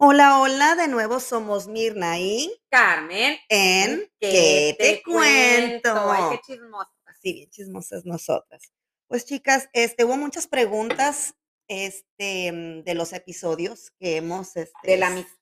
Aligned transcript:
Hola, 0.00 0.38
hola, 0.40 0.76
de 0.76 0.86
nuevo 0.86 1.18
somos 1.18 1.66
Mirna 1.66 2.18
y 2.20 2.52
Carmen, 2.70 3.36
en 3.48 4.08
¿Qué 4.20 4.76
te 4.78 5.02
cuento? 5.02 5.92
Ay, 6.10 6.36
qué 6.36 6.52
chismosa. 6.52 6.92
Sí, 7.20 7.32
bien 7.32 7.50
chismosas 7.50 8.04
nosotras. 8.06 8.72
Pues 9.08 9.24
chicas, 9.24 9.68
este, 9.72 10.04
hubo 10.04 10.16
muchas 10.16 10.46
preguntas 10.46 11.34
este, 11.66 12.52
mm, 12.52 12.84
de 12.84 12.94
los 12.94 13.12
episodios 13.12 13.90
que 13.98 14.16
hemos... 14.18 14.56
Este, 14.56 14.72
De 14.84 14.96
la 14.98 15.08
amistad, 15.08 15.34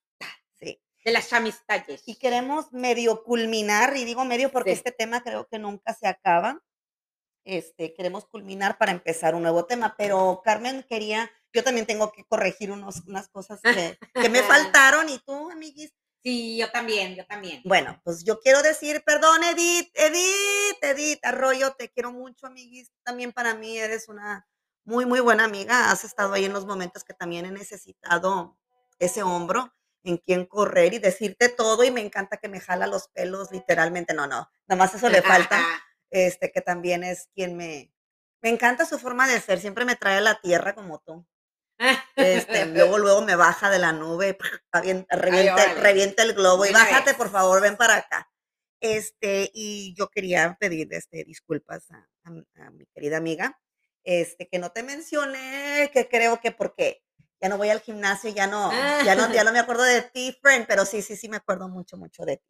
Sí. 0.58 0.80
de 1.04 1.12
las 1.12 1.32
amistades. 1.34 2.02
Y 2.06 2.14
queremos 2.16 2.72
medio 2.72 3.24
culminar, 3.24 3.94
y 3.96 4.04
digo 4.06 4.24
medio 4.24 4.50
porque 4.50 4.70
Sí. 4.70 4.78
este 4.78 4.92
tema 4.92 5.22
creo 5.22 5.46
que 5.48 5.58
nunca 5.58 5.92
se 5.92 6.08
acaba. 6.08 6.62
Este, 7.44 7.92
queremos 7.92 8.26
culminar 8.26 8.78
para 8.78 8.92
empezar 8.92 9.34
un 9.34 9.42
nuevo 9.42 9.66
tema, 9.66 9.94
pero 9.98 10.40
Carmen 10.42 10.84
quería, 10.88 11.30
yo 11.56 11.64
también 11.64 11.86
tengo 11.86 12.12
que 12.12 12.24
corregir 12.24 12.70
unos, 12.70 13.02
unas 13.06 13.28
cosas 13.28 13.60
que, 13.62 13.98
que 14.14 14.28
me 14.28 14.42
faltaron 14.74 15.08
y 15.08 15.18
tú, 15.20 15.50
amiguis. 15.50 15.92
Sí, 16.22 16.58
yo 16.58 16.70
también, 16.70 17.14
yo 17.14 17.24
también. 17.24 17.62
Bueno, 17.64 18.00
pues 18.04 18.24
yo 18.24 18.40
quiero 18.40 18.60
decir, 18.60 19.02
perdón, 19.06 19.42
Edith, 19.44 19.90
Edith, 19.94 20.82
Edith, 20.82 21.24
Arroyo, 21.24 21.72
te 21.74 21.88
quiero 21.88 22.12
mucho, 22.12 22.46
amiguis. 22.46 22.90
También 23.04 23.32
para 23.32 23.54
mí 23.54 23.78
eres 23.78 24.08
una 24.08 24.46
muy, 24.84 25.06
muy 25.06 25.20
buena 25.20 25.44
amiga. 25.44 25.90
Has 25.90 26.04
estado 26.04 26.34
ahí 26.34 26.44
en 26.44 26.52
los 26.52 26.66
momentos 26.66 27.04
que 27.04 27.14
también 27.14 27.46
he 27.46 27.52
necesitado 27.52 28.58
ese 28.98 29.22
hombro 29.22 29.72
en 30.02 30.18
quien 30.18 30.46
correr 30.46 30.94
y 30.94 30.98
decirte 30.98 31.48
todo 31.48 31.84
y 31.84 31.90
me 31.90 32.00
encanta 32.00 32.36
que 32.36 32.48
me 32.48 32.60
jala 32.60 32.86
los 32.86 33.08
pelos, 33.08 33.50
literalmente. 33.50 34.12
No, 34.12 34.26
no, 34.26 34.50
nada 34.66 34.78
más 34.78 34.94
eso 34.94 35.08
le 35.08 35.22
falta 35.22 35.58
este, 36.10 36.52
que 36.52 36.60
también 36.60 37.04
es 37.04 37.28
quien 37.34 37.56
me, 37.56 37.92
me 38.42 38.50
encanta 38.50 38.84
su 38.84 38.98
forma 38.98 39.26
de 39.26 39.40
ser, 39.40 39.58
siempre 39.58 39.84
me 39.84 39.96
trae 39.96 40.18
a 40.18 40.20
la 40.20 40.40
tierra 40.40 40.74
como 40.74 40.98
tú. 41.00 41.26
Este, 42.16 42.64
luego, 42.66 42.98
luego 42.98 43.22
me 43.22 43.36
baja 43.36 43.68
de 43.70 43.78
la 43.78 43.92
nube, 43.92 44.38
revienta, 45.10 46.22
el 46.22 46.32
globo 46.34 46.64
y 46.64 46.72
bájate, 46.72 47.14
por 47.14 47.30
favor, 47.30 47.60
ven 47.60 47.76
para 47.76 47.96
acá. 47.96 48.30
Este, 48.80 49.50
y 49.52 49.94
yo 49.96 50.08
quería 50.08 50.56
pedir 50.60 50.88
este, 50.92 51.24
disculpas 51.24 51.90
a, 51.90 52.08
a- 52.24 52.66
a 52.66 52.70
mi 52.70 52.86
querida 52.94 53.16
amiga, 53.18 53.58
este, 54.04 54.48
que 54.48 54.58
no 54.58 54.70
te 54.70 54.82
mencioné, 54.82 55.90
que 55.92 56.08
creo 56.08 56.40
que 56.40 56.52
porque 56.52 57.02
ya 57.40 57.48
no 57.48 57.58
voy 57.58 57.70
al 57.70 57.80
gimnasio, 57.80 58.30
ya 58.30 58.46
no, 58.46 58.70
ya 59.04 59.14
no, 59.14 59.32
ya 59.32 59.44
no 59.44 59.52
me 59.52 59.58
acuerdo 59.58 59.82
de 59.82 60.02
ti, 60.02 60.36
friend, 60.42 60.66
pero 60.66 60.84
sí, 60.86 61.02
sí, 61.02 61.16
sí 61.16 61.28
me 61.28 61.36
acuerdo 61.36 61.68
mucho, 61.68 61.96
mucho 61.96 62.24
de 62.24 62.38
ti. 62.38 62.44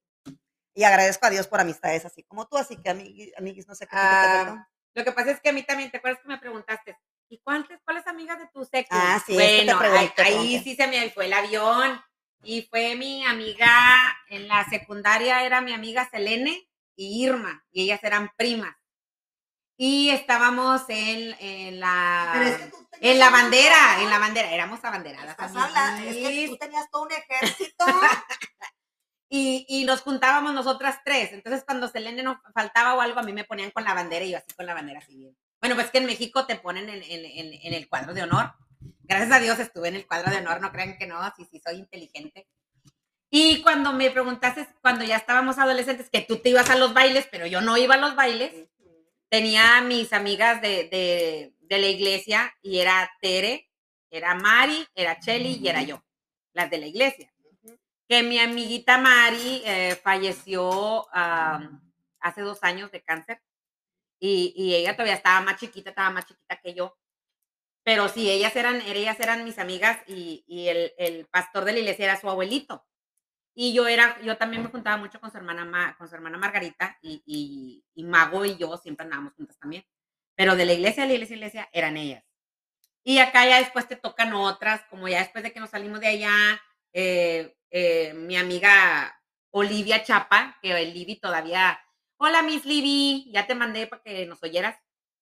Y 0.74 0.84
agradezco 0.84 1.26
a 1.26 1.30
Dios 1.30 1.48
por 1.48 1.60
amistades 1.60 2.04
así 2.04 2.22
como 2.24 2.46
tú, 2.46 2.58
así 2.58 2.76
que 2.76 2.90
amiguis, 2.90 3.32
amiguis 3.38 3.66
no 3.66 3.74
sé 3.74 3.86
qué. 3.86 3.92
Ah, 3.96 4.68
Lo 4.94 5.04
que 5.04 5.12
pasa 5.12 5.30
es 5.30 5.40
que 5.40 5.48
a 5.48 5.52
mí 5.52 5.62
también, 5.64 5.90
¿te 5.90 5.96
acuerdas 5.98 6.20
que 6.22 6.28
me 6.28 6.38
preguntaste? 6.38 6.98
¿Y 7.28 7.40
cuántas, 7.40 7.80
cuáles 7.84 8.06
amigas 8.06 8.38
de 8.38 8.46
tu 8.48 8.64
sexo? 8.64 8.90
Ah, 8.92 9.22
sí, 9.24 9.34
bueno, 9.34 9.78
ahí, 10.18 10.60
sí 10.62 10.76
se 10.76 10.86
me 10.86 11.10
fue 11.10 11.26
el 11.26 11.32
avión. 11.32 12.00
Y 12.42 12.62
fue 12.62 12.94
mi 12.94 13.24
amiga, 13.24 13.68
en 14.28 14.46
la 14.46 14.64
secundaria 14.68 15.44
era 15.44 15.60
mi 15.60 15.72
amiga 15.72 16.08
Selene 16.08 16.68
y 16.94 17.24
Irma, 17.24 17.64
y 17.72 17.82
ellas 17.82 18.02
eran 18.04 18.30
primas. 18.36 18.76
Y 19.76 20.10
estábamos 20.10 20.82
en, 20.88 21.34
en 21.40 21.80
la... 21.80 22.70
En 23.00 23.18
la 23.18 23.30
bandera, 23.30 24.00
en 24.00 24.08
la 24.08 24.18
bandera, 24.18 24.50
éramos 24.50 24.82
abanderadas. 24.84 25.36
Es 26.02 26.16
que 26.16 26.46
tú 26.48 26.56
tenías 26.56 26.88
todo 26.90 27.02
un 27.02 27.12
ejército. 27.12 27.84
y, 29.28 29.66
y 29.68 29.84
nos 29.84 30.00
juntábamos 30.00 30.54
nosotras 30.54 31.00
tres. 31.04 31.32
Entonces, 31.32 31.64
cuando 31.64 31.88
Selene 31.88 32.22
nos 32.22 32.38
faltaba 32.54 32.94
o 32.94 33.00
algo, 33.00 33.20
a 33.20 33.22
mí 33.22 33.32
me 33.32 33.44
ponían 33.44 33.70
con 33.70 33.84
la 33.84 33.92
bandera 33.92 34.24
y 34.24 34.30
yo 34.30 34.38
así 34.38 34.54
con 34.54 34.64
la 34.64 34.72
bandera 34.72 35.00
así 35.00 35.16
bien. 35.16 35.36
Bueno, 35.66 35.80
pues 35.82 35.90
que 35.90 35.98
en 35.98 36.06
México 36.06 36.46
te 36.46 36.54
ponen 36.54 36.88
en, 36.88 37.02
en- 37.02 37.24
en- 37.24 37.60
en 37.60 37.74
el 37.74 37.88
cuadro 37.88 38.14
de 38.14 38.22
honor. 38.22 38.52
Gracias 39.02 39.32
a 39.32 39.40
Dios 39.40 39.58
estuve 39.58 39.88
en 39.88 39.96
el 39.96 40.06
cuadro 40.06 40.30
de 40.30 40.36
honor, 40.36 40.60
no 40.60 40.70
crean 40.70 40.96
que 40.96 41.08
no, 41.08 41.20
sí, 41.36 41.44
sí, 41.50 41.60
soy 41.60 41.78
inteligente. 41.78 42.46
Y 43.30 43.62
cuando 43.62 43.92
me 43.92 44.08
preguntaste, 44.12 44.68
cuando 44.80 45.04
ya 45.04 45.16
estábamos 45.16 45.58
adolescentes, 45.58 46.08
que 46.08 46.20
tú 46.20 46.36
te 46.36 46.50
ibas 46.50 46.70
a 46.70 46.76
los 46.76 46.94
bailes, 46.94 47.26
pero 47.32 47.48
yo 47.48 47.60
no 47.62 47.76
iba 47.76 47.96
a 47.96 47.98
los 47.98 48.14
bailes, 48.14 48.54
tenía 49.28 49.78
a 49.78 49.80
mis 49.80 50.12
amigas 50.12 50.62
de, 50.62 50.88
de, 50.88 51.52
de 51.62 51.78
la 51.78 51.86
iglesia 51.88 52.54
y 52.62 52.78
era 52.78 53.10
Tere, 53.20 53.68
era 54.08 54.36
Mari, 54.36 54.86
era 54.94 55.18
Chelly 55.18 55.58
y 55.60 55.66
era 55.66 55.82
yo, 55.82 56.00
las 56.52 56.70
de 56.70 56.78
la 56.78 56.86
iglesia. 56.86 57.34
Que 58.08 58.22
mi 58.22 58.38
amiguita 58.38 58.98
Mari 58.98 59.62
eh, 59.64 59.98
falleció 60.00 61.12
am, 61.12 61.82
hace 62.20 62.42
dos 62.42 62.62
años 62.62 62.92
de 62.92 63.02
cáncer 63.02 63.42
y, 64.20 64.52
y 64.56 64.74
ella 64.74 64.94
todavía 64.94 65.14
estaba 65.14 65.40
más 65.42 65.58
chiquita, 65.60 65.90
estaba 65.90 66.10
más 66.10 66.26
chiquita 66.26 66.56
que 66.60 66.74
yo. 66.74 66.96
Pero 67.84 68.08
sí, 68.08 68.30
ellas 68.30 68.54
eran, 68.56 68.80
ellas 68.82 69.18
eran 69.20 69.44
mis 69.44 69.58
amigas 69.58 69.98
y, 70.08 70.44
y 70.48 70.68
el, 70.68 70.92
el 70.98 71.26
pastor 71.26 71.64
de 71.64 71.72
la 71.72 71.78
iglesia 71.80 72.06
era 72.06 72.20
su 72.20 72.28
abuelito. 72.28 72.84
Y 73.54 73.72
yo 73.74 73.88
era, 73.88 74.20
yo 74.22 74.36
también 74.36 74.62
me 74.62 74.70
juntaba 74.70 74.96
mucho 74.98 75.20
con 75.20 75.30
su 75.30 75.36
hermana, 75.38 75.64
Ma- 75.64 75.96
con 75.96 76.08
su 76.08 76.14
hermana 76.14 76.38
Margarita 76.38 76.98
y, 77.02 77.22
y, 77.26 77.84
y 77.94 78.04
Mago 78.04 78.44
y 78.44 78.56
yo 78.56 78.76
siempre 78.78 79.04
andábamos 79.04 79.34
juntas 79.34 79.58
también. 79.58 79.84
Pero 80.36 80.56
de 80.56 80.66
la 80.66 80.74
iglesia 80.74 81.04
a 81.04 81.06
la 81.06 81.14
iglesia 81.14 81.36
iglesia 81.36 81.68
eran 81.72 81.96
ellas. 81.96 82.24
Y 83.04 83.18
acá 83.18 83.46
ya 83.46 83.58
después 83.58 83.86
te 83.88 83.96
tocan 83.96 84.34
otras, 84.34 84.82
como 84.90 85.08
ya 85.08 85.20
después 85.20 85.44
de 85.44 85.52
que 85.52 85.60
nos 85.60 85.70
salimos 85.70 86.00
de 86.00 86.08
allá, 86.08 86.60
eh, 86.92 87.56
eh, 87.70 88.12
mi 88.14 88.36
amiga 88.36 89.20
Olivia 89.52 90.02
Chapa, 90.02 90.58
que 90.60 90.72
el 90.72 90.92
Libby 90.92 91.16
todavía, 91.20 91.80
hola 92.18 92.42
Miss 92.42 92.64
Libby, 92.64 93.30
ya 93.32 93.46
te 93.46 93.54
mandé 93.54 93.86
para 93.86 94.02
que 94.02 94.26
nos 94.26 94.42
oyeras. 94.42 94.76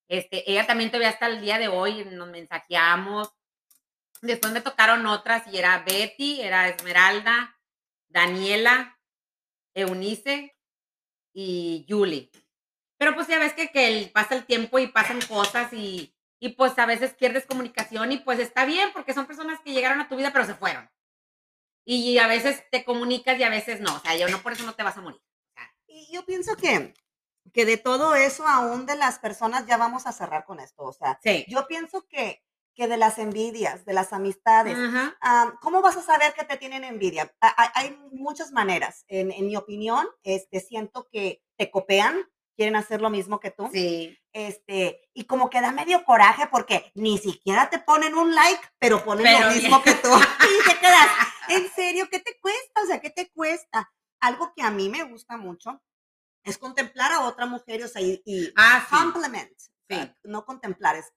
Este, 0.08 0.50
ella 0.50 0.66
también 0.66 0.90
todavía 0.90 1.08
hasta 1.10 1.26
el 1.26 1.40
día 1.40 1.58
de 1.58 1.68
hoy 1.68 2.04
nos 2.04 2.28
mensajeamos. 2.28 3.32
Después 4.22 4.52
me 4.52 4.60
tocaron 4.60 5.06
otras 5.06 5.46
y 5.52 5.58
era 5.58 5.80
Betty, 5.80 6.40
era 6.40 6.68
Esmeralda, 6.68 7.58
Daniela, 8.08 8.98
Eunice 9.74 10.56
y 11.34 11.86
Julie. 11.88 12.30
Pero 12.98 13.14
pues 13.14 13.26
ya 13.28 13.38
ves 13.38 13.54
que, 13.54 13.70
que 13.70 13.88
el- 13.88 14.10
pasa 14.12 14.34
el 14.34 14.46
tiempo 14.46 14.78
y 14.78 14.86
pasan 14.88 15.20
cosas 15.22 15.72
y, 15.72 16.14
y 16.40 16.50
pues 16.50 16.78
a 16.78 16.86
veces 16.86 17.14
pierdes 17.14 17.46
comunicación 17.46 18.12
y 18.12 18.18
pues 18.18 18.38
está 18.38 18.64
bien 18.64 18.90
porque 18.92 19.14
son 19.14 19.26
personas 19.26 19.60
que 19.62 19.72
llegaron 19.72 20.00
a 20.00 20.08
tu 20.08 20.16
vida 20.16 20.32
pero 20.32 20.46
se 20.46 20.54
fueron. 20.54 20.88
Y 21.86 22.18
a 22.18 22.26
veces 22.28 22.64
te 22.70 22.84
comunicas 22.84 23.38
y 23.38 23.42
a 23.42 23.50
veces 23.50 23.80
no. 23.80 23.96
O 23.96 24.00
sea, 24.00 24.16
yo 24.16 24.28
no 24.28 24.40
por 24.42 24.52
eso 24.52 24.64
no 24.64 24.74
te 24.74 24.82
vas 24.82 24.96
a 24.96 25.02
morir. 25.02 25.20
Y 26.08 26.14
yo 26.14 26.24
pienso 26.24 26.56
que, 26.56 26.94
que 27.52 27.64
de 27.64 27.76
todo 27.76 28.14
eso, 28.14 28.46
aún 28.46 28.86
de 28.86 28.96
las 28.96 29.18
personas, 29.18 29.66
ya 29.66 29.76
vamos 29.76 30.06
a 30.06 30.12
cerrar 30.12 30.44
con 30.44 30.60
esto. 30.60 30.82
O 30.84 30.92
sea, 30.92 31.18
Sí. 31.22 31.44
yo 31.48 31.66
pienso 31.66 32.06
que, 32.08 32.42
que 32.74 32.88
de 32.88 32.96
las 32.96 33.18
envidias, 33.18 33.84
de 33.84 33.92
las 33.92 34.12
amistades, 34.12 34.76
¿cómo 35.60 35.80
vas 35.80 35.96
a 35.96 36.02
saber 36.02 36.34
que 36.34 36.44
te 36.44 36.56
tienen 36.56 36.82
envidia? 36.84 37.32
Ha- 37.40 37.54
ha- 37.62 37.72
Hay 37.76 37.96
muchas 38.12 38.50
maneras. 38.50 39.04
En, 39.08 39.30
en 39.30 39.46
mi 39.46 39.56
opinión, 39.56 40.08
este, 40.24 40.60
siento 40.60 41.06
que 41.12 41.42
te 41.56 41.70
copean, 41.70 42.18
quieren 42.56 42.74
hacer 42.76 43.00
lo 43.00 43.10
mismo 43.10 43.38
que 43.40 43.50
tú. 43.52 43.68
Sí. 43.72 44.18
Este, 44.32 45.08
y 45.14 45.24
como 45.26 45.50
que 45.50 45.60
da 45.60 45.70
medio 45.70 46.04
coraje 46.04 46.48
porque 46.48 46.90
ni 46.94 47.18
siquiera 47.18 47.70
te 47.70 47.78
ponen 47.78 48.16
un 48.16 48.34
like, 48.34 48.62
pero 48.80 49.04
ponen 49.04 49.24
Pero 49.24 49.46
lo 49.48 49.54
mismo 49.54 49.80
que 49.82 49.94
tú. 49.94 50.08
Y 50.64 50.68
te 50.68 50.78
quedas, 50.80 51.06
en 51.48 51.70
serio, 51.72 52.08
¿qué 52.10 52.18
te 52.18 52.36
cuesta? 52.40 52.82
O 52.82 52.86
sea, 52.86 53.00
¿qué 53.00 53.10
te 53.10 53.30
cuesta? 53.30 53.92
Algo 54.20 54.52
que 54.56 54.62
a 54.62 54.70
mí 54.72 54.88
me 54.88 55.04
gusta 55.04 55.36
mucho 55.36 55.80
es 56.44 56.58
contemplar 56.58 57.12
a 57.12 57.20
otra 57.22 57.46
mujer, 57.46 57.82
o 57.84 57.88
sea, 57.88 58.02
y, 58.02 58.22
y 58.24 58.52
Ah, 58.56 58.86
sí. 58.88 58.94
o 58.94 59.96
sea, 59.96 60.16
no 60.24 60.44
contemplar, 60.44 60.96
es 60.96 61.10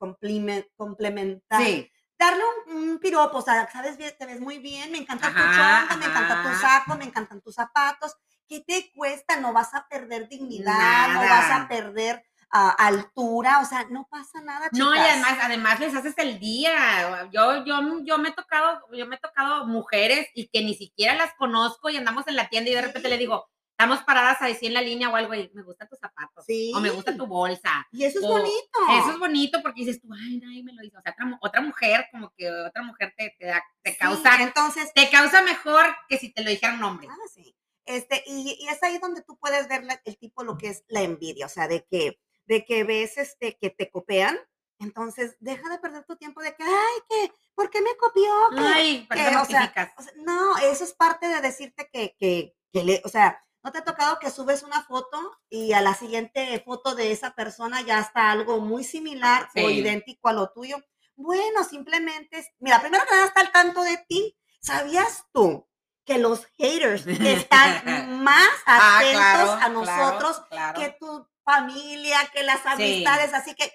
complementar. 0.76 1.62
Sí. 1.64 1.92
Darle 2.20 2.42
un, 2.68 2.76
un 2.90 3.00
piropo, 3.00 3.38
o 3.38 3.42
sea, 3.42 3.70
sabes 3.72 3.98
te 3.98 4.26
ves 4.26 4.40
muy 4.40 4.58
bien, 4.58 4.92
me 4.92 4.98
encanta 4.98 5.30
tu 5.30 5.38
Ajá, 5.38 5.86
chonga, 5.88 5.98
me 5.98 6.06
encanta 6.06 6.44
tu 6.44 6.56
saco, 6.60 6.96
me 6.96 7.06
encantan 7.06 7.42
tus 7.42 7.54
zapatos. 7.54 8.16
¿Qué 8.48 8.62
te 8.66 8.92
cuesta? 8.96 9.40
No 9.40 9.54
vas 9.54 9.74
a 9.76 9.88
perder 9.88 10.28
dignidad, 10.28 11.10
no 11.14 11.20
vas 11.20 11.52
a 11.52 11.68
perder 11.68 12.24
ah, 12.50 12.70
altura, 12.80 13.60
o 13.60 13.66
sea, 13.66 13.86
no 13.92 14.08
pasa 14.10 14.42
nada, 14.42 14.70
No, 14.72 14.96
y 14.96 14.98
además, 14.98 15.38
además 15.42 15.80
les 15.80 15.94
haces 15.94 16.16
el 16.18 16.40
día. 16.40 17.30
Yo, 17.32 17.66
yo, 17.66 17.82
yo 18.04 18.18
me 18.18 18.30
he 18.30 18.34
tocado, 18.34 18.82
yo 18.94 19.06
me 19.06 19.18
he 19.18 19.20
tocado 19.20 19.66
mujeres 19.68 20.28
y 20.34 20.48
que 20.48 20.62
ni 20.64 20.74
siquiera 20.74 21.14
las 21.14 21.34
conozco 21.36 21.90
y 21.90 21.98
andamos 21.98 22.26
en 22.28 22.36
la 22.38 22.48
tienda 22.50 22.72
y 22.72 22.74
de 22.76 22.82
repente 22.82 23.10
Sí. 23.10 23.14
le 23.14 23.18
digo, 23.20 23.48
estamos 23.80 24.04
paradas 24.06 24.38
así 24.42 24.66
en 24.66 24.74
la 24.74 24.82
línea 24.82 25.08
o 25.08 25.16
algo 25.16 25.36
y 25.36 25.52
me 25.54 25.62
gustan 25.62 25.88
tus 25.88 26.00
zapatos. 26.00 26.44
Sí. 26.48 26.72
O 26.76 26.80
me 26.80 26.90
gusta 26.90 27.16
tu 27.16 27.28
bolsa. 27.28 27.88
Y 27.92 28.06
eso 28.06 28.18
es 28.18 28.26
o- 28.26 28.30
bonito. 28.30 28.80
Eso 29.00 29.12
es 29.12 29.20
bonito 29.20 29.60
porque 29.62 29.82
dices 29.82 30.02
tú, 30.02 30.08
ay, 30.12 30.40
nadie 30.40 30.64
me 30.64 30.74
lo 30.74 30.84
hizo. 30.84 30.98
O 30.98 31.02
sea, 31.04 31.12
otra, 31.14 31.38
otra 31.42 31.62
mujer, 31.62 32.08
como 32.12 32.34
que 32.36 32.50
otra 32.52 32.82
mujer 32.82 33.14
te, 33.16 33.36
te, 33.38 33.46
da- 33.46 33.64
te 33.84 33.92
Sí, 33.92 33.98
causa, 34.00 34.42
entonces, 34.42 34.92
te 34.96 35.08
causa 35.12 35.44
mejor 35.44 35.86
que 36.10 36.18
si 36.18 36.34
te 36.34 36.44
lo 36.44 36.50
dijera 36.50 36.74
un 36.74 36.84
hombre. 36.84 37.08
ah, 37.10 37.16
sí. 37.32 37.56
Este, 37.86 38.24
y, 38.26 38.58
y 38.60 38.68
es 38.68 38.82
ahí 38.82 38.98
donde 38.98 39.22
tú 39.22 39.38
puedes 39.38 39.68
ver 39.70 39.84
la- 39.84 40.02
el 40.06 40.18
tipo, 40.18 40.44
lo 40.44 40.58
que 40.58 40.70
es 40.70 40.84
la 40.88 41.04
envidia, 41.04 41.46
o 41.46 41.50
sea, 41.50 41.68
de 41.68 41.86
que, 41.86 42.20
de 42.48 42.66
que 42.66 42.84
ves 42.84 43.18
este, 43.20 43.58
que 43.62 43.70
te 43.70 43.92
copean, 43.92 44.40
entonces 44.80 45.38
deja 45.40 45.70
de 45.70 45.78
perder 45.80 46.04
tu 46.06 46.16
tiempo 46.18 46.42
de 46.42 46.56
que, 46.56 46.64
ay, 46.64 47.02
que, 47.10 47.32
¿por 47.54 47.70
qué 47.70 47.82
me 47.82 47.96
copió? 47.96 48.32
Ay, 48.58 49.06
¿para 49.08 49.24
qué 49.24 49.30
me 49.32 49.38
o 49.42 49.46
sea, 49.46 49.94
o 49.98 50.02
sea, 50.02 50.14
no, 50.18 50.58
eso 50.58 50.84
es 50.84 50.94
parte 50.94 51.28
de 51.28 51.42
decirte 51.42 51.88
que, 51.94 52.16
que, 52.20 52.56
que 52.74 52.84
le, 52.84 53.02
o 53.06 53.10
sea, 53.10 53.44
¿no 53.68 53.74
te 53.74 53.80
ha 53.80 53.84
tocado 53.84 54.18
que 54.18 54.32
subes 54.32 54.64
una 54.64 54.82
foto 54.84 55.38
y 55.50 55.74
a 55.74 55.82
la 55.82 55.94
siguiente 55.94 56.58
foto 56.66 56.96
de 56.96 57.12
esa 57.12 57.36
persona 57.36 57.82
ya 57.82 58.00
está 58.00 58.32
algo 58.32 58.62
muy 58.62 58.86
similar 58.86 59.50
o 59.58 59.70
idéntico 59.70 60.30
a 60.30 60.34
lo 60.34 60.52
tuyo? 60.52 60.78
Bueno, 61.18 61.66
simplemente, 61.66 62.48
mira, 62.60 62.80
primero 62.80 63.04
que 63.04 63.12
nada 63.12 63.26
está 63.28 63.42
al 63.42 63.52
tanto 63.52 63.84
de 63.84 63.98
ti. 64.08 64.38
¿Sabías 64.62 65.26
tú 65.34 65.68
que 66.06 66.18
los 66.18 66.46
haters 66.58 67.06
están 67.08 68.24
más 68.24 68.48
Ah, 68.66 69.00
atentos 69.00 69.20
claro, 69.20 69.52
a 69.52 69.68
nosotros 69.68 70.42
claro. 70.50 70.80
que 70.80 70.96
tu 70.98 71.28
familia, 71.44 72.20
que 72.34 72.44
las 72.44 72.62
Sí. 72.62 72.70
amistades? 72.70 73.34
Así 73.34 73.54
que 73.54 73.70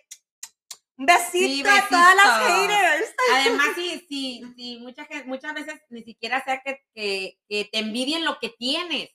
un 0.96 1.04
besito 1.04 1.68
Sí, 1.70 1.76
a 1.78 1.86
todas 1.88 2.14
las 2.16 2.38
haters. 2.48 3.14
Además, 3.34 3.66
sí, 3.76 4.06
sí, 4.08 4.42
sí, 4.56 4.78
mucha 4.80 5.04
gente, 5.04 5.26
muchas 5.28 5.52
veces 5.52 5.82
ni 5.90 6.02
siquiera 6.02 6.42
sea 6.42 6.62
que, 6.62 6.80
que, 6.94 7.38
que 7.46 7.66
te 7.70 7.78
envidien 7.80 8.24
lo 8.24 8.38
que 8.38 8.48
tienes, 8.48 9.10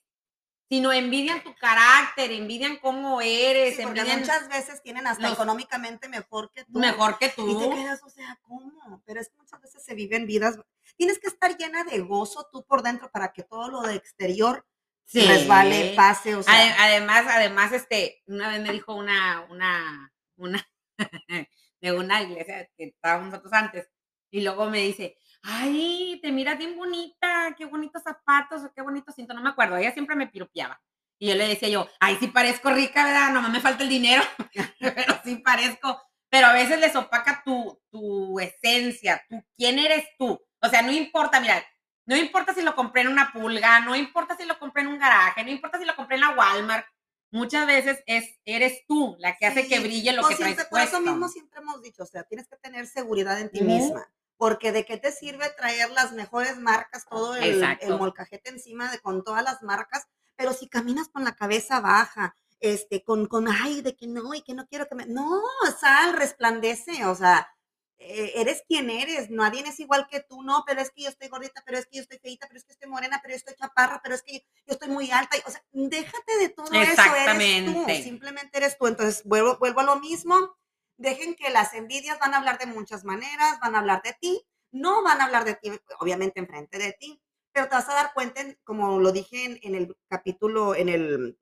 sino 0.70 0.92
envidian 0.92 1.44
tu 1.44 1.56
carácter, 1.56 2.32
envidian 2.32 2.78
cómo 2.78 3.22
eres, 3.22 3.76
Sí, 3.78 3.82
envidian 3.84 4.20
muchas 4.20 4.50
veces 4.50 4.82
tienen 4.84 5.08
hasta 5.08 5.24
los- 5.24 5.34
económicamente 5.34 6.10
mejor 6.10 6.52
que 6.52 6.66
tú. 6.66 6.80
mejor 6.80 7.18
que 7.18 7.28
Y 7.28 7.30
te 7.30 7.36
tú. 7.36 7.70
quedas, 7.74 8.04
o 8.04 8.10
sea, 8.10 8.38
¿cómo? 8.42 9.02
Pero 9.06 9.22
es 9.22 9.30
que 9.30 9.38
muchas 9.38 9.62
veces 9.62 9.84
se 9.84 9.94
viven 9.96 10.26
vidas. 10.28 10.60
Tienes 10.98 11.20
que 11.20 11.28
estar 11.28 11.56
llena 11.58 11.84
de 11.86 12.00
gozo 12.00 12.48
tú 12.52 12.66
por 12.66 12.82
dentro 12.84 13.10
para 13.12 13.32
que 13.34 13.44
todo 13.44 13.70
lo 13.70 13.82
de 13.82 13.96
exterior 13.96 14.66
Sí. 15.06 15.22
resbale, 15.26 15.94
pase, 15.96 16.36
o 16.36 16.44
sea. 16.44 16.54
Ade- 16.54 16.76
Además, 16.80 17.26
además, 17.30 17.72
este, 17.72 18.22
una 18.28 18.50
vez 18.50 18.62
me 18.62 18.72
dijo 18.74 18.94
una, 18.94 19.46
una, 19.50 20.12
una, 20.36 20.68
de 21.82 21.92
una 21.94 22.22
iglesia 22.24 22.70
que 22.76 22.86
estábamos 22.86 23.30
nosotros 23.30 23.54
antes, 23.54 23.88
y 24.32 24.42
luego 24.42 24.70
me 24.70 24.80
dice, 24.80 25.18
ay, 25.44 26.20
te 26.22 26.32
miras 26.32 26.58
bien 26.58 26.76
bonita, 26.78 27.56
qué 27.58 27.66
bonitos 27.66 28.04
zapatos, 28.04 28.64
o 28.64 28.74
qué 28.74 28.82
bonito 28.82 29.12
cinto, 29.12 29.34
no 29.34 29.42
me 29.42 29.50
acuerdo, 29.50 29.78
ella 29.78 29.92
siempre 29.94 30.16
me 30.16 30.28
piropeaba. 30.28 30.82
Y 31.20 31.30
yo 31.30 31.36
le 31.36 31.48
decía 31.48 31.70
yo, 31.70 31.88
ay, 32.00 32.18
sí 32.20 32.28
parezco 32.28 32.70
rica, 32.72 33.04
¿verdad? 33.06 33.32
No 33.32 33.42
me 33.50 33.60
falta 33.60 33.84
el 33.84 33.90
dinero, 33.90 34.22
pero 34.80 35.20
sí 35.24 35.38
parezco. 35.38 36.02
Pero 36.30 36.48
a 36.48 36.54
veces 36.54 36.80
les 36.80 36.96
opaca 36.96 37.42
tu, 37.46 37.82
tu 37.90 38.40
esencia, 38.40 39.24
tu, 39.30 39.42
quién 39.56 39.80
eres 39.80 40.06
tú. 40.20 40.40
O 40.62 40.68
sea, 40.70 40.82
no 40.82 40.92
importa, 40.92 41.40
mira, 41.40 41.64
no 42.06 42.16
importa 42.18 42.54
si 42.54 42.62
lo 42.62 42.76
compré 42.76 43.02
en 43.04 43.08
una 43.08 43.32
pulga, 43.32 43.80
no 43.80 43.96
importa 43.96 44.36
si 44.36 44.46
lo 44.46 44.60
compré 44.60 44.84
en 44.84 44.90
un 44.90 45.00
garaje, 45.00 45.44
no 45.44 45.50
importa 45.52 45.80
si 45.80 45.86
lo 45.86 45.96
compré 45.96 46.16
en 46.16 46.22
la 46.22 46.32
Walmart. 46.32 46.86
Muchas 47.32 47.66
veces 47.66 48.04
es, 48.06 48.38
eres 48.46 48.86
tú 48.88 49.16
la 49.20 49.36
que 49.38 49.46
hace 49.46 49.64
Sí, 49.64 49.70
que 49.70 49.80
brille 49.80 50.14
lo 50.14 50.26
que 50.28 50.36
traes 50.36 50.56
siempre- 50.56 50.66
Por 50.70 50.82
eso 50.82 51.02
mismo 51.02 51.28
siempre 51.28 51.60
hemos 51.60 51.82
dicho, 51.82 52.04
o 52.04 52.06
sea, 52.06 52.24
tienes 52.24 52.48
que 52.48 52.56
tener 52.58 52.88
seguridad 52.88 53.40
en 53.42 53.50
ti 53.52 53.62
Ujú. 53.62 53.70
misma. 53.70 54.08
Porque 54.38 54.72
de 54.72 54.86
qué 54.86 54.98
te 54.98 55.12
sirve 55.12 55.50
traer 55.58 55.90
las 55.92 56.14
mejores 56.14 56.58
marcas, 56.58 57.06
todo 57.10 57.36
el, 57.36 57.64
el 57.82 57.98
molcajete 57.98 58.52
encima 58.52 58.92
de 58.92 59.00
con 59.00 59.24
todas 59.24 59.44
las 59.44 59.64
marcas, 59.64 60.08
pero 60.36 60.54
si 60.54 60.70
caminas 60.70 61.10
con 61.10 61.24
la 61.24 61.36
cabeza 61.36 61.80
baja, 61.80 62.36
este, 62.60 63.04
con, 63.04 63.26
con 63.28 63.48
ay, 63.48 63.82
de 63.82 63.96
que 63.96 64.08
no, 64.08 64.34
y 64.34 64.42
que 64.42 64.54
no 64.54 64.68
quiero 64.68 64.88
que 64.88 64.96
me. 64.96 65.06
No, 65.06 65.42
sal, 65.80 66.14
resplandece, 66.14 67.06
o 67.06 67.16
sea, 67.16 67.52
eh, 68.00 68.34
eres 68.36 68.64
quien 68.68 68.90
eres, 68.90 69.30
nadie 69.30 69.62
es 69.68 69.80
igual 69.80 70.08
que 70.10 70.22
tú, 70.22 70.44
no, 70.44 70.64
pero 70.66 70.82
es 70.82 70.92
que 70.92 71.04
yo 71.04 71.10
estoy 71.10 71.30
gordita, 71.30 71.64
pero 71.66 71.80
es 71.80 71.88
que 71.88 71.98
yo 71.98 72.02
estoy 72.04 72.20
feita, 72.20 72.48
pero 72.48 72.60
es 72.60 72.66
que 72.66 72.74
estoy 72.74 72.90
morena, 72.90 73.20
pero 73.22 73.34
yo 73.34 73.38
estoy 73.38 73.56
chaparra, 73.56 74.00
pero 74.04 74.16
es 74.16 74.22
que 74.22 74.34
yo, 74.34 74.40
yo 74.68 74.74
estoy 74.74 74.90
muy 74.90 75.10
alta, 75.10 75.36
o 75.46 75.50
sea, 75.50 75.64
déjate 75.72 76.38
de 76.40 76.50
todo 76.50 76.72
eso, 76.74 77.02
eres 77.16 77.66
tú, 77.66 77.86
simplemente 78.04 78.58
eres 78.58 78.78
tú, 78.78 78.86
entonces 78.86 79.24
vuelvo, 79.24 79.58
vuelvo 79.58 79.80
a 79.80 79.86
lo 79.86 80.00
mismo, 80.00 80.56
dejen 80.98 81.36
que 81.36 81.50
las 81.50 81.74
envidias 81.74 82.20
van 82.20 82.34
a 82.34 82.38
hablar 82.38 82.58
de 82.60 82.66
muchas 82.68 83.04
maneras, 83.06 83.60
van 83.62 83.76
a 83.76 83.80
hablar 83.80 84.02
de 84.04 84.14
ti, 84.20 84.46
no 84.72 85.04
van 85.04 85.22
a 85.22 85.26
hablar 85.26 85.46
de 85.46 85.56
ti, 85.56 85.72
obviamente 86.00 86.40
enfrente 86.40 86.78
de 86.78 86.94
ti, 87.00 87.22
pero 87.52 87.68
te 87.70 87.76
vas 87.76 87.90
a 87.90 87.94
dar 87.96 88.14
cuenta, 88.14 88.42
en- 88.42 88.60
como 88.64 89.00
lo 89.00 89.12
dije 89.12 89.46
en, 89.46 89.60
en 89.64 89.76
el 89.76 89.96
capítulo, 90.10 90.76
en 90.76 90.90
el 90.90 91.40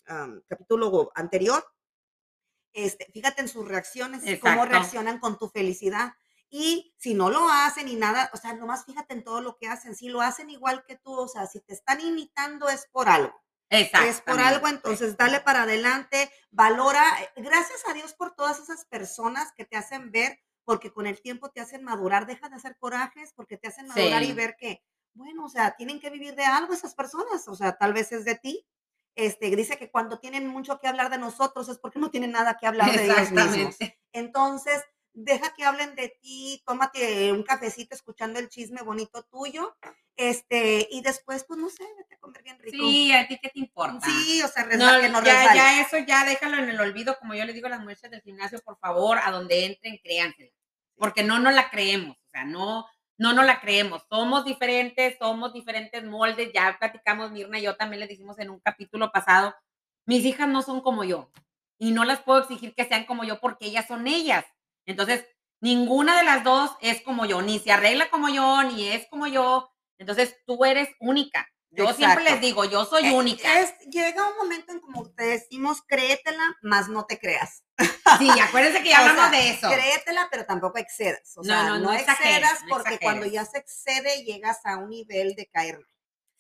capítulo 0.47 1.11
anterior, 1.15 1.65
este, 2.73 3.05
fíjate 3.11 3.41
en 3.41 3.47
sus 3.47 3.67
reacciones, 3.67 4.33
cómo 4.39 4.65
reaccionan 4.65 5.19
con 5.19 5.37
tu 5.37 5.49
felicidad. 5.49 6.13
Y 6.49 6.93
si 6.97 7.13
no 7.13 7.29
lo 7.29 7.49
hacen 7.49 7.87
y 7.87 7.95
nada, 7.95 8.29
o 8.33 8.37
sea, 8.37 8.53
nomás 8.53 8.85
fíjate 8.85 9.13
en 9.13 9.23
todo 9.23 9.41
lo 9.41 9.57
que 9.57 9.67
hacen. 9.67 9.95
Si 9.95 10.09
lo 10.09 10.21
hacen 10.21 10.49
igual 10.49 10.83
que 10.87 10.97
tú, 10.97 11.13
o 11.13 11.27
sea, 11.27 11.47
si 11.47 11.59
te 11.61 11.73
están 11.73 12.01
imitando 12.01 12.69
es 12.69 12.87
por 12.91 13.09
algo. 13.09 13.41
Es 13.81 14.21
por 14.21 14.39
algo, 14.39 14.67
entonces 14.67 15.17
dale 15.17 15.39
para 15.39 15.63
adelante, 15.63 16.31
valora. 16.51 17.03
Gracias 17.35 17.83
a 17.87 17.93
Dios 17.93 18.13
por 18.13 18.35
todas 18.35 18.59
esas 18.59 18.85
personas 18.85 19.51
que 19.53 19.65
te 19.65 19.77
hacen 19.77 20.11
ver, 20.11 20.39
porque 20.63 20.91
con 20.91 21.07
el 21.07 21.21
tiempo 21.21 21.49
te 21.49 21.61
hacen 21.61 21.83
madurar. 21.83 22.25
Deja 22.25 22.49
de 22.49 22.55
hacer 22.55 22.77
corajes 22.77 23.33
porque 23.33 23.57
te 23.57 23.67
hacen 23.67 23.87
madurar 23.87 24.23
y 24.23 24.33
ver 24.33 24.55
que, 24.57 24.83
bueno, 25.13 25.45
o 25.45 25.49
sea, 25.49 25.75
tienen 25.75 25.99
que 25.99 26.09
vivir 26.09 26.35
de 26.35 26.45
algo 26.45 26.73
esas 26.73 26.95
personas, 26.95 27.47
o 27.47 27.55
sea, 27.55 27.77
tal 27.77 27.93
vez 27.93 28.11
es 28.11 28.25
de 28.25 28.35
ti. 28.35 28.65
Este, 29.15 29.55
dice 29.55 29.77
que 29.77 29.89
cuando 29.89 30.19
tienen 30.19 30.47
mucho 30.47 30.77
que 30.79 30.89
hablar 30.89 31.09
de 31.09 31.17
nosotros 31.17 31.69
es 31.69 31.77
porque 31.77 31.99
no 31.99 32.11
tienen 32.11 32.31
nada 32.31 32.57
que 32.57 32.67
hablar 32.67 32.91
de 32.91 33.05
ellos 33.05 33.31
mismos. 33.31 33.77
Entonces, 34.11 34.83
deja 35.13 35.53
que 35.53 35.63
hablen 35.63 35.95
de 35.95 36.09
ti, 36.21 36.61
tómate 36.65 37.31
un 37.31 37.43
cafecito 37.43 37.95
escuchando 37.95 38.39
el 38.39 38.49
chisme 38.49 38.81
bonito 38.81 39.23
tuyo, 39.23 39.75
este, 40.17 40.87
y 40.91 41.01
después, 41.01 41.43
pues 41.47 41.59
no 41.59 41.69
sé, 41.69 41.83
vete 41.97 42.15
a 42.15 42.19
comer 42.19 42.43
bien 42.43 42.57
rico. 42.59 42.77
Sí, 42.77 43.11
a 43.13 43.27
ti 43.27 43.37
qué 43.41 43.49
te 43.49 43.59
importa. 43.59 44.05
Sí, 44.07 44.41
o 44.41 44.47
sea, 44.47 44.63
No, 44.63 44.69
resbala, 44.69 45.01
que 45.01 45.09
no 45.09 45.23
ya, 45.23 45.33
resbale. 45.33 45.55
ya 45.55 45.81
eso 45.81 45.97
ya 45.99 46.25
déjalo 46.25 46.57
en 46.57 46.69
el 46.69 46.79
olvido, 46.79 47.17
como 47.19 47.33
yo 47.33 47.45
le 47.45 47.53
digo 47.53 47.67
a 47.67 47.71
las 47.71 47.81
muchachas 47.81 48.11
del 48.11 48.21
gimnasio, 48.21 48.59
por 48.63 48.77
favor, 48.79 49.19
a 49.23 49.31
donde 49.31 49.65
entren, 49.65 49.99
créansela. 50.03 50.51
Porque 50.97 51.23
no 51.23 51.39
nos 51.39 51.53
la 51.53 51.69
creemos, 51.69 52.15
o 52.17 52.29
sea, 52.31 52.45
no, 52.45 52.85
no 53.17 53.33
nos 53.33 53.45
la 53.45 53.59
creemos. 53.59 54.03
Somos 54.09 54.45
diferentes, 54.45 55.17
somos 55.19 55.53
diferentes 55.53 56.03
moldes, 56.03 56.51
ya 56.53 56.77
platicamos, 56.79 57.31
Mirna 57.31 57.59
y 57.59 57.63
yo 57.63 57.75
también 57.75 57.99
le 57.99 58.07
dijimos 58.07 58.39
en 58.39 58.49
un 58.49 58.59
capítulo 58.61 59.11
pasado, 59.11 59.53
mis 60.05 60.23
hijas 60.25 60.47
no 60.47 60.61
son 60.61 60.81
como 60.81 61.03
yo 61.03 61.31
y 61.77 61.91
no 61.91 62.05
las 62.05 62.21
puedo 62.21 62.39
exigir 62.39 62.73
que 62.75 62.85
sean 62.85 63.05
como 63.05 63.23
yo 63.25 63.39
porque 63.41 63.65
ellas 63.65 63.87
son 63.87 64.07
ellas. 64.07 64.45
Entonces, 64.85 65.25
ninguna 65.61 66.17
de 66.17 66.23
las 66.23 66.43
dos 66.43 66.71
es 66.81 67.01
como 67.01 67.25
yo, 67.25 67.41
ni 67.41 67.59
se 67.59 67.71
arregla 67.71 68.09
como 68.09 68.29
yo, 68.29 68.63
ni 68.63 68.87
es 68.87 69.07
como 69.09 69.27
yo. 69.27 69.69
Entonces, 69.97 70.35
tú 70.45 70.63
eres 70.65 70.89
única. 70.99 71.47
Yo 71.71 71.85
siempre 71.93 72.21
Exacto. 72.21 72.31
les 72.31 72.41
digo, 72.41 72.63
yo 72.65 72.85
soy 72.85 73.05
Eh, 73.07 73.11
única. 73.11 73.59
es- 73.59 73.73
llega 73.91 74.29
un 74.29 74.37
momento 74.37 74.71
en 74.71 74.79
como 74.79 75.09
te 75.11 75.25
decimos, 75.25 75.81
créetela, 75.85 76.55
más 76.61 76.87
no 76.87 77.05
te 77.05 77.19
creas. 77.19 77.65
Sí, 78.17 78.29
acuérdense 78.41 78.81
que 78.81 78.89
ya 78.89 78.97
O 79.01 79.09
hablamos 79.09 79.29
sea, 79.31 79.41
de 79.41 79.49
eso. 79.49 79.69
Créetela, 79.69 80.27
pero 80.31 80.45
tampoco 80.45 80.77
excedas. 80.77 81.35
O 81.35 81.41
No, 81.41 81.43
sea, 81.47 81.63
no, 81.63 81.69
no, 81.79 81.85
no 81.85 81.93
exageres, 81.93 82.49
excedas 82.49 82.63
porque 82.69 82.97
cuando 82.99 83.25
exageres. 83.25 83.33
ya 83.33 83.45
se 83.45 83.57
excede 83.57 84.23
llegas 84.23 84.59
a 84.65 84.77
un 84.77 84.89
nivel 84.89 85.35
de 85.35 85.47
caer. 85.47 85.79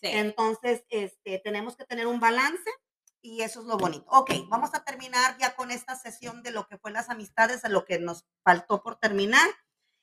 Sí. 0.01 0.09
Entonces, 0.09 0.85
este, 0.89 1.39
tenemos 1.43 1.75
que 1.75 1.83
tener 1.85 2.07
un 2.07 2.19
balance 2.21 2.69
y 3.21 3.41
eso 3.41 3.59
es 3.59 3.65
lo 3.65 3.77
bonito. 3.77 4.05
Ok, 4.11 4.31
vamos 4.47 4.69
a 4.73 4.85
terminar 4.85 5.37
ya 5.37 5.55
con 5.55 5.69
esta 5.71 5.95
sesión 5.97 6.43
de 6.43 6.51
lo 6.51 6.67
que 6.67 6.77
fue 6.77 6.91
las 6.91 7.09
amistades, 7.09 7.61
de 7.61 7.69
lo 7.69 7.83
que 7.83 7.99
nos 7.99 8.23
faltó 8.43 8.81
por 8.83 8.99
terminar. 8.99 9.49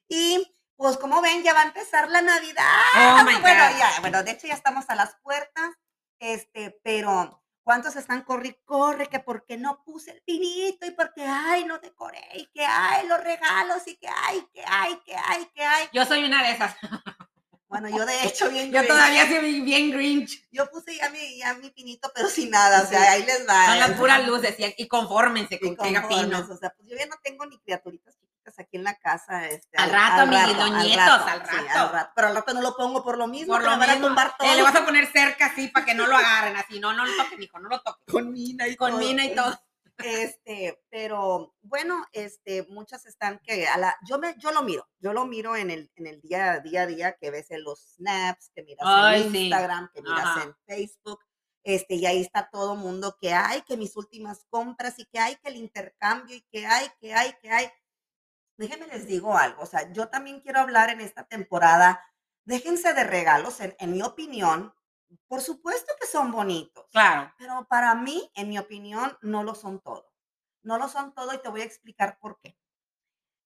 Y 0.08 0.46
pues 0.76 0.96
como 0.96 1.20
ven, 1.22 1.42
ya 1.42 1.54
va 1.54 1.60
a 1.60 1.66
empezar 1.66 2.10
la 2.10 2.22
Navidad. 2.22 2.64
Oh 2.96 3.24
my 3.24 3.40
bueno, 3.40 3.64
God. 3.70 3.78
ya, 3.78 4.00
bueno, 4.00 4.22
de 4.22 4.32
hecho 4.32 4.46
ya 4.46 4.54
estamos 4.54 4.84
a 4.88 4.94
las 4.94 5.14
puertas, 5.22 5.70
este, 6.19 6.79
pero 6.82 7.43
¿cuántos 7.62 7.94
están 7.96 8.22
corre, 8.22 8.60
corre, 8.64 9.08
que 9.08 9.20
porque 9.20 9.56
no 9.56 9.82
puse 9.84 10.10
el 10.10 10.22
pinito 10.22 10.86
y 10.86 10.91
porque, 10.93 11.22
ay, 11.24 11.64
no 11.64 11.79
decoré 11.79 12.26
y 12.34 12.46
que, 12.46 12.64
ay, 12.64 13.06
los 13.06 13.22
regalos 13.22 13.86
y 13.86 13.96
que, 13.96 14.08
ay, 14.08 14.46
que, 14.52 14.62
ay, 14.67 15.00
que, 15.05 15.14
ay, 15.14 15.48
que, 15.55 15.62
ay. 15.64 15.88
Yo 15.93 16.05
soy 16.05 16.24
una 16.24 16.43
de 16.43 16.52
esas. 16.52 16.74
Bueno, 17.69 17.88
yo 17.88 18.05
de 18.05 18.12
hecho 18.26 18.50
bien 18.50 18.70
Yo 18.70 18.81
grinch. 18.81 18.88
todavía 18.88 19.26
soy 19.29 19.60
bien 19.62 19.91
grinch. 19.93 20.46
Yo 20.50 20.69
puse 20.70 20.96
ya 20.96 21.08
mi, 21.10 21.38
ya 21.38 21.55
mi 21.55 21.70
pinito, 21.70 22.10
pero 22.14 22.29
sin 22.29 22.50
nada, 22.50 22.82
o 22.82 22.86
sea, 22.86 23.12
ahí 23.12 23.24
les 23.24 23.48
va. 23.48 23.67
Son 23.67 23.79
las 23.79 23.93
puras 23.93 24.26
luces 24.26 24.55
y, 24.58 24.74
y 24.76 24.88
confórmense 24.88 25.55
Y 25.55 25.58
con 25.58 25.76
que 25.76 26.00
pino. 26.08 26.46
O 26.50 26.56
sea, 26.56 26.70
pues 26.70 26.88
yo 26.88 26.96
ya 26.96 27.06
no 27.06 27.17
tengo 27.22 27.46
ni 27.46 27.58
criaturitas 27.60 28.14
aquí 28.58 28.77
en 28.77 28.84
la 28.84 28.94
casa. 28.99 29.46
Este, 29.49 29.77
Al 29.79 29.91
rato, 29.91 30.22
amiguis, 30.22 30.56
los 30.56 30.70
nietos, 30.84 31.20
al 31.27 31.46
sí, 31.46 31.56
rato. 31.75 32.11
Pero 32.15 32.29
al 32.29 32.34
rato 32.34 32.55
no 32.55 32.61
lo 32.63 32.77
pongo 32.77 33.03
por 33.03 33.19
lo 33.19 33.27
mismo, 33.27 33.55
Por 33.55 33.63
lo 33.63 33.70
van 33.70 33.91
a 33.91 34.01
tumbar 34.01 34.37
todo. 34.37 34.49
eh, 34.51 34.56
le 34.56 34.63
vas 34.63 34.75
a 34.77 34.84
poner 34.84 35.06
cerca 35.11 35.46
así 35.46 35.69
para 35.69 35.87
que 35.87 35.94
no 35.94 36.06
lo 36.06 36.17
agarren 36.17 36.56
así. 36.56 36.81
No, 36.81 36.93
no 36.93 37.05
lo 37.05 37.17
toques, 37.17 37.41
hijo, 37.41 37.58
no 37.58 37.69
lo 37.69 37.81
toques. 37.81 38.05
con 38.13 38.32
mina 38.32 38.67
y 38.69 38.77
Con 38.77 38.91
todo. 38.93 39.01
mina 39.01 39.25
y 39.25 39.34
todo. 39.34 39.58
Este, 39.99 40.82
pero 40.91 41.55
bueno, 41.63 42.05
este, 42.13 42.67
muchas 42.69 43.06
están 43.06 43.39
que 43.41 43.69
a 43.69 43.77
la, 43.79 43.96
yo 44.08 44.19
me, 44.19 44.34
yo 44.39 44.51
lo 44.51 44.63
miro, 44.63 44.89
yo 44.99 45.13
lo 45.13 45.27
miro 45.27 45.55
en 45.55 45.70
el, 45.70 45.93
en 45.94 46.06
el 46.06 46.20
día, 46.20 46.58
día 46.61 46.82
a 46.82 46.87
día 46.87 47.17
que 47.20 47.31
ves 47.31 47.51
en 47.51 47.63
los 47.63 47.94
snaps, 47.96 48.51
que 48.55 48.63
miras 48.65 48.84
Ay, 48.89 49.22
en 49.22 49.32
sí. 49.32 49.39
Instagram, 49.44 49.91
que 49.94 50.03
miras 50.03 50.25
Ajá. 50.25 50.43
en 50.44 50.56
Facebook, 50.67 51.20
este, 51.63 51.94
y 51.94 52.06
ahí 52.06 52.20
está 52.20 52.49
todo 52.51 52.75
mundo 52.75 53.17
que 53.20 53.32
hay, 53.32 53.63
que 53.63 53.77
mis 53.77 53.94
últimas 53.96 54.44
compras 54.51 54.99
y 54.99 55.05
que 55.06 55.20
hay 55.20 55.37
que 55.37 55.51
el 55.51 55.56
intercambio 55.56 56.34
y 56.34 56.41
que 56.51 56.67
hay, 56.67 56.89
que 57.01 57.15
hay, 57.15 57.34
que 57.41 57.51
hay. 57.53 57.70
Déjenme 58.56 58.86
les 58.86 59.06
digo 59.06 59.36
algo, 59.36 59.62
o 59.62 59.66
sea, 59.66 59.90
yo 59.92 60.08
también 60.08 60.40
quiero 60.40 60.60
hablar 60.60 60.90
en 60.90 61.00
esta 61.00 61.24
temporada, 61.24 62.04
déjense 62.44 62.92
de 62.92 63.04
regalos, 63.04 63.60
en, 63.60 63.74
en 63.78 63.92
mi 63.92 64.02
opinión, 64.02 64.74
por 65.26 65.40
supuesto 65.40 65.92
que 66.00 66.06
son 66.06 66.30
bonitos. 66.30 66.86
Claro. 66.90 67.32
Pero 67.38 67.66
para 67.68 67.94
mí, 67.94 68.30
en 68.34 68.48
mi 68.48 68.58
opinión, 68.58 69.16
no 69.22 69.42
lo 69.42 69.54
son 69.54 69.80
todo. 69.80 70.12
No 70.62 70.78
lo 70.78 70.88
son 70.88 71.14
todo 71.14 71.34
y 71.34 71.38
te 71.38 71.48
voy 71.48 71.62
a 71.62 71.64
explicar 71.64 72.18
por 72.18 72.38
qué. 72.40 72.56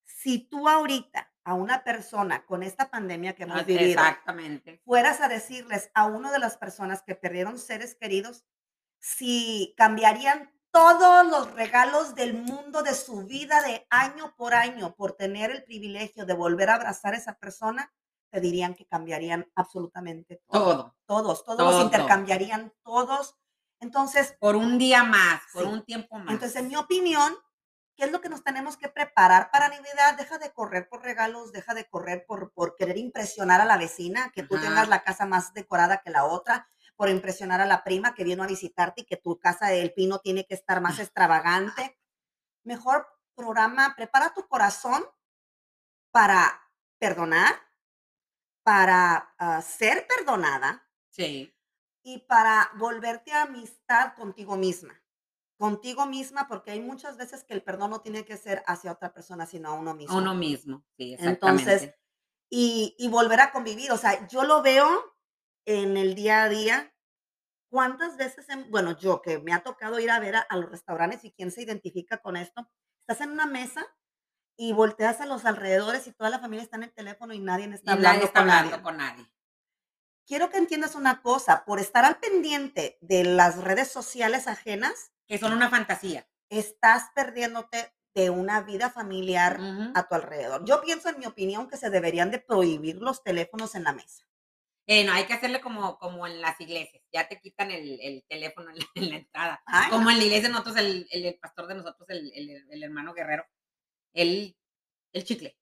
Si 0.05 0.39
tú 0.49 0.69
ahorita 0.69 1.33
a 1.45 1.55
una 1.55 1.85
persona 1.85 2.45
con 2.45 2.63
esta 2.63 2.91
pandemia 2.91 3.35
que 3.35 3.45
hemos 3.45 3.65
vivido, 3.65 4.01
Exactamente. 4.01 4.81
fueras 4.85 5.21
a 5.21 5.29
decirles 5.29 5.91
a 5.95 6.07
una 6.07 6.33
de 6.33 6.41
las 6.41 6.57
personas 6.57 7.03
que 7.03 7.15
perdieron 7.15 7.59
seres 7.59 7.95
queridos, 7.95 8.45
si 8.99 9.75
cambiarían 9.77 10.53
todos 10.77 11.27
los 11.27 11.55
regalos 11.55 12.15
del 12.15 12.35
mundo 12.35 12.83
de 12.83 12.95
su 12.95 13.25
vida 13.25 13.63
de 13.63 13.87
año 13.89 14.35
por 14.37 14.55
año 14.55 14.95
por 14.95 15.13
tener 15.13 15.51
el 15.51 15.65
privilegio 15.65 16.27
de 16.27 16.35
volver 16.35 16.69
a 16.69 16.75
abrazar 16.75 17.15
a 17.15 17.17
esa 17.17 17.39
persona, 17.39 17.91
te 18.31 18.41
dirían 18.41 18.75
que 18.75 18.87
cambiarían 18.87 19.51
absolutamente 19.55 20.43
todo. 20.47 20.63
Todo. 20.65 20.97
Todos, 21.07 21.45
todos 21.45 21.73
los 21.73 21.83
intercambiarían 21.83 22.75
todos. 22.83 23.37
Entonces, 23.81 24.37
Por 24.39 24.55
un 24.55 24.77
día 24.77 25.03
más, 25.03 25.41
por 25.55 25.65
un 25.65 25.83
tiempo 25.83 26.19
más. 26.19 26.31
entonces, 26.35 26.61
en 26.61 26.69
mi 26.69 26.77
opinión, 26.77 27.35
¿qué 27.97 28.05
es 28.05 28.13
lo 28.13 28.21
que 28.21 28.29
nos 28.29 28.45
tenemos 28.45 28.77
que 28.77 28.89
preparar 28.91 29.51
para 29.51 29.71
Navidad? 29.71 30.19
Deja 30.19 30.37
de 30.37 30.53
correr 30.53 30.91
por 30.91 31.03
regalos, 31.03 31.53
deja 31.53 31.73
de 31.73 31.89
correr 31.89 32.27
por, 32.27 32.53
por 32.53 32.77
querer 32.77 32.99
impresionar 32.99 33.63
a 33.63 33.65
la 33.65 33.79
vecina, 33.79 34.31
que 34.35 34.43
tú 34.43 34.57
Ajá. 34.57 34.67
tengas 34.67 34.89
la 34.89 35.03
casa 35.03 35.25
más 35.25 35.55
decorada 35.55 36.03
que 36.03 36.11
la 36.11 36.27
otra, 36.27 36.69
por 36.97 37.11
impresionar 37.11 37.61
a 37.61 37.67
la 37.67 37.85
prima 37.85 38.15
que 38.15 38.25
vino 38.25 38.43
a 38.43 38.47
visitarte 38.47 39.03
y 39.03 39.05
que 39.05 39.17
tu 39.17 39.39
casa 39.39 39.69
del 39.69 39.93
pino 39.93 40.19
tiene 40.19 40.47
que 40.47 40.55
estar 40.55 40.81
más 40.81 40.99
extravagante. 40.99 41.99
Mejor 42.65 43.07
programa, 43.35 43.95
prepara 43.97 44.33
tu 44.35 44.49
corazón 44.49 45.05
para 46.11 46.63
perdonar, 46.99 47.55
para 48.65 49.35
ah, 49.39 49.63
ser 49.63 50.07
perdonada 50.09 50.83
Sí. 51.11 51.55
y 52.03 52.19
para 52.21 52.71
volverte 52.77 53.33
a 53.33 53.43
amistad 53.43 54.15
contigo 54.15 54.57
misma. 54.57 55.01
Contigo 55.59 56.07
misma, 56.07 56.49
porque 56.49 56.71
hay 56.73 56.81
muchas 56.81 57.17
veces 57.17 57.45
que 57.45 57.55
el 57.55 57.63
perdón 57.63 57.91
no 57.91 58.01
tiene 58.01 58.25
que 58.25 58.37
ser 58.37 58.63
hacia 58.67 58.93
otra 58.93 59.13
persona, 59.13 59.47
sino 59.47 59.71
a 59.71 59.75
uno 59.75 59.95
mismo. 59.95 60.15
A 60.15 60.19
uno 60.19 60.35
mismo. 60.35 60.85
Sí, 60.97 61.15
exactamente. 61.15 61.73
Entonces, 61.73 61.95
y, 62.51 62.95
y 62.99 63.09
volver 63.09 63.41
a 63.41 63.53
convivir. 63.53 63.93
O 63.93 63.97
sea, 63.97 64.27
yo 64.29 64.45
lo 64.45 64.63
veo 64.63 65.16
en 65.67 65.97
el 65.99 66.15
día 66.15 66.45
a 66.45 66.49
día. 66.49 66.95
¿Cuántas 67.71 68.17
veces, 68.17 68.49
en- 68.49 68.71
bueno, 68.71 68.97
yo 68.97 69.21
que 69.23 69.39
me 69.39 69.53
ha 69.53 69.63
tocado 69.63 69.99
ir 70.01 70.11
a 70.11 70.21
ver 70.21 70.37
a, 70.37 70.41
a 70.41 70.57
los 70.57 70.71
restaurantes 70.71 71.25
y 71.25 71.33
quién 71.33 71.51
se 71.51 71.63
identifica 71.63 72.19
con 72.19 72.37
esto, 72.37 72.71
estás 73.01 73.21
en 73.27 73.33
una 73.33 73.47
mesa 73.47 73.85
y 74.57 74.73
volteas 74.73 75.21
a 75.21 75.27
los 75.27 75.45
alrededores 75.45 76.07
y 76.07 76.13
toda 76.13 76.31
la 76.31 76.39
familia 76.39 76.63
está 76.63 76.77
en 76.77 76.85
el 76.85 76.93
teléfono 76.95 77.35
y 77.35 77.41
nadie 77.41 77.67
y 77.69 77.75
está 77.75 77.95
nadie 77.95 78.07
hablando 78.07 78.25
está 78.27 78.41
con 78.41 78.51
hablando 78.51 78.71
nadie. 78.71 78.83
con 78.83 78.97
nadie. 78.97 79.33
Quiero 80.27 80.51
que 80.51 80.59
entiendas 80.59 80.95
una 80.95 81.23
cosa, 81.23 81.65
por 81.65 81.79
estar 81.79 82.05
al 82.05 82.19
pendiente 82.19 82.99
de 83.01 83.25
las 83.25 83.59
redes 83.63 83.89
sociales 83.89 84.49
ajenas, 84.49 85.13
Que 85.29 85.39
son 85.39 85.53
una 85.53 85.69
fantasía. 85.71 86.27
estás 86.49 87.11
perdiéndote 87.15 87.93
de 88.15 88.31
una 88.31 88.63
vida 88.63 88.91
familiar 88.91 89.59
a 89.95 90.09
tu 90.09 90.15
alrededor. 90.15 90.65
Yo 90.65 90.81
pienso, 90.81 91.11
en 91.11 91.19
mi 91.19 91.27
opinión, 91.27 91.69
que 91.69 91.77
se 91.77 91.91
deberían 91.91 92.31
de 92.31 92.39
prohibir 92.39 92.97
los 92.97 93.23
teléfonos 93.23 93.75
en 93.75 93.85
la 93.85 93.93
mesa. 93.93 94.26
Eh, 94.89 95.03
no, 95.05 95.13
hay 95.13 95.25
que 95.25 95.33
hacerle 95.33 95.61
como, 95.61 95.99
como 95.99 96.27
en 96.27 96.41
las 96.41 96.61
iglesias. 96.61 97.03
Ya 97.13 97.27
te 97.29 97.41
quitan 97.41 97.71
el, 97.73 97.99
el 98.01 98.25
teléfono 98.29 98.71
en 98.71 98.79
la, 98.79 98.87
en 98.95 99.11
la 99.11 99.17
entrada. 99.17 99.63
Ay, 99.67 99.91
Como 99.91 100.11
en 100.11 100.19
la 100.19 100.25
iglesia, 100.25 100.49
nosotros, 100.49 100.77
el, 100.77 101.07
el, 101.11 101.25
el 101.27 101.39
pastor 101.39 101.67
de 101.67 101.75
nosotros, 101.75 102.09
el, 102.09 102.83
hermano 102.83 103.13
guerrero, 103.13 103.45
el, 104.15 104.57
el 105.13 105.25
chicle. 105.25 105.57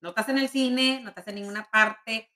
No 0.00 0.10
estás 0.10 0.28
en 0.30 0.38
el 0.38 0.48
cine, 0.48 1.00
no 1.02 1.10
estás 1.10 1.26
en 1.28 1.36
ninguna 1.36 1.68
parte. 1.70 2.32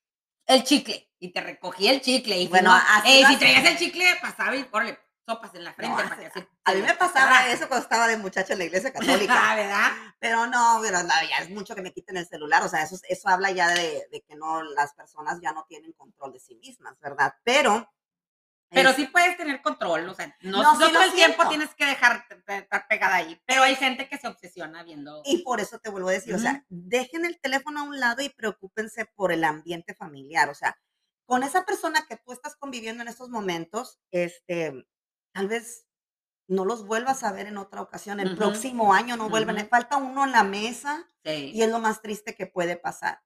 El 0.47 0.65
chicle. 0.65 1.11
Y 1.19 1.33
te 1.33 1.41
recogí 1.41 1.89
el 1.89 2.01
chicle. 2.01 2.39
Y 2.41 2.49
Bueno, 2.49 2.73
así 2.73 3.09
eh, 3.09 3.17
si 3.19 3.25
hacen. 3.25 3.39
traías 3.39 3.65
el 3.71 3.79
chicle, 3.79 4.05
pasaba 4.21 4.57
y 4.57 4.67
órale, 4.71 4.99
sopas 5.31 5.55
en 5.55 5.65
la 5.65 5.73
frente. 5.73 5.91
No, 5.91 5.97
para 5.97 6.15
así- 6.15 6.21
que 6.21 6.27
así 6.41 6.49
a 6.65 6.75
mí 6.75 6.83
me 6.83 6.95
pasaba 6.95 7.49
eso 7.49 7.69
cuando 7.69 7.83
estaba 7.85 8.09
de 8.09 8.17
muchacha 8.17 8.53
en 8.53 8.59
la 8.61 8.65
iglesia 8.67 8.93
católica. 9.27 9.35
Ah, 9.37 9.55
¿verdad? 9.57 9.91
pero 10.19 10.47
no, 10.47 10.79
pero 10.83 11.03
no, 11.03 11.09
ya 11.29 11.39
es 11.43 11.51
mucho 11.51 11.75
que 11.75 11.83
me 11.83 11.93
quiten 11.93 12.17
el 12.17 12.27
celular. 12.27 12.63
O 12.63 12.69
sea, 12.69 12.83
eso, 12.83 12.97
eso 13.09 13.29
habla 13.29 13.51
ya 13.51 13.69
de, 13.69 14.07
de 14.11 14.21
que 14.27 14.35
no, 14.37 14.63
las 14.63 14.95
personas 14.95 15.41
ya 15.41 15.53
no 15.53 15.65
tienen 15.69 15.93
control 15.93 16.33
de 16.33 16.41
sí 16.41 16.55
mismas, 16.57 16.99
¿verdad? 17.01 17.35
Pero. 17.45 17.91
Pero 18.73 18.93
sí 18.93 19.07
puedes 19.09 19.37
tener 19.37 19.61
control, 19.63 20.09
o 20.09 20.15
sea, 20.15 20.33
no, 20.43 20.63
No, 20.63 20.79
no 20.79 20.87
sí 20.87 20.93
todo 20.93 21.03
el 21.03 21.13
tiempo 21.13 21.49
tienes 21.49 21.75
que 21.75 21.87
dejar 21.87 22.25
de 22.47 22.59
estar 22.59 22.87
pegada 22.87 23.17
ahí. 23.17 23.37
Pero 23.45 23.65
hay 23.65 23.75
gente 23.75 24.09
que 24.09 24.17
se 24.17 24.29
obsesiona 24.29 24.85
viendo. 24.85 25.23
Y 25.25 25.43
por 25.43 25.59
eso 25.59 25.81
te 25.81 25.91
vuelvo 25.91 26.09
a 26.09 26.13
decir, 26.13 26.37
o 26.37 26.39
sea, 26.39 26.65
dejen 26.69 27.25
el 27.25 27.41
teléfono 27.41 27.81
a 27.81 27.83
un 27.83 27.99
lado 27.99 28.23
y 28.23 28.29
preocúpense 28.29 29.07
por 29.07 29.33
el 29.33 29.43
ambiente 29.43 29.93
familiar. 29.95 30.49
O 30.51 30.55
sea, 30.55 30.79
con 31.27 31.43
esa 31.43 31.65
persona 31.65 32.07
que 32.09 32.17
tú 32.17 32.31
estás 32.31 32.55
conviviendo 32.55 33.03
en 33.03 33.09
estos 33.09 33.29
momentos, 33.29 33.99
este, 34.13 34.87
tal 35.33 35.49
vez 35.49 35.87
no 36.49 36.65
los 36.65 36.85
vuelvas 36.87 37.23
a 37.23 37.33
ver 37.33 37.47
en 37.47 37.59
otra 37.59 37.81
ocasión. 37.81 38.19
El 38.21 38.37
próximo 38.37 38.93
año 38.93 39.17
no 39.17 39.29
vuelven. 39.29 39.55
Le 39.57 39.65
falta 39.67 39.97
uno 39.97 40.25
en 40.25 40.33
la 40.33 40.43
mesa 40.45 41.07
Sí. 41.25 41.53
y 41.55 41.63
es 41.63 41.69
lo 41.71 41.79
más 41.79 42.01
triste 42.03 42.35
que 42.35 42.47
puede 42.47 42.77
pasar. 42.77 43.23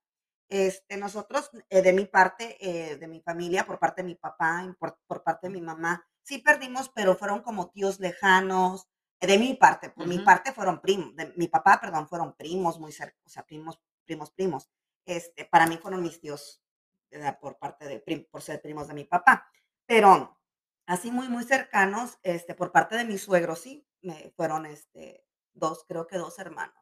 Este, 0.48 0.96
nosotros, 0.98 1.50
eh, 1.70 1.80
de 1.80 1.92
mi 1.92 2.04
parte, 2.06 2.58
eh, 2.60 2.96
de 2.96 3.06
mi 3.08 3.20
familia, 3.22 3.64
por 3.64 3.78
parte 3.78 4.02
de 4.02 4.08
mi 4.08 4.14
papá 4.14 4.76
por, 4.78 4.98
por 5.06 5.22
parte 5.22 5.46
de 5.48 5.54
mi 5.54 5.60
mamá, 5.62 6.04
sí 6.22 6.38
perdimos, 6.38 6.90
pero 6.94 7.16
fueron 7.16 7.40
como 7.42 7.70
tíos 7.70 7.98
lejanos. 8.00 8.88
eh, 9.20 9.26
De 9.26 9.38
mi 9.38 9.54
parte, 9.54 9.88
por 9.90 10.06
mi 10.06 10.18
parte 10.18 10.52
fueron 10.52 10.80
primos, 10.82 11.14
de 11.16 11.32
mi 11.36 11.48
papá, 11.48 11.80
perdón, 11.80 12.08
fueron 12.08 12.34
primos 12.36 12.78
muy 12.78 12.92
cerca, 12.92 13.18
o 13.24 13.28
sea, 13.30 13.44
primos, 13.46 13.80
primos, 14.04 14.30
primos. 14.32 14.68
Este, 15.06 15.44
para 15.46 15.66
mí 15.66 15.78
fueron 15.78 16.02
mis 16.02 16.20
tíos 16.20 16.62
¿verdad? 17.10 17.38
por 17.40 17.56
parte 17.58 17.86
de, 17.86 18.28
por 18.30 18.42
ser 18.42 18.60
primos 18.60 18.88
de 18.88 18.94
mi 18.94 19.04
papá. 19.04 19.48
Pero 19.86 20.36
así 20.86 21.10
muy, 21.10 21.28
muy 21.28 21.44
cercanos, 21.44 22.18
este, 22.22 22.54
por 22.54 22.72
parte 22.72 22.96
de 22.96 23.04
mis 23.04 23.22
suegros, 23.22 23.60
sí, 23.60 23.86
me 24.02 24.32
fueron, 24.36 24.66
este, 24.66 25.24
dos, 25.54 25.84
creo 25.88 26.06
que 26.06 26.18
dos 26.18 26.38
hermanos 26.38 26.76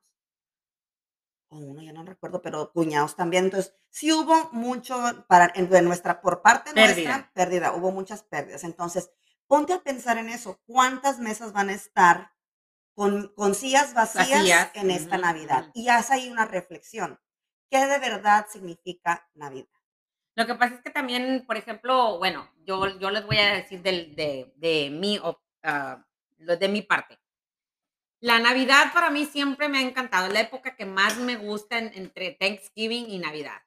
o 1.49 1.57
uno, 1.59 1.83
ya 1.83 1.93
no 1.93 2.05
recuerdo, 2.05 2.41
pero 2.43 2.73
cuñados 2.73 3.15
también. 3.17 3.45
Entonces, 3.45 3.75
sí 3.91 4.13
hubo 4.13 4.51
mucho 4.53 4.97
para 5.29 5.51
en, 5.55 5.69
de 5.69 5.83
nuestra, 5.83 6.21
por 6.21 6.43
parte 6.43 6.73
nuestra, 6.75 7.15
Pérdida. 7.15 7.31
pérdida, 7.35 7.73
hubo 7.75 7.91
muchas 7.93 8.23
pérdidas. 8.23 8.65
Entonces, 8.65 9.11
ponte 9.47 9.73
a 9.75 9.83
pensar 9.83 10.19
en 10.19 10.29
eso. 10.31 10.61
¿Cuántas 10.67 11.19
mesas 11.19 11.53
van 11.53 11.69
a 11.69 11.75
estar 11.75 12.33
con, 12.95 13.29
con 13.37 13.55
sillas 13.57 13.95
vacías, 13.95 14.51
Vacías, 14.55 14.71
en 14.75 14.91
esta 14.93 15.19
ujú, 15.19 15.19
Navidad? 15.19 15.67
ujú. 15.67 15.75
Y 15.75 15.89
haz 15.91 16.11
ahí 16.13 16.31
una 16.31 16.47
reflexión. 16.47 17.21
¿Qué 17.71 17.87
de 17.87 17.99
verdad 18.01 18.47
significa 18.51 19.29
Navidad? 19.35 19.69
Lo 20.35 20.47
que 20.47 20.55
pasa 20.55 20.75
es 20.77 20.81
que 20.83 20.91
también, 20.91 21.45
por 21.47 21.57
ejemplo, 21.57 22.19
bueno, 22.19 22.49
yo, 22.65 22.99
yo 22.99 23.11
les 23.11 23.27
voy 23.27 23.39
a 23.39 23.55
decir 23.55 23.83
del, 23.83 24.15
de, 24.17 24.53
de 24.57 24.91
mi, 24.91 25.19
lo 26.39 26.57
de 26.57 26.69
mi 26.69 26.83
parte. 26.83 27.19
La 28.21 28.39
Navidad 28.39 28.93
para 28.95 29.11
mí 29.11 29.25
siempre 29.27 29.69
me 29.69 29.79
ha 29.79 29.83
encantado. 29.83 30.27
Es 30.29 30.33
la 30.33 30.41
época 30.41 30.77
que 30.77 30.87
más 30.87 31.17
me 31.19 31.37
gusta 31.37 31.79
en- 31.79 31.93
entre 31.95 32.33
Thanksgiving 32.33 33.11
y 33.11 33.19
Navidad. 33.19 33.61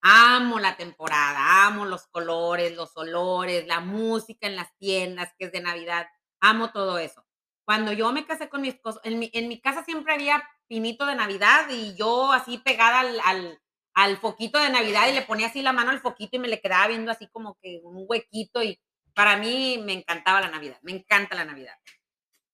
Amo 0.00 0.58
la 0.58 0.76
temporada, 0.76 1.66
amo 1.66 1.84
los 1.84 2.06
colores, 2.06 2.74
los 2.74 2.96
olores, 2.96 3.66
la 3.66 3.80
música 3.80 4.46
en 4.46 4.56
las 4.56 4.74
tiendas 4.78 5.34
que 5.38 5.46
es 5.46 5.52
de 5.52 5.60
Navidad. 5.60 6.06
Amo 6.40 6.70
todo 6.72 6.98
eso. 6.98 7.24
Cuando 7.64 7.92
yo 7.92 8.12
me 8.12 8.24
casé 8.24 8.48
con 8.48 8.62
mi 8.62 8.68
esposo, 8.68 9.00
en 9.04 9.18
mi, 9.18 9.30
en 9.34 9.48
mi 9.48 9.60
casa 9.60 9.84
siempre 9.84 10.14
había 10.14 10.42
pinito 10.68 11.04
de 11.04 11.14
Navidad 11.16 11.68
y 11.68 11.94
yo 11.96 12.32
así 12.32 12.58
pegada 12.58 13.00
al, 13.00 13.20
al, 13.24 13.60
al 13.98 14.16
foquito 14.16 14.60
de 14.60 14.70
Navidad 14.70 15.08
y 15.08 15.12
le 15.12 15.22
ponía 15.22 15.48
así 15.48 15.60
la 15.60 15.72
mano 15.72 15.90
al 15.90 16.00
foquito 16.00 16.36
y 16.36 16.38
me 16.38 16.46
le 16.46 16.60
quedaba 16.60 16.86
viendo 16.86 17.10
así 17.10 17.26
como 17.26 17.58
que 17.60 17.80
un 17.82 18.04
huequito 18.06 18.62
y 18.62 18.80
para 19.12 19.36
mí 19.36 19.82
me 19.84 19.92
encantaba 19.92 20.40
la 20.40 20.48
Navidad, 20.48 20.78
me 20.82 20.92
encanta 20.92 21.34
la 21.34 21.44
Navidad. 21.44 21.74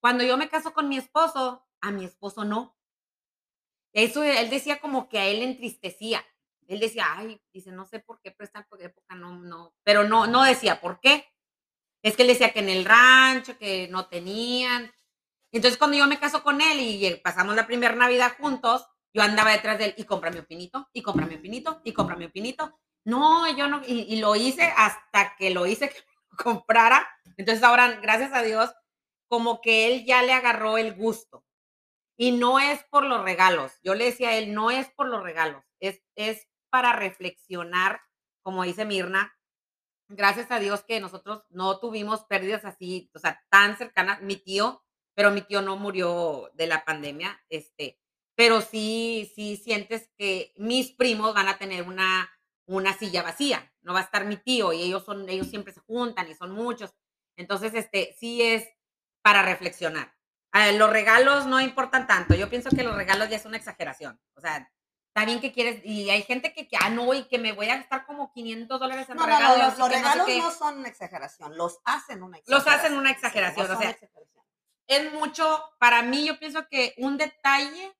Cuando 0.01 0.25
yo 0.25 0.39
me 0.39 0.49
caso 0.49 0.73
con 0.73 0.89
mi 0.89 0.97
esposo, 0.97 1.67
a 1.83 1.91
mi 1.91 2.07
esposo 2.07 2.47
no. 2.47 2.75
Eso 3.93 4.23
él 4.25 4.49
decía 4.49 4.81
como 4.81 5.11
que 5.11 5.19
a 5.19 5.27
él 5.27 5.41
le 5.41 5.45
entristecía. 5.45 6.25
Él 6.67 6.81
decía, 6.81 7.05
ay, 7.15 7.39
dice, 7.53 7.73
no 7.73 7.85
sé 7.85 8.01
por 8.01 8.23
qué, 8.23 8.31
pero 8.31 8.47
esta 8.47 8.67
época 8.81 9.15
no, 9.15 9.39
no, 9.39 9.75
pero 9.83 10.05
no, 10.05 10.27
no 10.27 10.45
decía 10.45 10.81
por 10.81 10.99
qué. 11.01 11.29
Es 12.03 12.17
que 12.17 12.23
él 12.23 12.29
decía 12.29 12.55
que 12.55 12.61
en 12.61 12.71
el 12.71 12.87
rancho, 12.87 13.59
que 13.59 13.87
no 13.89 14.07
tenían. 14.07 14.91
Entonces, 15.53 15.77
cuando 15.77 15.99
yo 15.99 16.07
me 16.07 16.19
caso 16.19 16.43
con 16.43 16.63
él 16.63 16.81
y 16.81 17.05
eh, 17.05 17.21
pasamos 17.23 17.55
la 17.55 17.67
primera 17.67 17.95
Navidad 17.95 18.33
juntos, 18.39 18.89
yo 19.15 19.23
andaba 19.23 19.53
detrás 19.53 19.79
de 19.79 19.87
él 19.87 19.95
y 19.97 20.05
cómprame 20.05 20.41
un 20.41 20.47
pinito, 20.47 20.89
y 20.93 21.01
cómprame 21.01 21.37
un 21.37 21.43
pinito, 21.43 21.81
y 21.85 21.93
cómprame 21.93 22.27
un 22.27 22.33
pinito. 22.33 22.81
No, 23.05 23.49
yo 23.57 23.69
no, 23.69 23.81
y, 23.87 24.17
lo 24.17 24.35
hice 24.35 24.65
hasta 24.77 25.37
que 25.37 25.51
lo 25.51 25.67
hice 25.67 25.89
que 25.89 25.99
comprara. 26.43 27.09
Entonces, 27.37 27.63
ahora, 27.63 28.01
gracias 28.03 28.33
a 28.33 28.43
Dios, 28.43 28.75
como 29.29 29.61
que 29.61 29.87
él 29.87 30.05
ya 30.05 30.23
le 30.23 30.33
agarró 30.33 30.79
el 30.79 30.95
gusto. 30.95 31.45
Y 32.17 32.33
no 32.33 32.59
es 32.59 32.83
por 32.91 33.05
los 33.05 33.23
regalos. 33.23 33.73
Yo 33.83 33.95
le 33.95 34.07
decía 34.07 34.31
a 34.31 34.37
él, 34.37 34.53
no 34.53 34.71
es 34.71 34.91
por 34.91 35.07
los 35.07 35.23
regalos, 35.23 35.63
es, 35.81 36.03
es 36.17 36.49
para 36.71 36.93
reflexionar, 36.93 38.01
como 38.43 38.65
dice 38.65 38.85
Mirna. 38.85 39.33
Gracias 40.09 40.51
a 40.51 40.59
Dios 40.59 40.85
que 40.85 41.01
nosotros 41.01 41.45
no 41.51 41.79
tuvimos 41.79 42.25
pérdidas 42.25 42.65
así, 42.65 43.11
o 43.15 43.19
sea, 43.21 43.43
tan 43.49 43.77
cercanas. 43.77 44.23
Mi 44.23 44.37
tío, 44.37 44.85
pero 45.15 45.31
mi 45.31 45.43
tío 45.43 45.63
no 45.63 45.77
murió 45.77 46.51
de 46.55 46.67
la 46.67 46.85
pandemia, 46.85 47.41
este, 47.49 48.01
pero 48.37 48.61
sí, 48.61 49.31
sí 49.35 49.57
sientes 49.57 50.11
que 50.19 50.53
mis 50.57 50.93
primos 50.93 51.35
van 51.35 51.49
a 51.49 51.59
tener 51.59 51.83
una, 51.85 52.31
una 52.67 52.93
silla 52.97 53.23
vacía, 53.23 53.73
no 53.83 53.93
va 53.93 54.01
a 54.01 54.05
estar 54.05 54.25
mi 54.25 54.37
tío 54.37 54.73
y 54.73 54.83
ellos 54.83 55.05
son, 55.05 55.29
ellos 55.29 55.49
siempre 55.49 55.73
se 55.73 55.81
juntan 55.81 56.29
y 56.31 56.35
son 56.35 56.53
muchos. 56.53 56.93
Entonces, 57.37 57.75
este, 57.75 58.17
sí 58.19 58.43
es 58.43 58.69
para 59.23 59.43
reflexionar. 59.43 60.15
Ah, 60.53 60.71
los 60.73 60.91
regalos 60.91 61.47
no 61.47 61.61
importan 61.61 62.07
tanto. 62.07 62.35
Yo 62.35 62.49
pienso 62.49 62.71
que 62.71 62.85
los 62.85 62.95
regalos 62.97 63.29
ya 63.29 63.37
es 63.37 63.45
una 63.47 63.57
exageración. 63.57 64.21
O 64.37 64.41
sea, 64.41 64.71
está 65.09 65.25
bien 65.27 65.41
que 65.41 65.53
quieres, 65.53 65.81
y 65.85 66.11
hay 66.11 66.23
gente 66.23 66.53
que, 66.53 66.69
que 66.69 66.77
ah, 66.81 66.91
no, 66.91 67.13
y 67.15 67.25
que 67.25 67.39
me 67.39 67.53
voy 67.53 67.69
a 67.71 67.77
gastar 67.77 68.07
como 68.07 68.33
500 68.33 68.79
dólares 68.81 69.09
en 69.11 69.17
No, 69.17 69.27
no, 69.27 69.39
no, 69.39 69.39
regalos. 69.39 69.59
los, 69.59 69.79
los 69.79 69.89
que 69.89 70.01
no 70.01 70.13
sé 70.13 70.15
regalos 70.15 70.29
no 70.39 70.51
son 70.53 70.79
una 70.79 70.89
exageración, 70.89 71.57
los 71.57 71.81
hacen 71.85 72.23
una 72.23 72.39
Los 72.47 72.67
exageración. 72.67 72.75
hacen 72.81 72.95
una 72.99 73.11
sí, 73.11 73.13
no 73.13 73.17
exageración, 73.17 73.67
o 73.67 73.69
son 73.69 73.79
sea, 73.79 73.91
exageración. 73.91 74.45
es 74.87 75.13
mucho, 75.13 75.63
para 75.79 76.03
mí 76.03 76.27
yo 76.27 76.39
pienso 76.39 76.67
que 76.69 76.95
un 76.99 77.17
detalle 77.17 77.93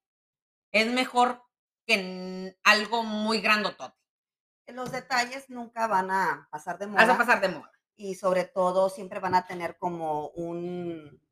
es 0.75 0.93
mejor 0.93 1.43
que 1.87 1.95
en 1.95 2.59
algo 2.65 3.05
muy 3.05 3.41
grandotote. 3.41 3.97
Los 4.67 4.91
detalles 4.91 5.49
nunca 5.49 5.87
van 5.87 6.11
a 6.11 6.49
pasar 6.51 6.79
de 6.79 6.87
Vas 6.87 7.09
a 7.09 7.15
moda 7.15 7.19
pasar 7.19 7.41
de 7.41 7.49
moda. 7.49 7.71
y 7.97 8.17
sobre 8.17 8.45
todo 8.45 8.91
siempre 8.91 9.21
van 9.21 9.35
a 9.37 9.47
tener 9.47 9.79
como 9.79 10.29
un, 10.31 11.23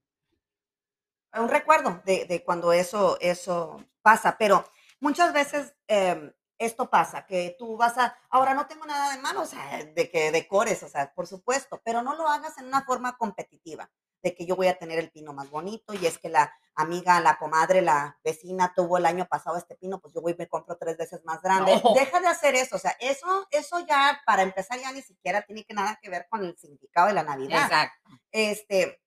un 1.34 1.49
recuerdo 1.49 2.00
de, 2.04 2.25
de 2.26 2.44
cuando 2.44 2.72
eso, 2.72 3.18
eso 3.20 3.84
pasa. 4.02 4.37
Pero 4.38 4.64
muchas 5.00 5.32
veces 5.32 5.75
em, 5.88 6.32
esto 6.58 6.88
pasa, 6.88 7.26
que 7.26 7.56
tú 7.58 7.76
vas 7.76 7.99
a, 7.99 8.16
ahora 8.30 8.54
no 8.54 8.66
tengo 8.66 8.87
nada 8.87 9.12
de 9.12 9.20
malo, 9.20 9.42
o 9.42 9.46
sea, 9.46 9.84
de 9.84 10.11
que 10.11 10.30
decores, 10.30 10.82
o 10.84 10.88
sea, 10.88 11.12
por 11.14 11.26
supuesto, 11.26 11.80
pero 11.84 12.02
no 12.02 12.14
lo 12.14 12.28
hagas 12.28 12.58
en 12.58 12.66
una 12.66 12.82
forma 12.84 13.16
competitiva, 13.16 13.90
de 14.23 14.35
que 14.35 14.47
yo 14.47 14.57
voy 14.57 14.69
a 14.69 14.79
tener 14.79 14.99
el 14.99 15.11
pino 15.11 15.33
más 15.33 15.50
bonito 15.50 15.95
y 15.95 16.07
es 16.07 16.19
que 16.19 16.29
la 16.29 16.55
amiga, 16.75 17.21
la 17.21 17.38
comadre, 17.38 17.83
la 17.83 18.19
vecina 18.25 18.73
tuvo 18.75 18.99
el 18.99 19.07
año 19.07 19.26
pasado 19.26 19.57
este 19.57 19.75
pino, 19.76 20.00
pues 20.00 20.14
yo 20.14 20.21
voy 20.21 20.33
y 20.33 20.37
me 20.37 20.49
compro 20.49 20.76
tres 20.79 20.97
veces 20.97 21.25
más 21.25 21.43
grande. 21.43 21.81
No. 21.83 21.95
Deja 21.95 22.21
de 22.21 22.29
hacer 22.29 22.55
eso, 22.55 22.76
o 22.76 22.79
sea, 22.79 22.97
eso, 23.00 23.47
eso 23.50 23.81
ya, 23.87 24.21
para 24.25 24.43
empezar, 24.43 24.79
ya 24.81 24.93
ni 24.93 25.02
siquiera 25.02 25.43
tiene 25.43 25.64
que 25.64 25.75
nada 25.75 25.99
que 26.00 26.09
ver 26.09 26.26
con 26.31 26.45
el 26.45 26.57
significado 26.57 27.09
de 27.09 27.14
la 27.14 27.25
Navidad 27.25 27.64
Exacto. 27.64 28.11
este, 28.31 29.02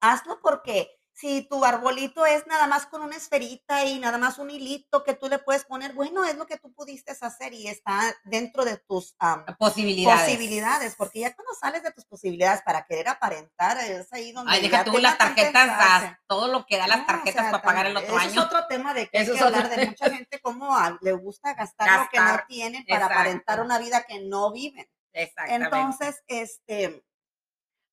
hazlo 0.00 0.40
porque 0.42 0.98
si 1.14 1.46
tu 1.48 1.62
arbolito 1.64 2.24
es 2.24 2.46
nada 2.46 2.66
más 2.66 2.86
con 2.86 3.02
una 3.02 3.16
esferita 3.16 3.84
y 3.84 3.98
nada 3.98 4.16
más 4.18 4.38
un 4.38 4.50
hilito 4.50 5.04
que 5.04 5.14
tú 5.14 5.28
le 5.28 5.38
puedes 5.38 5.64
poner, 5.64 5.92
bueno, 5.92 6.24
es 6.24 6.36
lo 6.36 6.46
que 6.46 6.56
tú 6.56 6.72
pudiste 6.72 7.12
hacer 7.20 7.52
y 7.52 7.68
está 7.68 8.14
dentro 8.24 8.64
de 8.64 8.78
tus 8.78 9.14
am, 9.18 9.44
Posibilidades. 9.58 10.22
posibilidades, 10.22 10.94
porque 10.96 11.20
ya 11.20 11.34
cuando 11.34 11.52
sales 11.54 11.82
de 11.82 11.92
tus 11.92 12.06
posibilidades 12.06 12.62
para 12.62 12.84
querer 12.86 13.08
aparentar, 13.08 13.76
es 13.78 14.10
ahí 14.12 14.32
donde 14.32 14.52
Ay, 14.52 14.62
deja 14.62 14.84
tú 14.84 14.96
las 14.98 15.18
tarjetas, 15.18 15.68
haz 15.78 16.16
todo 16.26 16.48
lo 16.48 16.64
que 16.66 16.78
da 16.78 16.86
las 16.88 16.98
No, 16.98 17.04
o 17.04 17.06
tarjetas 17.06 17.42
sea, 17.42 17.50
para 17.52 17.62
pagar 17.62 17.86
el 17.86 17.96
otro 17.96 18.16
ese 18.16 18.26
año. 18.28 18.40
es 18.40 18.46
otro 18.46 18.66
tema 18.66 18.94
de 18.94 19.08
que 19.08 19.18
hay 19.18 19.24
Eso 19.24 19.34
que 19.34 19.44
otro 19.44 19.56
hablar 19.60 19.76
de 19.76 19.86
mucha 19.86 20.10
gente 20.10 20.40
cómo 20.40 20.74
a- 20.76 20.98
le 21.02 21.12
gusta 21.12 21.54
gastar, 21.54 22.00
lo 22.00 22.08
que 22.10 22.18
no 22.18 22.24
Gastar, 22.24 22.46
tienen 22.46 22.84
para 22.86 23.00
exacto. 23.00 23.14
aparentar 23.20 23.60
una 23.60 23.78
vida 23.78 24.02
que 24.08 24.20
no 24.20 24.50
viven. 24.50 24.88
Exactamente. 25.12 25.64
Entonces, 25.66 26.22
este, 26.26 27.04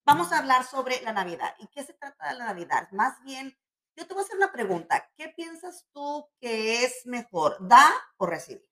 vamos 0.09 0.31
a 0.31 0.39
hablar 0.39 0.63
sobre 0.65 1.01
la 1.01 1.13
Navidad. 1.13 1.53
¿Y 1.59 1.67
qué 1.67 1.83
se 1.83 1.93
trata 1.93 2.29
de 2.29 2.35
la 2.39 2.45
Navidad? 2.45 2.87
Más 2.91 3.21
bien, 3.23 3.55
yo 3.95 4.07
te 4.07 4.13
voy 4.13 4.23
a 4.23 4.25
hacer 4.25 4.37
una 4.37 4.51
pregunta. 4.51 5.07
¿Qué 5.15 5.29
piensas 5.29 5.85
tú 5.93 6.27
que 6.39 6.83
es 6.83 7.05
mejor, 7.05 7.57
dar 7.59 7.93
o 8.17 8.25
recibir? 8.25 8.67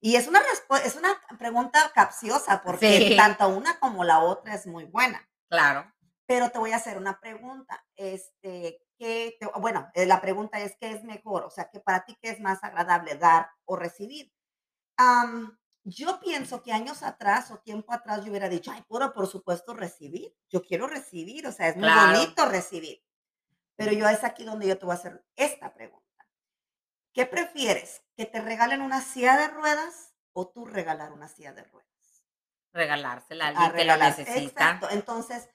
Y 0.00 0.16
es 0.16 0.26
una, 0.26 0.40
es 0.84 0.96
una 0.96 1.14
pregunta 1.38 1.92
capciosa 1.94 2.60
porque 2.62 3.08
Sí. 3.10 3.16
tanto 3.16 3.48
una 3.48 3.78
como 3.78 4.02
la 4.02 4.18
otra 4.18 4.54
es 4.54 4.66
muy 4.66 4.84
buena. 4.84 5.28
claro. 5.48 5.90
Pero 6.24 6.50
te 6.50 6.58
voy 6.58 6.72
a 6.72 6.76
hacer 6.76 6.96
una 6.96 7.20
pregunta. 7.20 7.84
Este, 7.94 8.80
¿qué 8.96 9.36
te- 9.38 9.46
bueno, 9.60 9.90
eh, 9.92 10.06
la 10.06 10.20
pregunta 10.20 10.58
es, 10.60 10.76
¿qué 10.80 10.90
es 10.92 11.04
mejor? 11.04 11.42
O 11.44 11.50
sea, 11.50 11.68
que 11.68 11.78
para 11.80 12.04
ti, 12.04 12.16
¿qué 12.22 12.30
es 12.30 12.40
más 12.40 12.62
agradable, 12.64 13.16
dar 13.16 13.50
o 13.66 13.76
recibir? 13.76 14.32
Am, 14.96 15.58
yo 15.84 16.20
pienso 16.20 16.62
que 16.62 16.72
años 16.72 17.02
atrás 17.02 17.50
o 17.50 17.58
tiempo 17.58 17.92
atrás 17.92 18.24
yo 18.24 18.30
hubiera 18.30 18.48
dicho, 18.48 18.70
ay, 18.72 18.82
puro, 18.82 19.12
por 19.12 19.26
supuesto, 19.26 19.74
recibir. 19.74 20.34
Yo 20.48 20.62
quiero 20.62 20.86
recibir, 20.86 21.46
o 21.46 21.52
sea, 21.52 21.68
es 21.68 21.76
muy 21.76 21.84
Claro. 21.84 22.18
bonito 22.18 22.46
recibir. 22.46 23.02
Pero 23.76 23.92
yo 23.92 24.08
es 24.08 24.22
aquí 24.24 24.44
donde 24.44 24.68
yo 24.68 24.78
te 24.78 24.84
voy 24.84 24.92
a 24.92 24.98
hacer 24.98 25.24
esta 25.36 25.72
pregunta. 25.74 26.02
¿Qué 27.12 27.26
prefieres? 27.26 28.02
¿Que 28.16 28.26
te 28.26 28.40
regalen 28.40 28.80
una 28.80 29.00
silla 29.00 29.36
de 29.36 29.48
ruedas 29.48 30.14
o 30.32 30.48
tú 30.48 30.64
regalar 30.66 31.12
una 31.12 31.28
silla 31.28 31.52
de 31.52 31.64
ruedas? 31.64 32.24
Regalársela 32.72 33.46
a 33.46 33.48
a 33.48 33.50
alguien 33.50 33.72
que 33.72 33.84
lo 33.84 33.92
regalar. 33.94 34.18
necesita. 34.18 34.40
Exacto. 34.64 34.88
Entonces, 34.90 35.48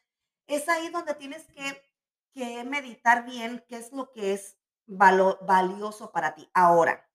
es 0.47 0.67
ahí 0.69 0.89
donde 0.89 1.15
tienes 1.15 1.45
que, 1.47 1.89
que 2.33 2.63
meditar 2.63 3.25
bien 3.25 3.63
qué 3.67 3.77
es 3.77 3.91
lo 3.91 4.11
que 4.11 4.33
es 4.33 4.57
valo- 4.87 5.39
valioso 5.45 6.11
para 6.11 6.35
ti. 6.35 6.49
Ahora, 6.53 7.06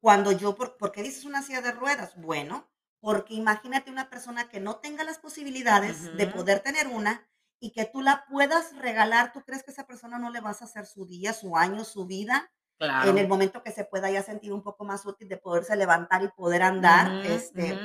cuando 0.00 0.32
yo, 0.32 0.54
por, 0.56 0.76
¿por 0.76 0.92
qué 0.92 1.02
dices 1.02 1.24
una 1.24 1.42
silla 1.42 1.60
de 1.62 1.72
ruedas? 1.72 2.14
Bueno, 2.16 2.68
porque 3.00 3.34
imagínate 3.34 3.90
una 3.90 4.10
persona 4.10 4.48
que 4.48 4.60
no 4.60 4.76
tenga 4.80 5.04
las 5.04 5.18
posibilidades 5.18 6.08
de 6.12 6.26
poder 6.26 6.60
tener 6.60 6.88
una 6.88 7.28
y 7.60 7.72
que 7.72 7.84
tú 7.84 8.00
la 8.02 8.24
puedas 8.26 8.76
regalar. 8.76 9.32
¿Tú 9.32 9.42
crees 9.44 9.62
que 9.62 9.70
esa 9.70 9.86
persona 9.86 10.18
no 10.18 10.30
le 10.30 10.40
vas 10.40 10.62
a 10.62 10.66
hacer 10.66 10.86
su 10.86 11.06
día, 11.06 11.32
su 11.32 11.56
año, 11.56 11.84
su 11.84 12.06
vida? 12.06 12.52
Claro. 12.78 13.12
En 13.12 13.18
el 13.18 13.28
momento 13.28 13.62
que 13.62 13.72
se 13.72 13.84
pueda 13.84 14.10
ya 14.10 14.22
sentir 14.22 14.52
un 14.52 14.62
poco 14.62 14.84
más 14.84 15.04
útil 15.06 15.28
de 15.28 15.36
poderse 15.38 15.76
levantar 15.76 16.22
y 16.22 16.28
poder 16.28 16.62
andar, 16.62 17.18
Ujú, 17.20 17.22
este, 17.22 17.84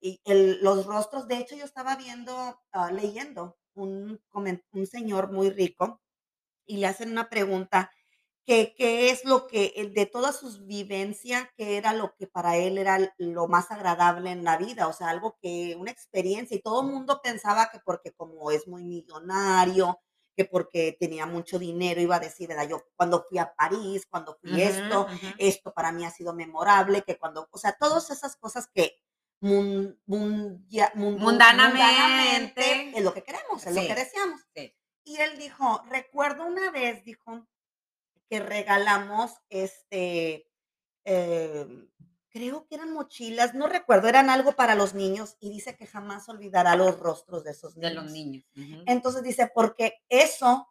y 0.00 0.20
el- 0.24 0.62
los 0.62 0.86
rostros, 0.86 1.28
de 1.28 1.38
hecho, 1.38 1.56
yo 1.56 1.64
estaba 1.64 1.96
viendo, 1.96 2.60
ah, 2.72 2.90
leyendo 2.92 3.58
un, 3.74 4.20
un 4.72 4.86
señor 4.86 5.32
muy 5.32 5.50
rico 5.50 6.02
y 6.66 6.78
le 6.78 6.86
hacen 6.86 7.10
una 7.10 7.28
pregunta 7.28 7.90
que 8.46 8.74
qué 8.76 9.10
es 9.10 9.24
lo 9.24 9.46
que 9.46 9.90
de 9.94 10.06
todas 10.06 10.36
sus 10.36 10.66
vivencias, 10.66 11.46
qué 11.56 11.76
era 11.76 11.92
lo 11.92 12.14
que 12.16 12.26
para 12.26 12.56
él 12.56 12.78
era 12.78 13.14
lo 13.18 13.46
más 13.48 13.70
agradable 13.70 14.30
en 14.30 14.42
la 14.44 14.56
vida, 14.56 14.88
o 14.88 14.92
sea, 14.92 15.08
algo 15.08 15.36
que, 15.40 15.76
una 15.78 15.90
experiencia, 15.90 16.56
y 16.56 16.60
todo 16.62 16.80
el 16.82 16.88
mundo 16.88 17.20
pensaba 17.22 17.70
que 17.70 17.78
porque 17.84 18.12
como 18.12 18.50
es 18.50 18.66
muy 18.66 18.82
millonario, 18.84 20.00
que 20.36 20.44
porque 20.46 20.96
tenía 20.98 21.26
mucho 21.26 21.58
dinero, 21.58 22.00
iba 22.00 22.16
a 22.16 22.20
decir, 22.20 22.48
¿verdad? 22.48 22.68
Yo 22.68 22.82
cuando 22.96 23.24
fui 23.28 23.38
a 23.38 23.52
París, 23.54 24.06
cuando 24.08 24.36
fui 24.40 24.50
Ujú, 24.52 24.60
esto, 24.60 25.00
ujú. 25.02 25.26
esto 25.38 25.72
para 25.74 25.92
mí 25.92 26.04
ha 26.04 26.10
sido 26.10 26.32
memorable, 26.34 27.02
que 27.02 27.18
cuando, 27.18 27.46
o 27.50 27.58
sea, 27.58 27.76
todas 27.78 28.10
esas 28.10 28.36
cosas 28.36 28.68
que 28.74 28.96
mun- 29.42 30.00
mundia- 30.06 30.92
mundu- 30.94 31.18
Mundanamente. 31.18 32.90
es 32.96 33.04
lo 33.04 33.12
que 33.12 33.22
queremos, 33.22 33.64
es 33.66 33.74
lo 33.74 33.80
Sí. 33.82 33.88
que 33.88 33.94
deseamos. 33.94 34.40
Sí. 34.54 34.74
Y 35.04 35.16
él 35.16 35.38
dijo, 35.38 35.82
recuerdo 35.88 36.46
una 36.46 36.70
vez, 36.70 37.04
dijo, 37.04 37.46
que 38.30 38.40
regalamos, 38.40 39.32
este, 39.50 40.48
em, 41.04 41.90
creo 42.30 42.66
que 42.66 42.76
eran 42.76 42.92
mochilas, 42.92 43.54
no 43.54 43.66
recuerdo, 43.68 44.08
eran 44.08 44.30
algo 44.30 44.52
para 44.52 44.74
los 44.76 44.94
niños 44.94 45.36
y 45.40 45.50
dice 45.50 45.76
que 45.76 45.86
jamás 45.86 46.28
olvidará 46.28 46.76
los 46.76 46.98
rostros 47.00 47.44
de 47.44 47.52
esos 47.52 47.74
De 47.74 47.88
niños. 47.88 48.04
los 48.04 48.12
niños. 48.12 48.44
ujú. 48.56 48.82
Entonces 48.86 49.22
dice, 49.22 49.50
porque 49.54 49.94
eso, 50.08 50.68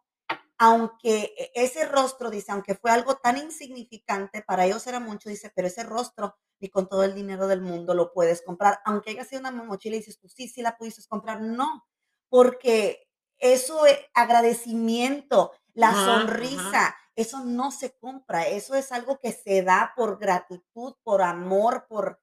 aunque 0.57 1.33
e- 1.37 1.51
ese 1.55 1.85
rostro, 1.85 2.29
dice, 2.29 2.51
aunque 2.51 2.75
fue 2.75 2.91
algo 2.91 3.15
tan 3.17 3.37
insignificante, 3.37 4.41
para 4.43 4.65
ellos 4.65 4.85
era 4.87 4.99
mucho, 4.99 5.29
dice, 5.29 5.51
pero 5.55 5.67
ese 5.67 5.83
rostro, 5.83 6.37
ni 6.59 6.69
con 6.69 6.89
todo 6.89 7.03
el 7.03 7.15
dinero 7.15 7.47
del 7.47 7.61
mundo 7.61 7.93
lo 7.93 8.11
puedes 8.13 8.41
comprar. 8.41 8.79
Aunque 8.85 9.11
haya 9.11 9.25
sido 9.25 9.41
una 9.41 9.51
mochila 9.51 9.95
y 9.95 9.99
dices, 9.99 10.19
tú 10.19 10.27
sí, 10.29 10.47
sí 10.49 10.61
la 10.61 10.77
pudiste 10.77 11.01
comprar. 11.07 11.41
No, 11.41 11.85
porque 12.29 13.07
eso 13.37 13.85
es 13.85 13.97
agradecimiento, 14.13 15.53
la 15.73 15.95
sonrisa, 15.95 16.95
eso 17.21 17.43
no 17.43 17.71
se 17.71 17.97
compra, 17.97 18.47
eso 18.47 18.75
es 18.75 18.91
algo 18.91 19.19
que 19.19 19.31
se 19.31 19.61
da 19.63 19.93
por 19.95 20.19
gratitud, 20.19 20.95
por 21.03 21.21
amor, 21.21 21.85
por 21.87 22.21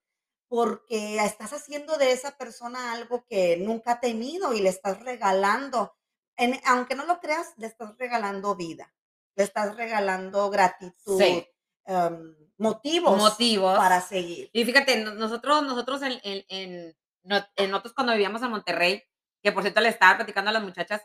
porque 0.49 1.17
estás 1.25 1.53
haciendo 1.53 1.99
de 1.99 2.13
esa 2.13 2.37
persona 2.37 2.93
algo 2.93 3.25
que 3.29 3.57
nunca 3.57 3.93
ha 3.93 4.01
tenido 4.01 4.53
y 4.55 4.61
le 4.61 4.69
estás 4.69 5.01
regalando. 5.03 5.97
En- 6.37 6.61
aunque 6.67 6.95
no 6.95 7.05
lo 7.05 7.19
creas, 7.19 7.53
le 7.57 7.67
estás 7.67 7.97
regalando 7.99 8.55
vida, 8.55 8.95
le 9.35 9.43
estás 9.43 9.77
regalando 9.77 10.49
gratitud, 10.49 11.19
Sí. 11.21 11.49
em, 11.85 12.37
motivos, 12.59 13.17
Motivos. 13.19 13.77
para 13.77 14.01
seguir. 14.01 14.49
Y 14.53 14.65
fíjate, 14.65 15.03
no- 15.03 15.15
nosotros, 15.15 15.65
nosotros 15.65 16.01
en, 16.03 16.13
en, 16.23 16.45
en, 16.49 16.97
no- 17.25 17.45
en 17.57 17.71
nosotros 17.73 17.95
cuando 17.95 18.13
vivíamos 18.13 18.41
en 18.43 18.51
Monterrey, 18.51 19.03
que 19.43 19.51
por 19.53 19.63
cierto 19.63 19.81
le 19.81 19.89
estaba 19.89 20.17
platicando 20.19 20.51
a 20.51 20.53
las 20.55 20.63
muchachas, 20.63 21.03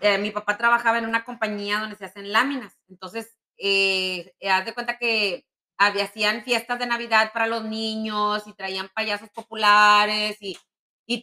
eh, 0.00 0.18
mi 0.18 0.30
papá 0.30 0.56
trabajaba 0.56 0.98
en 0.98 1.06
una 1.06 1.24
compañía 1.24 1.78
donde 1.80 1.96
se 1.96 2.06
hacen 2.06 2.32
láminas. 2.32 2.76
Entonces, 2.88 3.34
eh, 3.56 4.34
eh, 4.40 4.50
haz 4.50 4.64
de 4.64 4.74
cuenta 4.74 4.98
que 4.98 5.46
había, 5.78 6.04
hacían 6.04 6.44
fiestas 6.44 6.78
de 6.78 6.86
Navidad 6.86 7.32
para 7.32 7.46
los 7.46 7.64
niños 7.64 8.42
y 8.46 8.54
traían 8.54 8.88
payasos 8.94 9.30
populares 9.30 10.38
y, 10.40 10.58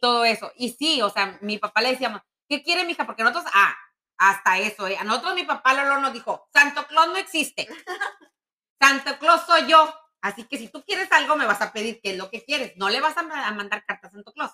todo 0.02 0.26
eso. 0.26 0.52
Y 0.58 0.72
sí, 0.72 1.02
o 1.02 1.10
sea, 1.10 1.38
mi 1.42 1.60
papá 1.60 1.82
le 1.82 1.92
decíamos, 1.92 2.22
¿qué 2.50 2.62
quiere, 2.62 2.84
mija? 2.86 3.06
Porque 3.06 3.24
nosotros, 3.24 3.50
ah, 3.54 3.74
hasta 4.18 4.60
eso, 4.60 4.88
¿eh? 4.88 4.98
A 4.98 5.06
nosotros 5.06 5.34
mi 5.36 5.44
papá 5.44 5.74
Lolo 5.74 6.02
nos 6.02 6.12
dijo, 6.12 6.50
Santo 6.54 6.86
Claus 6.88 7.08
no 7.08 7.18
existe. 7.18 7.68
Santo 8.82 9.18
Claus 9.20 9.46
soy 9.46 9.68
yo. 9.68 9.94
Así 10.22 10.44
que 10.44 10.58
si 10.58 10.68
tú 10.70 10.84
quieres 10.84 11.12
algo, 11.12 11.36
me 11.38 11.46
vas 11.46 11.62
a 11.62 11.72
pedir 11.72 12.02
qué 12.02 12.12
es 12.12 12.18
lo 12.18 12.30
que 12.30 12.44
quieres. 12.44 12.74
No 12.76 12.90
le 12.90 13.00
vas 13.00 13.16
a 13.18 13.24
mandar 13.24 13.86
cartas 13.86 14.12
a 14.12 14.16
Santo 14.16 14.34
Claus. 14.34 14.52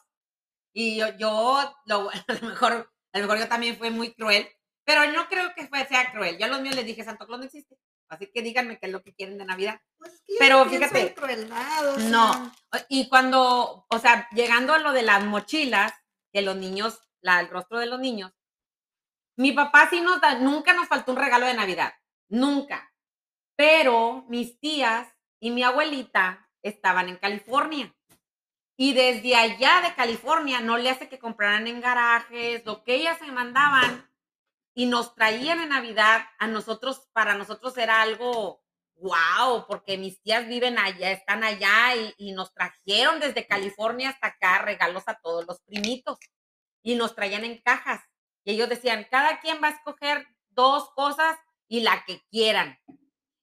Y 0.73 0.97
yo, 0.97 1.07
yo 1.17 1.73
lo- 1.85 2.09
a, 2.27 2.33
lo 2.41 2.47
mejor, 2.47 2.91
a 3.13 3.19
lo 3.19 3.25
mejor 3.25 3.39
yo 3.39 3.47
también 3.47 3.77
fui 3.77 3.89
muy 3.91 4.13
cruel, 4.13 4.47
pero 4.83 5.09
no 5.11 5.27
creo 5.29 5.53
que 5.55 5.67
fue, 5.67 5.85
sea 5.85 6.11
cruel. 6.11 6.37
Yo 6.37 6.45
a 6.45 6.49
los 6.49 6.61
míos 6.61 6.75
les 6.75 6.85
dije, 6.85 7.03
Santo 7.03 7.25
Claus 7.25 7.39
no 7.39 7.45
existe. 7.45 7.77
Así 8.09 8.29
que 8.31 8.41
díganme 8.41 8.79
qué 8.79 8.87
es 8.87 8.91
lo 8.91 9.01
que 9.01 9.13
quieren 9.13 9.37
de 9.37 9.45
Navidad. 9.45 9.79
Pues 9.97 10.21
que 10.25 10.35
Pero 10.39 10.65
fíjate, 10.65 11.01
en 11.01 11.13
crueldad, 11.13 11.93
o 11.93 11.97
no. 11.97 12.53
Y 12.89 13.09
cuando, 13.09 13.85
o 13.87 13.99
sea, 13.99 14.27
llegando 14.31 14.73
a 14.73 14.79
lo 14.79 14.91
de 14.91 15.03
las 15.03 15.23
mochilas, 15.23 15.93
que 16.31 16.41
los 16.41 16.55
niños, 16.55 16.99
la, 17.21 17.39
el 17.39 17.49
rostro 17.49 17.79
de 17.79 17.85
los 17.85 17.99
niños, 17.99 18.31
mi 19.35 19.51
papá 19.51 19.89
sí 19.89 20.01
nos 20.01 20.21
da, 20.21 20.35
nunca 20.35 20.73
nos 20.73 20.87
faltó 20.87 21.11
un 21.11 21.17
regalo 21.17 21.45
de 21.45 21.53
Navidad, 21.53 21.93
nunca. 22.29 22.93
Pero 23.55 24.25
mis 24.27 24.59
tías 24.59 25.07
y 25.39 25.51
mi 25.51 25.63
abuelita 25.63 26.49
estaban 26.61 27.09
en 27.09 27.17
California. 27.17 27.93
Y 28.75 28.93
desde 28.93 29.35
allá 29.35 29.81
de 29.81 29.93
California 29.95 30.59
no 30.59 30.77
le 30.77 30.89
hace 30.89 31.07
que 31.07 31.19
compraran 31.19 31.67
en 31.67 31.81
garajes, 31.81 32.65
lo 32.65 32.83
que 32.83 32.95
ellas 32.95 33.19
se 33.19 33.31
mandaban 33.31 34.09
y 34.73 34.87
nos 34.87 35.13
traían 35.13 35.59
en 35.59 35.69
Navidad, 35.69 36.25
a 36.39 36.47
nosotros, 36.47 37.07
para 37.13 37.35
nosotros 37.35 37.77
era 37.77 38.01
algo 38.01 38.63
wow, 38.95 39.65
porque 39.67 39.97
mis 39.97 40.21
tías 40.21 40.47
viven 40.47 40.79
allá, 40.79 41.11
están 41.11 41.43
allá 41.43 41.95
y, 41.95 42.13
y 42.17 42.31
nos 42.31 42.53
trajeron 42.53 43.19
desde 43.19 43.47
California 43.47 44.09
hasta 44.09 44.27
acá 44.27 44.59
regalos 44.59 45.03
a 45.07 45.15
todos 45.15 45.45
los 45.45 45.61
primitos 45.61 46.17
y 46.81 46.95
nos 46.95 47.15
traían 47.15 47.43
en 47.43 47.61
cajas. 47.61 48.01
Y 48.43 48.53
ellos 48.53 48.69
decían, 48.69 49.05
cada 49.09 49.39
quien 49.39 49.61
va 49.61 49.67
a 49.67 49.71
escoger 49.71 50.27
dos 50.49 50.91
cosas 50.95 51.37
y 51.67 51.81
la 51.81 52.03
que 52.05 52.21
quieran. 52.29 52.79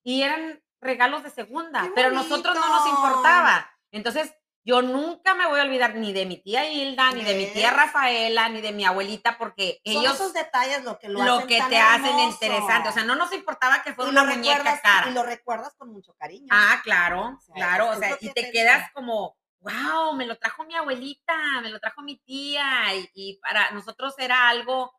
Y 0.03 0.23
eran 0.23 0.63
regalos 0.81 1.23
de 1.23 1.31
segunda, 1.31 1.83
¡Qué 1.83 1.93
pero 1.95 2.11
nosotros 2.11 2.55
no 2.55 2.69
nos 2.69 2.89
importaba. 2.89 3.71
Entonces, 3.91 4.33
yo 4.65 4.83
nunca 4.83 5.35
me 5.35 5.47
voy 5.47 5.59
a 5.59 5.63
olvidar 5.63 5.95
ni 5.95 6.13
de 6.13 6.27
mi 6.27 6.37
tía 6.37 6.71
Hilda, 6.71 7.13
ni 7.13 7.25
de 7.25 7.35
mi 7.35 7.47
tía. 7.47 7.71
Rafaela, 7.71 8.49
ni 8.51 8.61
de 8.61 8.73
mi 8.73 8.85
abuelita, 8.85 9.39
porque 9.39 9.81
Son 9.85 9.97
ellos 10.03 10.15
esos 10.15 10.33
detalles 10.35 10.85
lo 10.85 10.99
que 10.99 11.09
lo, 11.09 11.23
lo 11.25 11.35
hacen 11.37 11.49
que 11.49 11.59
tan 11.59 11.71
te 11.71 11.79
hacen 11.79 12.05
hermoso. 12.07 12.29
interesante. 12.31 12.89
O 12.89 12.93
sea, 12.93 13.05
no 13.05 13.15
nos 13.17 13.33
importaba 13.33 13.83
que 13.83 13.95
fuera 13.95 14.11
Y 14.11 14.13
una 14.13 14.25
muñeca 14.25 14.81
cara. 14.83 15.09
Y 15.11 15.15
lo 15.15 15.23
recuerdas 15.23 15.75
con 15.77 15.91
mucho 15.93 16.15
cariño. 16.15 16.49
Ah, 16.51 16.81
claro, 16.85 17.37
O 17.39 17.41
sea, 17.41 17.55
claro. 17.55 17.91
O 17.91 17.97
sea, 17.97 18.17
y 18.21 18.29
te 18.33 18.43
te 18.43 18.51
quedas 18.53 18.79
digo. 18.79 18.91
como, 18.95 19.37
wow, 19.61 20.15
me 20.15 20.27
lo 20.27 20.37
trajo 20.37 20.65
mi 20.65 20.75
abuelita, 20.77 21.35
me 21.63 21.71
lo 21.71 21.81
trajo 21.81 22.03
mi 22.03 22.19
tía. 22.19 22.95
Y, 22.95 23.11
y 23.15 23.37
para 23.41 23.71
nosotros 23.71 24.15
era 24.19 24.49
algo 24.49 24.93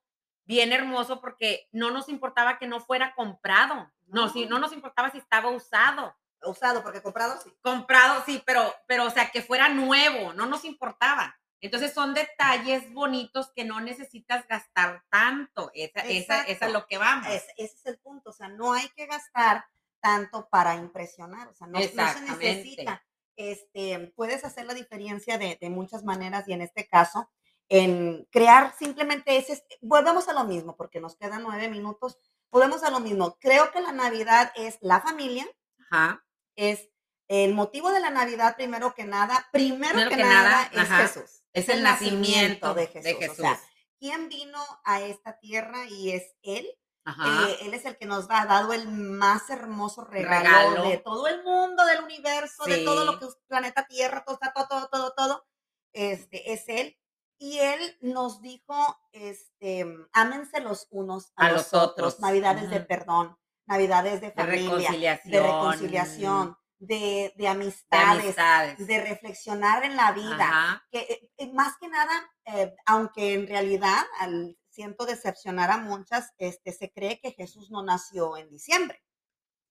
bien 0.45 0.73
hermoso 0.73 1.21
porque 1.21 1.67
no 1.71 1.91
nos 1.91 2.09
importaba 2.09 2.57
que 2.57 2.67
no 2.67 2.79
fuera 2.79 3.13
comprado. 3.13 3.91
No, 4.07 4.27
si, 4.27 4.45
no 4.47 4.55
No. 4.55 4.61
nos 4.61 4.73
importaba 4.73 5.09
si 5.11 5.19
estaba 5.19 5.49
usado. 5.49 6.15
Usado, 6.43 6.81
porque 6.83 7.01
comprado 7.01 7.39
sí. 7.41 7.53
Comprado, 7.61 8.23
sí, 8.25 8.41
pero, 8.45 8.73
pero, 8.87 9.05
o 9.05 9.09
sea, 9.09 9.29
que 9.29 9.41
fuera 9.41 9.69
nuevo, 9.69 10.33
no 10.33 10.45
nos 10.45 10.65
importaba. 10.65 11.35
Entonces 11.59 11.93
son 11.93 12.15
detalles 12.15 12.91
bonitos 12.91 13.51
que 13.55 13.63
no 13.63 13.79
necesitas 13.81 14.47
gastar 14.47 15.03
tanto. 15.11 15.69
Esa, 15.75 15.99
esa, 16.01 16.41
esa 16.43 16.65
es 16.65 16.73
lo 16.73 16.87
que 16.87 16.97
vamos. 16.97 17.27
Es- 17.29 17.45
ese 17.57 17.75
es 17.75 17.85
el 17.85 17.99
punto. 17.99 18.31
O 18.31 18.33
sea, 18.33 18.47
no 18.47 18.73
hay 18.73 18.89
que 18.89 19.05
gastar 19.05 19.65
tanto 19.99 20.49
para 20.49 20.73
impresionar. 20.75 21.47
O 21.49 21.53
sea, 21.53 21.67
no, 21.67 21.77
no 21.77 21.85
se 22.13 22.21
necesita. 22.21 23.03
Este, 23.35 24.11
puedes 24.15 24.43
hacer 24.43 24.65
la 24.65 24.73
diferencia 24.73 25.37
de, 25.37 25.57
de 25.61 25.69
muchas 25.69 26.03
maneras 26.03 26.47
y 26.47 26.53
en 26.53 26.61
este 26.61 26.87
caso, 26.87 27.29
en 27.69 28.27
crear 28.31 28.75
simplemente 28.77 29.37
ese, 29.37 29.63
volvemos 29.81 30.27
a 30.27 30.33
lo 30.33 30.43
mismo, 30.43 30.75
porque 30.75 30.99
nos 30.99 31.15
quedan 31.15 31.43
nueve 31.43 31.69
minutos, 31.69 32.19
volvemos 32.51 32.83
a 32.83 32.89
lo 32.89 32.99
mismo. 32.99 33.37
Creo 33.39 33.71
que 33.71 33.81
la 33.81 33.91
Navidad 33.91 34.51
es 34.55 34.77
la 34.81 34.99
familia, 34.99 35.47
Ajá. 35.89 36.23
Es 36.69 36.89
el 37.27 37.53
motivo 37.53 37.91
de 37.91 38.01
la 38.01 38.09
Navidad, 38.09 38.55
primero 38.55 38.93
que 38.93 39.05
nada, 39.05 39.47
primero, 39.51 39.93
Primero 39.93 40.09
que, 40.09 40.17
que 40.17 40.23
nada, 40.23 40.49
nada, 40.49 40.69
es 40.73 40.79
ajá, 40.79 40.97
Jesús. 41.07 41.43
Es 41.53 41.69
el 41.69 41.81
nacimiento 41.83 42.73
de 42.73 42.87
Jesús. 42.87 43.29
O 43.29 43.35
sea, 43.35 43.59
¿quién 43.99 44.29
vino 44.29 44.59
a 44.83 45.01
esta 45.01 45.39
tierra 45.39 45.87
y 45.87 46.11
es 46.11 46.35
Él? 46.41 46.67
Eh, 47.07 47.57
él 47.61 47.73
es 47.73 47.85
el 47.85 47.97
que 47.97 48.05
nos 48.05 48.27
ha 48.29 48.45
dado 48.45 48.73
el 48.73 48.87
más 48.87 49.49
hermoso 49.49 50.05
regalo, 50.05 50.43
Regalo. 50.69 50.89
de 50.89 50.97
todo 50.97 51.27
el 51.27 51.43
mundo, 51.43 51.83
del 51.85 52.03
universo, 52.03 52.63
de 52.65 52.85
todo 52.85 53.05
lo 53.05 53.17
que 53.17 53.25
es 53.25 53.37
planeta 53.47 53.87
Tierra, 53.87 54.23
todo, 54.23 54.37
todo, 54.53 54.67
todo, 54.67 54.87
todo, 54.87 55.13
todo. 55.17 55.45
Este, 55.93 56.53
es 56.53 56.67
Él. 56.67 56.95
Y 57.39 57.57
Él 57.57 57.97
nos 58.01 58.41
dijo, 58.41 58.75
este, 59.13 59.83
ámense 60.13 60.61
los 60.61 60.87
unos 60.91 61.33
a, 61.35 61.47
A 61.47 61.51
los 61.53 61.73
otros. 61.73 62.13
otros. 62.13 62.19
Navidades 62.19 62.69
de 62.69 62.81
perdón, 62.81 63.35
Navidades 63.71 64.21
de 64.21 64.27
de 64.27 64.33
familia, 64.33 64.69
reconciliación. 64.69 65.31
de 65.31 65.41
reconciliación, 65.41 66.57
de, 66.79 66.95
de 66.97 67.33
de 67.37 67.47
amistades, 67.47 68.35
de 68.87 69.01
reflexionar 69.01 69.83
en 69.85 69.95
la 69.95 70.11
vida 70.11 70.47
Ajá. 70.49 70.83
que 70.91 70.99
eh, 70.99 71.31
eh, 71.37 71.51
más 71.53 71.77
que 71.79 71.87
nada, 71.87 72.11
eh, 72.45 72.73
aunque 72.85 73.33
en 73.33 73.47
realidad 73.47 74.03
al, 74.19 74.57
siento 74.69 75.05
decepcionar 75.05 75.71
a 75.71 75.77
muchas, 75.77 76.31
este, 76.37 76.71
se 76.73 76.91
cree 76.91 77.19
que 77.21 77.31
Jesús 77.31 77.69
no 77.71 77.83
nació 77.83 78.35
en 78.37 78.49
diciembre. 78.49 79.01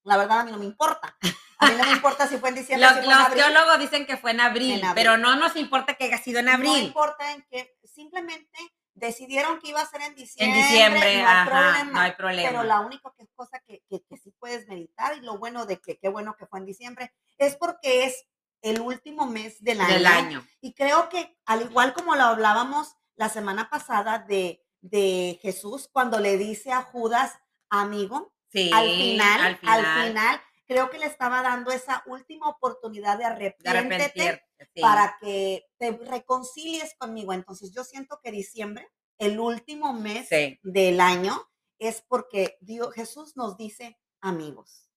La 0.05 0.17
verdad 0.17 0.41
a 0.41 0.45
mí 0.45 0.51
no 0.53 0.59
me 0.59 0.65
importa. 0.65 1.17
A 1.59 1.67
mí 1.69 1.75
no 1.77 1.85
me 1.85 1.93
importa 1.93 2.27
si 2.27 2.39
fue 2.39 2.49
en 2.51 2.55
diciembre, 2.55 2.89
Los, 2.89 2.99
si 3.01 3.05
fue 3.05 3.13
en 3.13 3.19
los 3.19 3.27
abril. 3.29 3.45
teólogos 3.45 3.79
dicen 3.81 4.07
que 4.07 4.17
fue 4.17 4.31
en 4.31 4.41
abril, 4.41 4.79
En 4.79 4.85
abril. 4.87 5.05
pero 5.05 5.19
no 5.19 5.37
nos 5.37 5.57
importa 5.57 5.95
que 5.95 6.05
haya 6.05 6.17
sido 6.17 6.39
en 6.39 6.47
No 6.47 6.53
abril. 6.53 6.85
importa 6.85 7.33
en 7.33 7.43
que 7.51 7.77
simplemente 7.85 8.59
decidieron 8.95 9.59
que 9.61 9.69
iba 9.69 9.81
a 9.81 9.87
ser 9.87 10.01
en 10.03 10.09
en 10.09 10.15
diciembre. 10.17 10.59
diciembre, 10.63 11.01
no 11.01 11.07
hay 11.07 11.21
ajá, 11.21 11.45
problema. 11.51 11.93
no 11.93 12.01
hay 12.01 12.13
problema. 12.13 12.49
Pero 12.51 12.63
la 12.65 12.81
única 12.81 13.13
cosa 13.35 13.61
que, 13.67 13.83
que, 13.89 14.03
que 14.03 14.17
sí 14.17 14.33
puedes 14.39 14.67
meditar 14.69 15.17
y 15.17 15.21
lo 15.21 15.39
bueno 15.39 15.67
de 15.67 15.81
que 15.81 15.99
qué 15.99 16.09
bueno 16.09 16.37
que 16.39 16.47
fue 16.47 16.59
en 16.59 16.67
diciembre 16.67 17.13
es 17.39 17.57
porque 17.57 18.05
es 18.05 18.27
el 18.63 18.81
último 18.81 19.27
mes 19.27 19.63
del 19.63 19.81
año. 19.81 19.95
del 19.95 20.07
año. 20.07 20.47
Y 20.61 20.75
creo 20.75 21.09
que 21.09 21.37
al 21.47 21.63
igual 21.63 21.95
como 21.95 22.15
lo 22.15 22.25
hablábamos 22.25 22.95
la 23.17 23.29
semana 23.29 23.71
pasada 23.71 24.19
de, 24.19 24.63
de 24.81 25.39
Jesús, 25.43 25.89
cuando 25.93 26.21
le 26.21 26.37
dice 26.37 26.73
a 26.73 26.83
Judas, 26.83 27.39
amigo, 27.71 28.33
Sí, 28.53 28.69
al, 28.75 28.89
final, 28.91 29.41
al 29.41 29.47
al 29.47 29.57
final, 29.59 30.07
final, 30.09 30.41
creo 30.71 30.89
que 30.89 31.01
le 31.01 31.07
estaba 31.07 31.43
dando 31.43 31.73
esa 31.73 32.05
última 32.07 32.49
oportunidad 32.49 33.19
de 33.19 33.25
de 33.59 33.69
arrepentirte, 33.69 34.47
sí. 34.73 34.81
para 34.81 35.17
que 35.21 35.67
te 35.79 35.91
reconcilies 35.91 36.95
conmigo. 36.97 37.33
Entonces 37.33 37.73
yo 37.75 37.83
siento 37.83 38.21
que 38.23 38.31
diciembre, 38.31 38.89
el 39.19 39.41
último 39.41 39.93
mes 39.93 40.29
Sí. 40.29 40.61
del 40.63 41.01
año, 41.01 41.45
es 41.81 42.03
porque 42.07 42.57
Dios, 42.61 42.95
Jesús 42.95 43.37
nos 43.37 43.57
dice 43.57 43.99
amigos. 44.21 44.89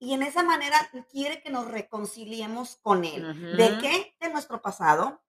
Y 0.00 0.14
en 0.14 0.24
esa 0.24 0.42
manera 0.42 0.76
quiere 1.12 1.40
que 1.40 1.50
nos 1.50 1.68
reconciliemos 1.70 2.78
con 2.82 3.04
Él. 3.04 3.56
¿De 3.56 3.70
Ujú. 3.70 3.80
qué? 3.82 4.16
De 4.18 4.30
nuestro 4.30 4.60
pasado, 4.60 5.22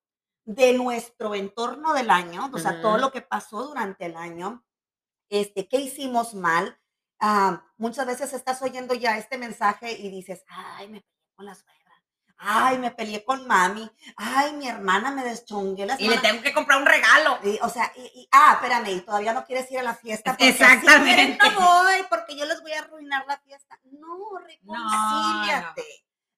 de 0.45 0.73
nuestro 0.73 1.35
entorno 1.35 1.93
del 1.93 2.09
año, 2.09 2.49
o 2.51 2.57
sea, 2.57 2.81
todo 2.81 2.93
Ujú. 2.93 3.01
lo 3.01 3.11
que 3.11 3.21
pasó 3.21 3.67
durante 3.67 4.05
el 4.07 4.15
año, 4.15 4.65
este, 5.29 5.67
qué 5.67 5.77
hicimos 5.77 6.33
mal. 6.33 6.80
Ah, 7.23 7.61
muchas 7.77 8.07
veces 8.07 8.33
estás 8.33 8.61
oyendo 8.63 8.95
ya 8.95 9.15
este 9.17 9.37
mensaje 9.37 9.91
y 9.91 10.09
dices, 10.09 10.43
ay, 10.49 10.87
me 10.89 11.01
peleé 11.01 11.29
con 11.35 11.45
la 11.45 11.53
suegra, 11.53 12.03
ay, 12.39 12.79
me 12.79 12.89
peleé 12.89 13.23
con 13.23 13.45
mami, 13.45 13.87
ay, 14.17 14.53
mi 14.53 14.67
hermana 14.67 15.11
me 15.11 15.23
deschongué 15.23 15.87
Y 15.99 16.07
le 16.09 16.17
tengo 16.17 16.41
que 16.41 16.51
comprar 16.51 16.79
un 16.79 16.87
regalo. 16.87 17.37
y, 17.43 17.59
o 17.61 17.69
sea, 17.69 17.91
y, 17.95 18.01
y- 18.21 18.27
ah, 18.31 18.53
espérame, 18.55 18.87
y 18.89 19.01
todavía 19.01 19.33
no 19.33 19.45
quieres 19.45 19.71
ir 19.71 19.77
a 19.77 19.83
la 19.83 19.93
fiesta. 19.93 20.31
Porque 20.31 20.49
Exactamente. 20.49 21.37
no 21.37 21.59
voy, 21.59 22.03
porque 22.09 22.35
yo 22.35 22.45
les 22.45 22.59
voy 22.63 22.71
a 22.73 22.79
arruinar 22.79 23.23
la 23.27 23.37
fiesta. 23.37 23.79
No, 23.83 24.17
reconcíliate. 24.39 25.83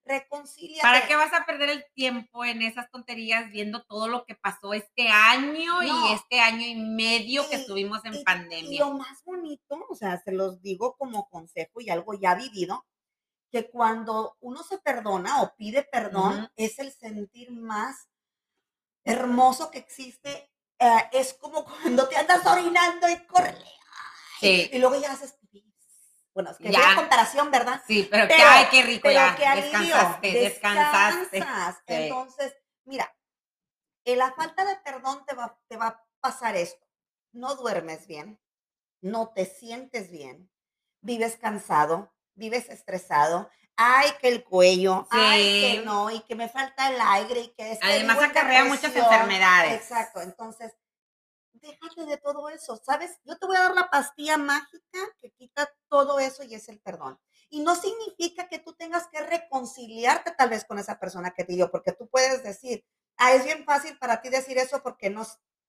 Reconcíliate. 0.06 0.82
¿Para 0.82 1.06
qué 1.06 1.16
vas 1.16 1.32
a 1.32 1.46
perder 1.46 1.70
el 1.70 1.84
tiempo 1.94 2.44
en 2.44 2.60
esas 2.62 2.90
tonterías 2.90 3.50
viendo 3.50 3.82
todo 3.84 4.06
lo 4.08 4.24
que 4.26 4.34
pasó 4.34 4.74
este 4.74 5.08
año 5.08 5.80
No. 5.82 6.10
y 6.10 6.12
este 6.12 6.40
año 6.40 6.66
y 6.66 6.74
medio 6.74 7.48
que 7.48 7.56
estuvimos 7.56 8.04
en 8.04 8.14
y- 8.14 8.18
Y 8.20 8.24
pandemia? 8.24 8.80
lo 8.84 8.94
más 8.94 9.24
bonito, 9.24 9.86
o 9.88 9.94
sea, 9.94 10.20
se 10.22 10.32
los 10.32 10.60
digo 10.60 10.94
como 10.96 11.28
consejo 11.30 11.80
y 11.80 11.88
algo 11.90 12.12
ya 12.14 12.34
vivido, 12.34 12.84
que 13.50 13.70
cuando 13.70 14.36
uno 14.40 14.62
se 14.62 14.78
perdona 14.78 15.40
o 15.42 15.54
pide 15.56 15.84
perdón, 15.84 16.50
es 16.56 16.78
el 16.80 16.92
sentir 16.92 17.50
más 17.52 18.08
hermoso 19.04 19.70
que 19.70 19.78
existe. 19.78 20.50
Eh, 20.78 21.08
es 21.12 21.34
como 21.34 21.64
cuando 21.98 22.08
te 22.08 22.16
andas 22.16 22.44
orinando 22.46 23.08
y 23.08 23.24
corre. 23.26 23.56
Sí. 24.40 24.68
Y 24.72 24.78
luego 24.78 25.00
ya 25.00 25.12
haces. 25.12 25.38
Bueno, 26.34 26.50
es 26.50 26.58
que 26.58 26.70
Ya. 26.72 26.90
es 26.90 26.96
comparación, 26.96 27.50
¿verdad? 27.52 27.80
Sí, 27.86 28.08
pero, 28.10 28.26
que, 28.26 28.34
ay, 28.34 28.66
qué 28.70 28.82
rico, 28.82 29.02
Pero 29.04 29.14
ya, 29.38 29.52
alivio. 29.52 29.70
descansaste, 29.70 30.32
descansaste. 30.32 31.36
descansas. 31.38 31.76
Sí. 31.86 31.94
Entonces, 31.94 32.56
mira, 32.84 33.16
en 34.04 34.18
la 34.18 34.32
falta 34.32 34.64
de 34.64 34.76
perdón 34.84 35.24
te 35.26 35.34
va, 35.36 35.56
te 35.68 35.76
va 35.76 35.86
a 35.86 36.04
pasar 36.20 36.56
esto. 36.56 36.84
No 37.32 37.54
duermes 37.54 38.06
bien, 38.08 38.40
no 39.00 39.28
te 39.28 39.46
sientes 39.46 40.10
bien, 40.10 40.50
vives 41.00 41.36
cansado, 41.36 42.12
vives 42.34 42.68
estresado. 42.68 43.48
Ay, 43.76 44.08
que 44.20 44.28
el 44.28 44.44
cuello, 44.44 45.06
ay, 45.10 45.60
que 45.76 45.82
no, 45.84 46.08
y 46.10 46.20
que 46.20 46.34
me 46.36 46.48
falta 46.48 46.88
el 46.90 47.00
aire, 47.00 47.40
y 47.40 47.48
que 47.54 47.72
es 47.72 47.78
que 47.80 47.86
Además 47.86 48.18
acarrea 48.22 48.64
muchas 48.64 48.94
enfermedades. 48.94 49.72
Exacto, 49.72 50.20
entonces, 50.20 50.72
déjate 51.64 52.04
de 52.04 52.16
todo 52.18 52.48
eso, 52.48 52.76
¿sabes? 52.84 53.18
Yo 53.24 53.36
te 53.38 53.46
voy 53.46 53.56
a 53.56 53.60
dar 53.62 53.74
la 53.74 53.90
pastilla 53.90 54.36
mágica 54.36 54.98
que 55.20 55.30
quita 55.32 55.68
todo 55.88 56.18
eso 56.18 56.42
y 56.44 56.54
es 56.54 56.68
el 56.68 56.80
perdón. 56.80 57.18
Y 57.48 57.60
no 57.60 57.74
significa 57.74 58.48
que 58.48 58.58
tú 58.58 58.74
tengas 58.74 59.06
que 59.08 59.20
reconciliarte 59.20 60.32
tal 60.32 60.50
vez 60.50 60.64
con 60.64 60.78
esa 60.78 60.98
persona 60.98 61.32
que 61.32 61.44
te 61.44 61.54
dio, 61.54 61.70
porque 61.70 61.92
tú 61.92 62.08
puedes 62.08 62.42
decir, 62.42 62.84
ah, 63.16 63.32
es 63.32 63.44
bien 63.44 63.64
fácil 63.64 63.96
para 63.98 64.20
ti 64.20 64.28
decir 64.28 64.58
eso 64.58 64.82
porque 64.82 65.10
no 65.10 65.26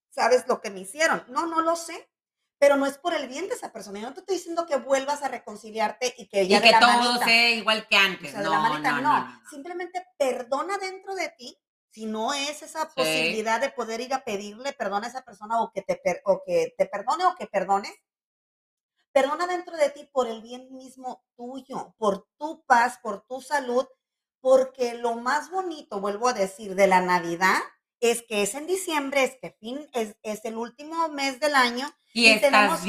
sabes 0.10 0.48
lo 0.48 0.62
que 0.62 0.70
me 0.72 0.82
hicieron. 0.82 1.24
No, 1.28 1.46
no 1.46 1.62
lo 1.62 1.76
sé, 1.76 2.10
pero 2.58 2.76
no 2.78 2.86
es 2.86 2.98
por 2.98 3.14
el 3.14 3.28
bien 3.28 3.48
de 3.50 3.56
esa 3.56 3.72
persona. 3.72 4.00
Yo 4.00 4.08
no 4.08 4.14
te 4.14 4.22
estoy 4.22 4.38
diciendo 4.38 4.66
que 4.66 4.78
vuelvas 4.78 5.22
a 5.24 5.28
reconciliarte 5.28 6.14
y 6.18 6.28
que 6.28 6.48
ya 6.48 6.58
Y 6.58 6.62
que 6.62 6.72
todo 6.80 6.90
manita. 7.02 7.26
sea 7.26 7.50
igual 7.52 7.88
que 7.88 7.96
O 7.96 8.00
antes. 8.00 8.34
de 8.34 8.44
no, 8.44 8.50
la 8.52 8.60
manita, 8.60 8.92
no, 8.94 9.02
no, 9.02 9.20
no, 9.20 9.28
no. 9.28 9.42
Simplemente 9.50 10.06
perdona 10.18 10.78
dentro 10.78 11.14
de 11.16 11.30
ti. 11.38 11.58
Si 11.96 12.06
no 12.06 12.34
es 12.34 12.62
esa 12.62 12.82
Sí. 12.90 12.94
posibilidad 12.94 13.62
de 13.62 13.70
poder 13.70 14.02
ir 14.02 14.14
a 14.14 14.26
pedirle 14.26 14.74
perdón 14.74 15.06
a 15.06 15.08
esa 15.08 15.24
persona 15.24 15.62
o 15.62 15.72
que 15.72 15.82
te, 15.82 16.02
o 16.26 16.42
que 16.46 16.76
te 16.78 16.86
perdone 16.88 17.24
o 17.26 17.36
que 17.36 17.48
perdones, 17.48 17.94
perdona 19.14 19.48
dentro 19.48 19.78
de 19.78 19.90
ti 19.92 20.10
por 20.12 20.28
el 20.28 20.42
bien 20.42 20.68
mismo 20.74 21.24
tuyo, 21.38 21.96
por 21.98 22.28
tu 22.38 22.66
paz, 22.66 23.00
por 23.02 23.26
tu 23.26 23.40
salud, 23.40 23.88
porque 24.42 24.96
lo 24.96 25.16
más 25.16 25.50
bonito, 25.50 26.02
vuelvo 26.02 26.28
a 26.28 26.34
decir, 26.34 26.76
de 26.76 26.88
la 26.88 27.00
Navidad 27.00 27.60
es 28.02 28.24
que 28.24 28.42
es 28.42 28.56
en 28.56 28.68
diciembre, 28.68 29.24
es 29.24 29.38
que 29.42 29.52
fin, 29.52 29.88
es, 29.94 30.18
es 30.22 30.44
el 30.44 30.58
último 30.58 31.08
mes 31.08 31.40
del 31.40 31.56
año 31.56 31.90
Y, 32.14 32.28
y 32.30 32.40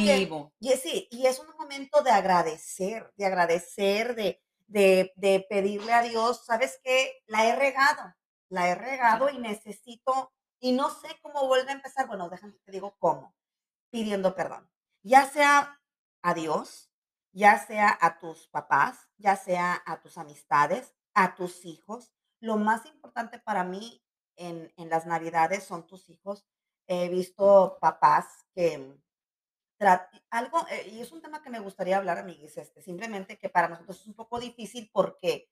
que- 0.05 0.17
vivo. 0.19 0.53
y 0.59 0.73
es, 0.73 0.83
sí, 0.83 1.07
y 1.13 1.27
es 1.27 1.39
un 1.39 1.47
momento 1.57 2.03
de 2.03 2.11
agradecer, 2.11 3.13
de 3.17 3.25
agradecer, 3.27 4.17
de, 4.17 4.43
de, 4.67 5.13
de 5.15 5.47
pedirle 5.49 5.93
a 5.93 6.03
Dios, 6.03 6.45
¿sabes 6.45 6.81
qué? 6.83 7.23
La 7.27 7.47
he 7.47 7.55
regado, 7.55 8.03
la 8.49 8.69
he 8.69 8.75
regado 8.75 9.29
y 9.31 9.39
necesito, 9.39 10.33
y 10.61 10.73
no 10.73 10.91
sé 10.91 11.09
cómo 11.23 11.47
vuelve 11.47 11.71
a 11.71 11.75
empezar. 11.75 12.07
Bueno, 12.07 12.29
déjame 12.29 12.55
te 12.65 12.73
digo 12.73 12.97
cómo, 12.99 13.35
pidiendo 13.91 14.35
perdón. 14.35 14.71
Ya 15.03 15.27
sea 15.27 15.81
a 16.23 16.35
Dios, 16.35 16.91
ya 17.33 17.59
sea 17.59 17.97
a 18.01 18.19
tus 18.19 18.49
papás, 18.49 19.09
ya 19.19 19.37
sea 19.37 19.83
a 19.87 20.01
tus 20.01 20.19
amistades, 20.19 20.95
a 21.15 21.35
tus 21.35 21.65
hijos. 21.65 22.13
Lo 22.41 22.57
más 22.57 22.87
importante 22.87 23.39
para 23.39 23.65
mí 23.65 24.03
en, 24.37 24.73
en 24.77 24.89
las 24.89 25.07
navidades 25.07 25.65
son 25.65 25.87
tus 25.87 26.09
hijos. 26.09 26.47
He 26.87 27.09
visto 27.09 27.79
papás 27.81 28.47
que 28.55 28.99
algo, 30.31 30.67
eh, 30.71 30.89
y 30.91 31.01
es 31.01 31.13
un 31.13 31.21
tema 31.21 31.43
que 31.43 31.51
me 31.51 31.61
gustaría 31.61 31.99
hablar, 31.99 32.19
amiguis, 32.19 32.57
este, 32.57 32.81
simplemente 32.81 33.39
que 33.39 33.49
para 33.49 33.69
nosotros 33.69 34.01
es 34.01 34.07
un 34.07 34.15
poco 34.15 34.41
difícil 34.41 34.91
porque 34.93 35.51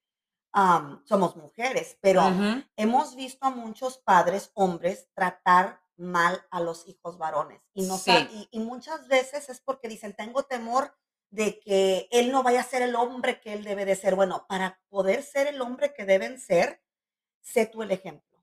somos 1.05 1.37
mujeres, 1.37 1.99
pero 2.01 2.23
hemos 2.77 3.17
visto 3.17 3.47
a 3.47 3.51
muchos 3.51 3.99
padres, 3.99 4.51
hombres, 4.55 5.09
tratar 5.15 5.81
mal 5.97 6.45
a 6.51 6.61
los 6.61 6.87
hijos 6.89 7.19
varones. 7.19 7.61
Y, 7.73 7.87
no 7.87 8.01
y, 8.07 8.49
y, 8.51 8.61
muchas 8.61 9.09
veces 9.09 9.49
es 9.49 9.61
porque 9.61 9.89
dicen, 9.89 10.15
tengo 10.15 10.45
temor 10.45 10.95
de 11.31 11.59
que 11.61 12.09
él 12.13 12.31
no 12.31 12.43
vaya 12.43 12.61
a 12.61 12.65
ser 12.65 12.83
el 12.83 12.95
hombre 12.95 13.41
que 13.41 13.53
él 13.53 13.65
debe 13.65 13.85
de 13.85 13.97
ser. 13.97 14.15
Bueno, 14.15 14.47
para 14.49 14.81
poder 14.89 15.23
ser 15.23 15.49
el 15.49 15.61
hombre 15.61 15.93
que 15.93 16.05
deben 16.05 16.39
ser, 16.39 16.81
sé 17.41 17.67
tú 17.67 17.83
el 17.83 17.91
ejemplo. 17.91 18.35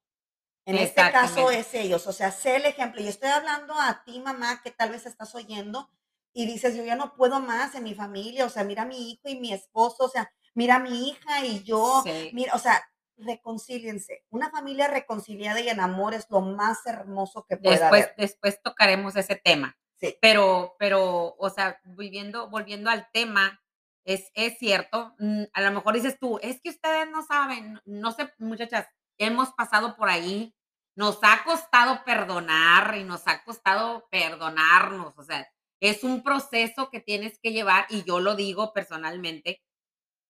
En 0.65 0.77
este 0.77 1.01
caso 1.11 1.49
es 1.49 1.73
ellos, 1.73 2.05
o 2.07 2.13
sea, 2.13 2.31
sé 2.31 2.57
el 2.57 2.65
ejemplo. 2.65 3.01
Y 3.01 3.07
estoy 3.07 3.29
hablando 3.29 3.73
a 3.73 4.03
ti, 4.03 4.19
mamá, 4.19 4.61
que 4.61 4.71
tal 4.71 4.91
vez 4.91 5.05
estás 5.05 5.33
oyendo 5.33 5.89
y 6.33 6.45
dices, 6.45 6.75
yo 6.75 6.83
ya 6.83 6.95
no 6.95 7.15
puedo 7.15 7.39
más 7.39 7.75
en 7.75 7.83
mi 7.83 7.95
familia, 7.95 8.45
o 8.45 8.49
sea, 8.49 8.63
mira 8.63 8.83
a 8.83 8.85
mi 8.85 9.11
hijo 9.11 9.27
y 9.27 9.39
mi 9.39 9.51
esposo, 9.53 10.05
o 10.05 10.09
sea, 10.09 10.31
mira 10.53 10.75
a 10.75 10.79
mi 10.79 11.09
hija 11.09 11.45
y 11.45 11.63
yo, 11.63 12.03
mira, 12.33 12.53
o 12.55 12.59
sea, 12.59 12.83
reconcíliense. 13.17 14.23
Una 14.29 14.49
familia 14.49 14.87
reconciliada 14.87 15.59
y 15.59 15.69
en 15.69 15.79
amor 15.79 16.13
es 16.13 16.27
lo 16.29 16.41
más 16.41 16.85
hermoso 16.85 17.45
que 17.47 17.57
puede 17.57 17.79
después, 17.79 18.03
haber. 18.03 18.15
Después 18.17 18.61
tocaremos 18.61 19.15
ese 19.15 19.35
tema. 19.35 19.77
Sí. 19.95 20.17
Pero, 20.21 20.75
pero, 20.79 21.35
o 21.37 21.49
sea, 21.49 21.79
volviendo, 21.83 22.49
volviendo 22.49 22.89
al 22.89 23.07
tema, 23.11 23.61
es, 24.03 24.31
es 24.33 24.57
cierto, 24.57 25.13
mm, 25.19 25.43
a 25.53 25.61
lo 25.61 25.71
mejor 25.71 25.93
dices 25.93 26.17
tú, 26.19 26.39
es 26.41 26.59
que 26.61 26.69
ustedes 26.69 27.09
no 27.09 27.23
saben, 27.23 27.79
no 27.85 28.11
sé, 28.11 28.33
muchachas, 28.39 28.87
hemos 29.19 29.51
pasado 29.51 29.95
por 29.95 30.09
ahí, 30.09 30.55
nos 30.95 31.19
ha 31.21 31.43
costado 31.43 32.03
perdonar 32.03 32.97
y 32.97 33.03
nos 33.03 33.27
ha 33.27 33.43
costado 33.43 34.07
perdonarnos, 34.09 35.13
o 35.17 35.23
sea, 35.23 35.47
es 35.79 36.03
un 36.03 36.23
proceso 36.23 36.89
que 36.89 36.99
tienes 36.99 37.39
que 37.39 37.51
llevar 37.51 37.85
y 37.89 38.03
yo 38.03 38.19
lo 38.19 38.35
digo 38.35 38.73
personalmente, 38.73 39.61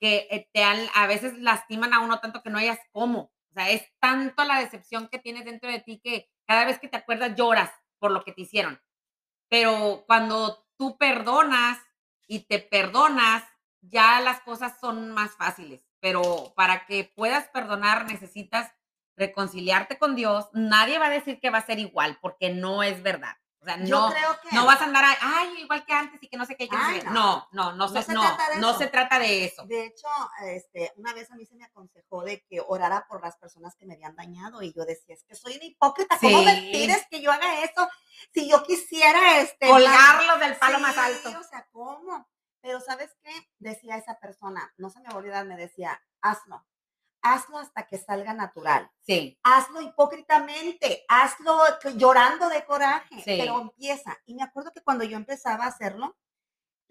que 0.01 0.27
eh, 0.31 0.49
te 0.51 0.63
a 0.63 1.07
veces 1.07 1.37
lastiman 1.37 1.93
a 1.93 1.99
uno 1.99 2.19
tanto 2.19 2.41
que 2.41 2.49
no 2.49 2.57
hayas 2.57 2.79
cómo. 2.91 3.31
O 3.51 3.53
sea, 3.53 3.69
es 3.69 3.83
tanto 3.99 4.43
la 4.43 4.59
decepción 4.59 5.07
que 5.09 5.19
tienes 5.19 5.45
dentro 5.45 5.69
de 5.69 5.79
ti 5.79 6.01
que 6.03 6.27
cada 6.47 6.65
vez 6.65 6.79
que 6.79 6.87
te 6.87 6.97
acuerdas 6.97 7.35
lloras 7.35 7.71
por 7.99 8.11
lo 8.11 8.23
que 8.23 8.31
te 8.31 8.41
hicieron. 8.41 8.81
Pero 9.47 10.03
cuando 10.07 10.65
tú 10.75 10.97
perdonas 10.97 11.77
y 12.27 12.47
te 12.47 12.59
perdonas, 12.59 13.43
ya 13.81 14.19
las 14.21 14.41
cosas 14.41 14.79
son 14.79 15.11
más 15.11 15.35
fáciles. 15.35 15.85
Pero 15.99 16.53
para 16.55 16.87
que 16.87 17.11
puedas 17.15 17.47
perdonar 17.49 18.05
necesitas 18.05 18.71
reconciliarte 19.17 19.99
con 19.99 20.15
Dios. 20.15 20.47
Nadie 20.53 20.97
va 20.97 21.07
a 21.07 21.11
decir 21.11 21.39
que 21.39 21.49
va 21.51 21.59
a 21.59 21.65
ser 21.65 21.77
igual 21.77 22.17
porque 22.21 22.49
no 22.49 22.81
es 22.81 23.03
verdad. 23.03 23.35
O 23.61 23.63
sea, 23.63 23.77
no, 23.77 24.11
no 24.53 24.65
vas 24.65 24.81
a 24.81 24.85
andar, 24.85 25.05
ay, 25.21 25.53
igual 25.59 25.85
que 25.85 25.93
antes 25.93 26.21
y 26.23 26.27
que 26.27 26.35
no 26.35 26.47
sé 26.47 26.57
qué. 26.57 26.67
no. 27.11 27.47
no, 27.51 27.73
no, 27.73 27.87
se, 27.89 28.11
no, 28.11 28.21
trata 28.21 28.49
de 28.49 28.59
no 28.59 28.75
se 28.75 28.87
trata 28.87 29.19
de 29.19 29.45
eso. 29.45 29.65
De 29.67 29.85
hecho, 29.85 30.07
este, 30.45 30.91
una 30.95 31.13
vez 31.13 31.29
a 31.29 31.35
mí 31.35 31.45
se 31.45 31.55
me 31.55 31.65
aconsejó 31.65 32.23
de 32.23 32.43
que 32.49 32.59
orara 32.59 33.05
por 33.07 33.21
las 33.21 33.37
personas 33.37 33.75
que 33.75 33.85
me 33.85 33.93
habían 33.93 34.15
dañado 34.15 34.63
y 34.63 34.73
yo 34.73 34.83
decía, 34.83 35.13
es 35.13 35.23
que 35.25 35.35
soy 35.35 35.57
una 35.57 35.65
hipócrita, 35.65 36.17
¿cómo 36.19 36.43
me 36.43 36.69
pides 36.71 37.05
que 37.11 37.21
yo 37.21 37.31
haga 37.31 37.63
eso? 37.63 37.87
Si 38.33 38.49
yo 38.49 38.63
quisiera, 38.63 39.41
este... 39.41 39.67
Colgarlo 39.67 40.39
del 40.39 40.55
palo 40.55 40.79
más 40.79 40.97
alto. 40.97 41.29
o 41.29 41.43
sea, 41.43 41.67
¿cómo? 41.71 42.27
Pero 42.61 42.79
¿sabes 42.81 43.15
qué? 43.21 43.31
Decía 43.59 43.97
esa 43.97 44.19
persona, 44.19 44.73
no 44.77 44.89
se 44.89 45.01
me 45.01 45.09
a 45.09 45.15
olvidar, 45.15 45.45
me 45.45 45.55
decía, 45.55 46.01
hazlo 46.21 46.65
hazlo 47.21 47.59
hasta 47.59 47.87
que 47.87 47.97
salga 47.97 48.33
natural. 48.33 48.89
Sí. 49.05 49.39
Hazlo 49.43 49.81
hipócritamente, 49.81 51.05
hazlo 51.07 51.59
llorando 51.95 52.49
de 52.49 52.65
coraje, 52.65 53.21
pero 53.25 53.59
empieza. 53.61 54.17
Y 54.25 54.35
me 54.35 54.43
acuerdo 54.43 54.71
que 54.71 54.81
cuando 54.81 55.03
yo 55.03 55.17
empezaba 55.17 55.65
a 55.65 55.69
hacerlo, 55.69 56.17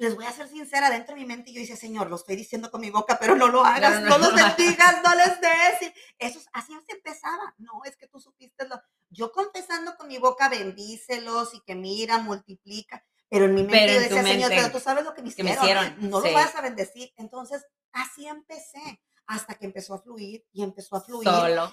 les 0.00 0.16
voy 0.16 0.24
a 0.24 0.32
ser 0.32 0.48
sincera, 0.48 0.88
dentro 0.88 1.14
de 1.14 1.20
mi 1.20 1.26
mente 1.26 1.52
yo 1.52 1.60
decía, 1.60 1.76
Señor, 1.76 2.08
lo 2.08 2.16
estoy 2.16 2.34
diciendo 2.34 2.70
con 2.70 2.80
mi 2.80 2.88
boca, 2.88 3.18
pero 3.20 3.36
no 3.36 3.48
lo 3.48 3.62
hagas, 3.62 4.00
no, 4.00 4.16
los 4.16 4.34
bendigas, 4.34 5.02
no 5.04 5.14
les 5.14 5.40
des. 5.42 5.92
Eso, 6.18 6.40
así 6.54 6.72
se 6.86 6.96
empezaba. 6.96 7.54
No, 7.58 7.82
es 7.84 7.96
que 7.96 8.06
tú 8.06 8.18
supiste 8.18 8.66
lo. 8.66 8.80
Yo 9.10 9.30
confesando 9.30 9.96
con 9.98 10.08
mi 10.08 10.16
boca, 10.16 10.48
bendícelos 10.48 11.52
y 11.54 11.60
que 11.60 11.74
mira, 11.74 12.16
multiplica. 12.16 13.04
Pero 13.28 13.44
en 13.44 13.54
mi 13.54 13.62
mente 13.62 13.94
yo 13.94 14.00
decía, 14.00 14.22
Señor, 14.22 14.48
pero 14.48 14.70
tú 14.70 14.80
sabes 14.80 15.04
lo 15.04 15.12
que 15.12 15.20
me 15.20 15.28
hicieron. 15.28 15.94
No 16.10 16.20
lo 16.20 16.32
vas 16.32 16.54
a 16.56 16.62
bendecir. 16.62 17.12
Entonces, 17.16 17.66
así 17.92 18.26
empecé 18.26 19.00
hasta 19.30 19.54
que 19.54 19.64
empezó 19.64 19.94
a 19.94 20.02
fluir 20.02 20.44
y 20.52 20.64
empezó 20.64 20.96
a 20.96 21.00
fluir. 21.00 21.28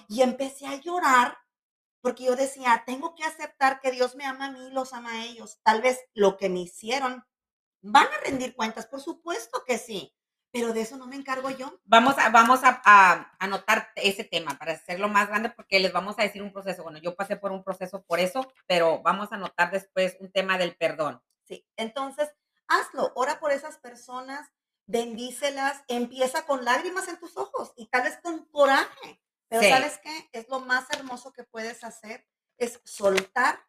Y 0.08 0.22
empecé 0.22 0.66
a 0.66 0.76
llorar 0.76 1.36
porque 2.00 2.24
yo 2.24 2.36
decía, 2.36 2.84
tengo 2.86 3.16
que 3.16 3.24
aceptar 3.24 3.80
que 3.80 3.90
Dios 3.90 4.14
me 4.14 4.24
ama 4.24 4.46
a 4.46 4.50
mí, 4.52 4.70
los 4.70 4.92
ama 4.92 5.10
a 5.10 5.24
ellos. 5.24 5.58
Tal 5.64 5.82
vez 5.82 5.98
lo 6.14 6.36
que 6.36 6.48
me 6.48 6.60
hicieron 6.60 7.24
van 7.82 8.06
a 8.06 8.24
rendir 8.24 8.54
cuentas, 8.54 8.86
por 8.86 9.00
supuesto 9.00 9.64
que 9.66 9.76
sí, 9.76 10.14
pero 10.52 10.72
de 10.72 10.82
eso 10.82 10.96
no 10.96 11.08
me 11.08 11.16
encargo 11.16 11.50
yo. 11.50 11.80
Vamos 11.84 12.16
a, 12.18 12.28
vamos 12.30 12.60
a, 12.62 13.34
anotar 13.40 13.90
ese 13.96 14.22
tema 14.22 14.56
para 14.56 14.72
hacerlo 14.74 15.08
más 15.08 15.26
grande 15.28 15.50
porque 15.50 15.80
les 15.80 15.92
vamos 15.92 16.16
a 16.18 16.22
decir 16.22 16.42
un 16.42 16.52
proceso. 16.52 16.84
Bueno, 16.84 16.98
yo 16.98 17.16
pasé 17.16 17.36
por 17.36 17.50
un 17.50 17.64
proceso 17.64 18.04
por 18.04 18.20
eso, 18.20 18.46
pero 18.68 19.02
vamos 19.02 19.32
a 19.32 19.34
anotar 19.34 19.72
después 19.72 20.16
un 20.20 20.30
tema 20.30 20.58
del 20.58 20.76
perdón. 20.76 21.20
Sí, 21.42 21.66
entonces 21.76 22.30
hazlo, 22.68 23.10
ora 23.16 23.40
por 23.40 23.50
esas 23.50 23.78
personas 23.78 24.48
bendícelas, 24.88 25.84
empieza 25.86 26.46
con 26.46 26.64
lágrimas 26.64 27.06
en 27.08 27.20
tus 27.20 27.36
ojos 27.36 27.72
y 27.76 27.86
tal 27.86 28.04
vez 28.04 28.18
con 28.22 28.46
coraje. 28.46 29.22
Pero 29.48 29.62
¿sabes 29.62 29.98
qué? 30.02 30.28
Es 30.32 30.48
lo 30.48 30.60
más 30.60 30.90
hermoso 30.90 31.32
que 31.32 31.44
puedes 31.44 31.84
hacer, 31.84 32.26
es 32.56 32.80
soltar 32.84 33.64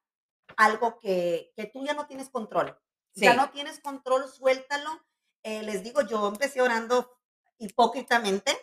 algo 0.57 0.99
que, 0.99 1.53
que 1.55 1.67
tú 1.67 1.85
ya 1.85 1.93
no 1.93 2.07
tienes 2.07 2.29
control. 2.29 2.77
Ya 3.13 3.33
no 3.33 3.49
tienes 3.51 3.79
control, 3.81 4.29
suéltalo. 4.29 5.05
Eh, 5.43 5.61
les 5.63 5.83
digo, 5.83 6.01
yo 6.01 6.27
empecé 6.27 6.61
orando 6.61 7.17
hipócritamente, 7.57 8.57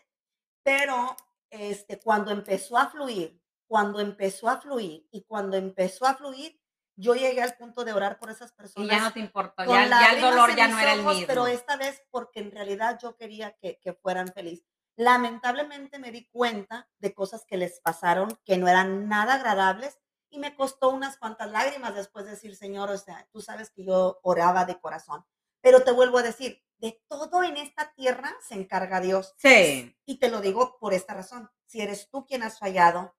pero 0.62 1.14
este, 1.50 2.00
cuando 2.00 2.30
empezó 2.30 2.78
a 2.78 2.88
fluir, 2.88 3.40
cuando 3.66 4.00
empezó 4.00 4.48
a 4.48 4.60
fluir 4.60 5.06
y 5.10 5.24
cuando 5.24 5.58
empezó 5.58 6.06
a 6.06 6.14
fluir, 6.14 6.58
yo 6.96 7.14
llegué 7.14 7.42
al 7.42 7.56
punto 7.56 7.84
de 7.84 7.92
orar 7.92 8.18
por 8.18 8.30
esas 8.30 8.52
personas. 8.52 8.88
Y 8.88 8.90
ya 8.90 9.00
no 9.00 9.12
te 9.12 9.20
importó, 9.20 9.64
ya, 9.64 10.12
el 10.12 10.20
dolor 10.20 10.56
ya 10.56 10.68
no 10.68 10.78
era 10.78 10.94
el 10.94 11.04
mismo. 11.04 11.26
Pero 11.26 11.46
esta 11.46 11.76
vez 11.76 12.02
porque 12.10 12.40
en 12.40 12.50
realidad 12.50 12.98
yo 13.00 13.16
quería 13.16 13.52
que, 13.52 13.78
que 13.80 13.92
fueran 13.92 14.28
felices. 14.28 14.66
Lamentablemente 14.96 15.98
me 15.98 16.10
di 16.10 16.26
cuenta 16.28 16.88
de 16.98 17.12
cosas 17.12 17.44
que 17.46 17.58
les 17.58 17.80
pasaron 17.80 18.38
que 18.44 18.56
no 18.56 18.66
eran 18.66 19.08
nada 19.08 19.34
agradables 19.34 19.98
y 20.30 20.38
me 20.38 20.56
costó 20.56 20.88
unas 20.88 21.18
cuantas 21.18 21.50
lágrimas 21.50 21.94
después 21.94 22.24
de 22.24 22.32
decir, 22.32 22.56
Señor, 22.56 22.90
o 22.90 22.98
sea, 22.98 23.28
tú 23.30 23.42
sabes 23.42 23.70
que 23.70 23.84
yo 23.84 24.18
oraba 24.22 24.64
de 24.64 24.80
corazón. 24.80 25.24
Pero 25.60 25.82
te 25.82 25.92
vuelvo 25.92 26.18
a 26.18 26.22
decir, 26.22 26.62
de 26.78 27.02
todo 27.08 27.42
en 27.42 27.58
esta 27.58 27.92
tierra 27.92 28.34
se 28.40 28.54
encarga 28.54 29.00
Dios. 29.00 29.34
Sí. 29.36 29.94
Y 30.06 30.18
te 30.18 30.30
lo 30.30 30.40
digo 30.40 30.78
por 30.78 30.94
esta 30.94 31.12
razón. 31.12 31.50
Si 31.66 31.80
eres 31.82 32.08
tú 32.10 32.24
quien 32.26 32.42
has 32.42 32.58
fallado, 32.58 33.14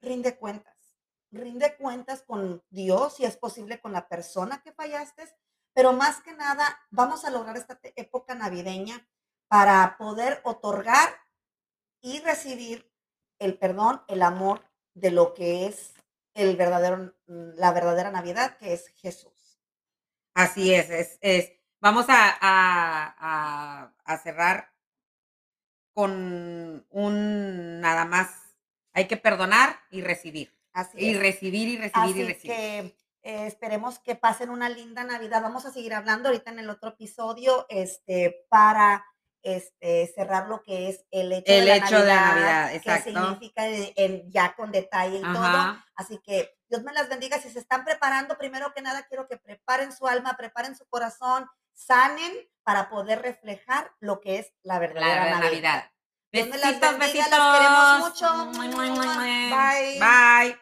rinde 0.00 0.36
cuentas 0.36 0.71
rinde 1.32 1.76
cuentas 1.76 2.22
con 2.22 2.62
Dios, 2.70 3.16
si 3.16 3.24
es 3.24 3.36
posible 3.36 3.80
con 3.80 3.92
la 3.92 4.08
persona 4.08 4.62
que 4.62 4.72
fallaste, 4.72 5.24
pero 5.74 5.92
más 5.92 6.20
que 6.22 6.34
nada 6.34 6.80
vamos 6.90 7.24
a 7.24 7.30
lograr 7.30 7.56
esta 7.56 7.80
época 7.96 8.34
navideña 8.34 9.08
para 9.48 9.96
poder 9.98 10.40
otorgar 10.44 11.08
y 12.00 12.20
recibir 12.20 12.90
el 13.38 13.58
perdón, 13.58 14.02
el 14.08 14.22
amor 14.22 14.62
de 14.94 15.10
lo 15.10 15.34
que 15.34 15.66
es 15.66 15.94
el 16.34 16.56
verdadero, 16.56 17.14
la 17.26 17.72
verdadera 17.72 18.10
Navidad, 18.10 18.56
que 18.58 18.72
es 18.72 18.88
Jesús. 18.88 19.60
Así 20.34 20.72
es, 20.72 21.18
es, 21.20 21.52
vamos 21.80 22.06
a, 22.08 22.36
a 24.04 24.18
cerrar 24.18 24.72
con 25.94 26.86
un 26.88 27.80
nada 27.80 28.04
más, 28.04 28.56
hay 28.92 29.06
que 29.06 29.16
perdonar 29.16 29.80
y 29.90 30.02
recibir. 30.02 30.61
Así 30.72 30.98
y 30.98 31.14
recibir 31.14 31.68
y 31.68 31.76
recibir 31.76 32.16
y 32.16 32.24
recibir. 32.24 32.56
que 32.56 32.78
eh, 33.22 33.46
esperemos 33.46 33.98
que 33.98 34.16
pasen 34.16 34.50
una 34.50 34.68
linda 34.68 35.04
Navidad. 35.04 35.42
Vamos 35.42 35.64
a 35.66 35.72
seguir 35.72 35.94
hablando 35.94 36.28
ahorita 36.28 36.50
en 36.50 36.58
el 36.58 36.70
otro 36.70 36.90
episodio 36.90 37.66
este, 37.68 38.46
para 38.48 39.04
este, 39.42 40.12
cerrar 40.14 40.48
lo 40.48 40.62
que 40.62 40.88
es 40.88 41.04
el 41.10 41.32
hecho, 41.32 41.52
de, 41.52 41.64
la 41.64 41.76
hecho 41.76 41.98
Navidad, 41.98 42.04
de 42.04 42.40
Navidad, 42.40 42.74
exacto. 42.74 43.04
qué 43.04 43.10
significa 43.10 43.66
en, 43.66 44.30
ya 44.30 44.54
con 44.54 44.72
detalle 44.72 45.18
y 45.18 45.22
todo. 45.22 45.82
Así 45.94 46.18
que 46.24 46.56
Dios 46.68 46.82
me 46.82 46.92
las 46.92 47.08
bendiga. 47.08 47.38
Si 47.38 47.50
se 47.50 47.58
están 47.58 47.84
preparando, 47.84 48.38
primero 48.38 48.72
que 48.74 48.82
nada 48.82 49.02
quiero 49.08 49.28
que 49.28 49.36
preparen 49.36 49.92
su 49.92 50.06
alma, 50.06 50.36
preparen 50.36 50.74
su 50.74 50.86
corazón, 50.86 51.48
sanen 51.74 52.32
para 52.62 52.88
poder 52.88 53.22
reflejar 53.22 53.92
lo 54.00 54.20
que 54.20 54.38
es 54.38 54.52
la 54.62 54.78
verdadera 54.78 55.24
La 55.24 55.30
Navidad. 55.30 55.50
Navidad. 55.50 55.90
Dios 56.32 56.48
me 56.48 56.56
las 56.56 56.80
Besitos, 56.80 56.98
bendiga, 56.98 57.24
besitos. 57.24 57.38
las 57.38 57.58
queremos 57.58 57.98
mucho. 57.98 58.46
Muy, 58.58 58.68
muy, 58.68 58.90
muy, 58.90 59.06
muy. 59.06 59.50
Bye. 59.50 60.00
Bye. 60.00 60.61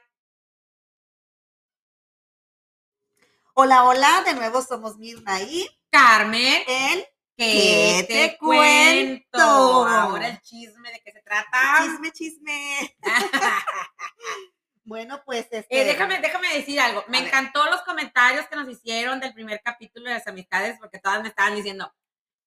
Hola, 3.62 3.85
hola, 3.85 4.23
de 4.25 4.33
nuevo 4.33 4.62
somos 4.62 4.96
Mirna 4.96 5.38
y 5.42 5.68
Carmen, 5.90 6.62
el 6.66 7.05
¿qué 7.37 8.07
¿Qué 8.09 8.31
te 8.31 8.38
cuento? 8.38 9.29
cuento? 9.29 9.87
Ahora 9.87 10.29
el 10.29 10.40
chisme 10.40 10.90
de 10.90 10.99
qué 11.05 11.12
se 11.12 11.20
trata. 11.20 11.59
chisme, 11.83 12.11
chisme. 12.11 12.96
Bueno, 14.83 15.20
pues 15.27 15.46
este. 15.51 15.66
Eh, 15.83 15.85
déjame, 15.85 16.20
déjame 16.20 16.55
decir 16.55 16.81
algo. 16.81 17.05
Me 17.09 17.18
A 17.18 17.20
ver. 17.20 17.29
encantó 17.29 17.62
los 17.66 17.83
comentarios 17.83 18.46
que 18.49 18.57
nos 18.57 18.66
hicieron 18.66 19.20
del 19.20 19.35
primer 19.35 19.61
capítulo 19.62 20.07
de 20.09 20.14
las 20.14 20.27
amistades, 20.27 20.79
porque 20.81 20.99
todas 20.99 21.20
me 21.20 21.29
estaban 21.29 21.55
diciendo, 21.55 21.94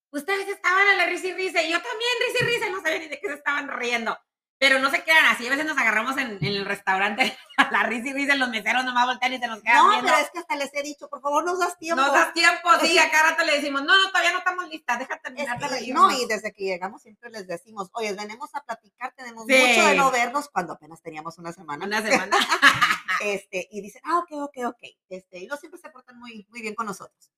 ustedes 0.09 0.47
estaban 0.49 0.87
a 0.87 0.95
la 0.95 1.05
risa 1.05 1.27
y 1.27 1.33
risa, 1.33 1.61
y 1.61 1.71
yo 1.71 1.79
también 1.79 2.11
risa 2.27 2.43
y 2.43 2.47
risa, 2.47 2.69
no 2.71 2.81
sabía 2.81 2.97
ni 2.97 3.07
de 3.07 3.19
qué 3.19 3.27
se 3.27 3.35
estaban 3.35 3.67
riendo. 3.69 4.17
Pero 4.63 4.79
no 4.79 4.89
se 4.89 5.03
quedan 5.03 5.25
así, 5.25 5.45
a 5.45 5.49
veces 5.49 5.65
nos 5.65 5.77
agarramos 5.77 6.15
en, 6.15 6.37
en 6.39 6.45
el 6.45 6.63
restaurante 6.63 7.37
a 7.57 7.69
la 7.69 7.83
risa 7.83 8.07
y 8.07 8.13
risa, 8.13 8.35
los 8.35 8.47
meseros 8.47 8.85
nomás 8.85 9.05
voltean 9.07 9.33
y 9.33 9.37
se 9.37 9.47
nos 9.47 9.61
quedan 9.61 9.75
No, 9.75 9.89
viendo. 9.89 10.07
pero 10.09 10.23
es 10.23 10.31
que 10.31 10.39
hasta 10.39 10.55
les 10.55 10.73
he 10.73 10.81
dicho, 10.83 11.09
por 11.09 11.21
favor, 11.21 11.43
nos 11.43 11.59
das 11.59 11.77
tiempo. 11.77 12.01
Nos 12.01 12.13
das 12.13 12.31
tiempo, 12.33 12.69
sí, 12.81 12.97
a 12.97 13.11
cada 13.11 13.31
rato 13.31 13.43
le 13.43 13.55
decimos, 13.55 13.81
no, 13.83 13.93
no, 14.01 14.07
todavía 14.07 14.31
no 14.31 14.37
estamos 14.37 14.69
listas, 14.69 14.99
déjate 14.99 15.21
terminar 15.21 15.59
de 15.59 15.67
que- 15.67 15.73
reírnos". 15.73 16.11
no, 16.13 16.17
y 16.17 16.25
desde 16.27 16.53
que 16.53 16.63
llegamos 16.63 17.01
siempre 17.01 17.29
les 17.29 17.45
decimos, 17.45 17.89
oye, 17.91 18.13
venimos 18.13 18.55
a 18.55 18.61
platicar, 18.63 19.13
tenemos 19.17 19.45
Sí. 19.47 19.53
mucho 19.53 19.85
de 19.89 19.95
no 19.95 20.11
vernos 20.11 20.47
cuando 20.47 20.71
apenas 20.73 21.01
teníamos 21.01 21.37
una 21.39 21.51
semana. 21.51 21.85
Una 21.85 22.01
semana. 22.01 22.37
Este, 23.19 23.67
y 23.71 23.81
dicen, 23.81 24.01
ah, 24.05 24.19
ok, 24.19 24.31
ok, 24.43 24.57
ok. 24.65 24.79
Este, 25.09 25.39
y 25.39 25.43
ellos 25.45 25.59
siempre 25.59 25.79
se 25.79 25.89
portan 25.89 26.17
muy, 26.19 26.45
muy 26.49 26.61
bien 26.61 26.73
con 26.75 26.85
nosotros. 26.85 27.31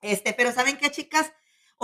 Este, 0.00 0.32
pero 0.34 0.52
¿saben 0.52 0.76
qué, 0.78 0.90
chicas? 0.90 1.32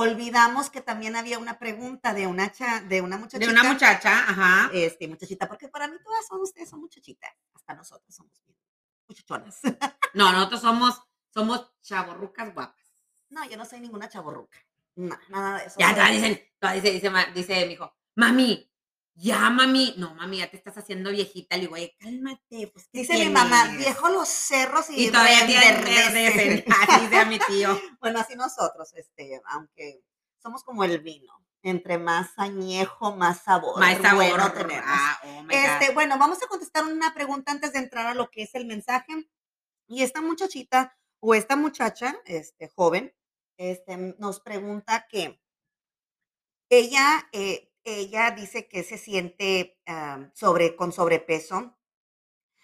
Olvidamos 0.01 0.71
que 0.71 0.81
también 0.81 1.17
había 1.17 1.41
una 1.41 1.59
pregunta 1.59 2.15
de 2.15 2.29
una, 2.29 2.53
cha- 2.53 2.81
de 2.83 3.01
una 3.03 3.17
muchachita. 3.17 3.47
de 3.53 3.59
una 3.61 3.65
muchacha, 3.65 4.13
ajá. 4.31 4.71
Este, 4.73 5.09
muchachita, 5.09 5.49
porque 5.49 5.67
para 5.67 5.89
mí 5.89 5.97
todas 6.05 6.25
son 6.25 6.41
ustedes, 6.41 6.71
son 6.71 6.79
muchachitas. 6.81 7.33
Hasta 7.53 7.75
nosotros 7.75 8.15
somos 8.15 8.33
muchachonas. 9.09 9.59
No, 10.15 10.31
nosotros 10.33 10.61
somos, 10.61 11.03
somos 11.35 11.73
chavorrucas 11.83 12.55
guapas. 12.55 12.95
No, 13.31 13.45
yo 13.49 13.57
no 13.57 13.65
soy 13.65 13.81
ninguna 13.81 14.09
chaborruca. 14.09 14.59
No, 14.95 15.19
nada 15.31 15.59
de 15.59 15.65
eso. 15.67 15.77
Ya, 15.81 15.93
todas 15.95 16.13
dicen, 16.13 16.41
todas 16.61 16.75
dice, 16.77 16.91
dice, 16.93 17.11
dice 17.35 17.67
mi 17.67 17.73
hijo, 17.73 17.93
mami, 18.15 18.68
ya, 19.19 19.51
mami. 19.51 19.95
No, 19.97 20.15
mami, 20.15 20.39
ya 20.39 20.51
te 20.51 20.57
estás 20.57 20.77
haciendo 20.79 21.11
viejita. 21.11 21.57
Le 21.57 21.63
digo, 21.63 21.75
oye, 21.75 21.97
cálmate. 21.99 22.69
Pues, 22.73 22.89
¿qué 22.93 23.01
Dice 23.01 23.13
mi 23.15 23.19
tienes?". 23.21 23.35
mamá, 23.35 23.77
viejo 23.77 24.09
los 24.11 24.29
cerros 24.29 24.89
y, 24.91 25.07
Y 25.07 25.11
todavía 25.11 25.47
tienen 25.47 25.83
reverdecen". 25.83 26.35
verdecen. 26.37 26.73
Así 26.73 27.01
dice 27.03 27.17
a 27.19 27.25
mi 27.25 27.39
tío. 27.39 27.81
Bueno, 28.01 28.21
así 28.21 28.35
nosotros, 28.37 28.93
este, 28.95 29.41
aunque 29.47 30.03
somos 30.41 30.63
como 30.63 30.85
el 30.85 31.01
vino, 31.01 31.33
entre 31.63 31.99
más 31.99 32.31
añejo, 32.37 33.17
más 33.17 33.43
sabor. 33.43 33.81
Más 33.81 33.99
sabor. 34.01 34.31
bueno 34.31 34.53
tenemos. 34.53 34.85
Ah, 34.87 35.21
oh. 35.25 35.45
Este, 35.51 35.93
bueno, 35.93 36.17
vamos 36.19 36.41
a 36.43 36.47
contestar 36.47 36.85
una 36.85 37.13
pregunta 37.13 37.51
antes 37.53 37.73
de 37.73 37.81
entrar 37.81 38.07
a 38.07 38.15
lo 38.15 38.31
que 38.31 38.43
es 38.43 38.55
el 38.55 38.67
mensaje. 38.67 39.29
Y 39.89 40.03
esta 40.03 40.21
muchachita 40.21 40.97
o 41.21 41.35
esta 41.35 41.57
muchacha, 41.57 42.17
este, 42.25 42.69
joven, 42.69 43.13
este, 43.57 43.97
nos 44.19 44.39
pregunta 44.41 45.07
que 45.11 45.41
ella, 46.71 47.29
eh, 47.33 47.68
ella 47.97 48.31
dice 48.31 48.69
que 48.69 48.83
se 48.85 48.99
siente 48.99 49.79
sobre, 50.35 50.77
con 50.77 50.93
sobrepeso, 50.93 51.77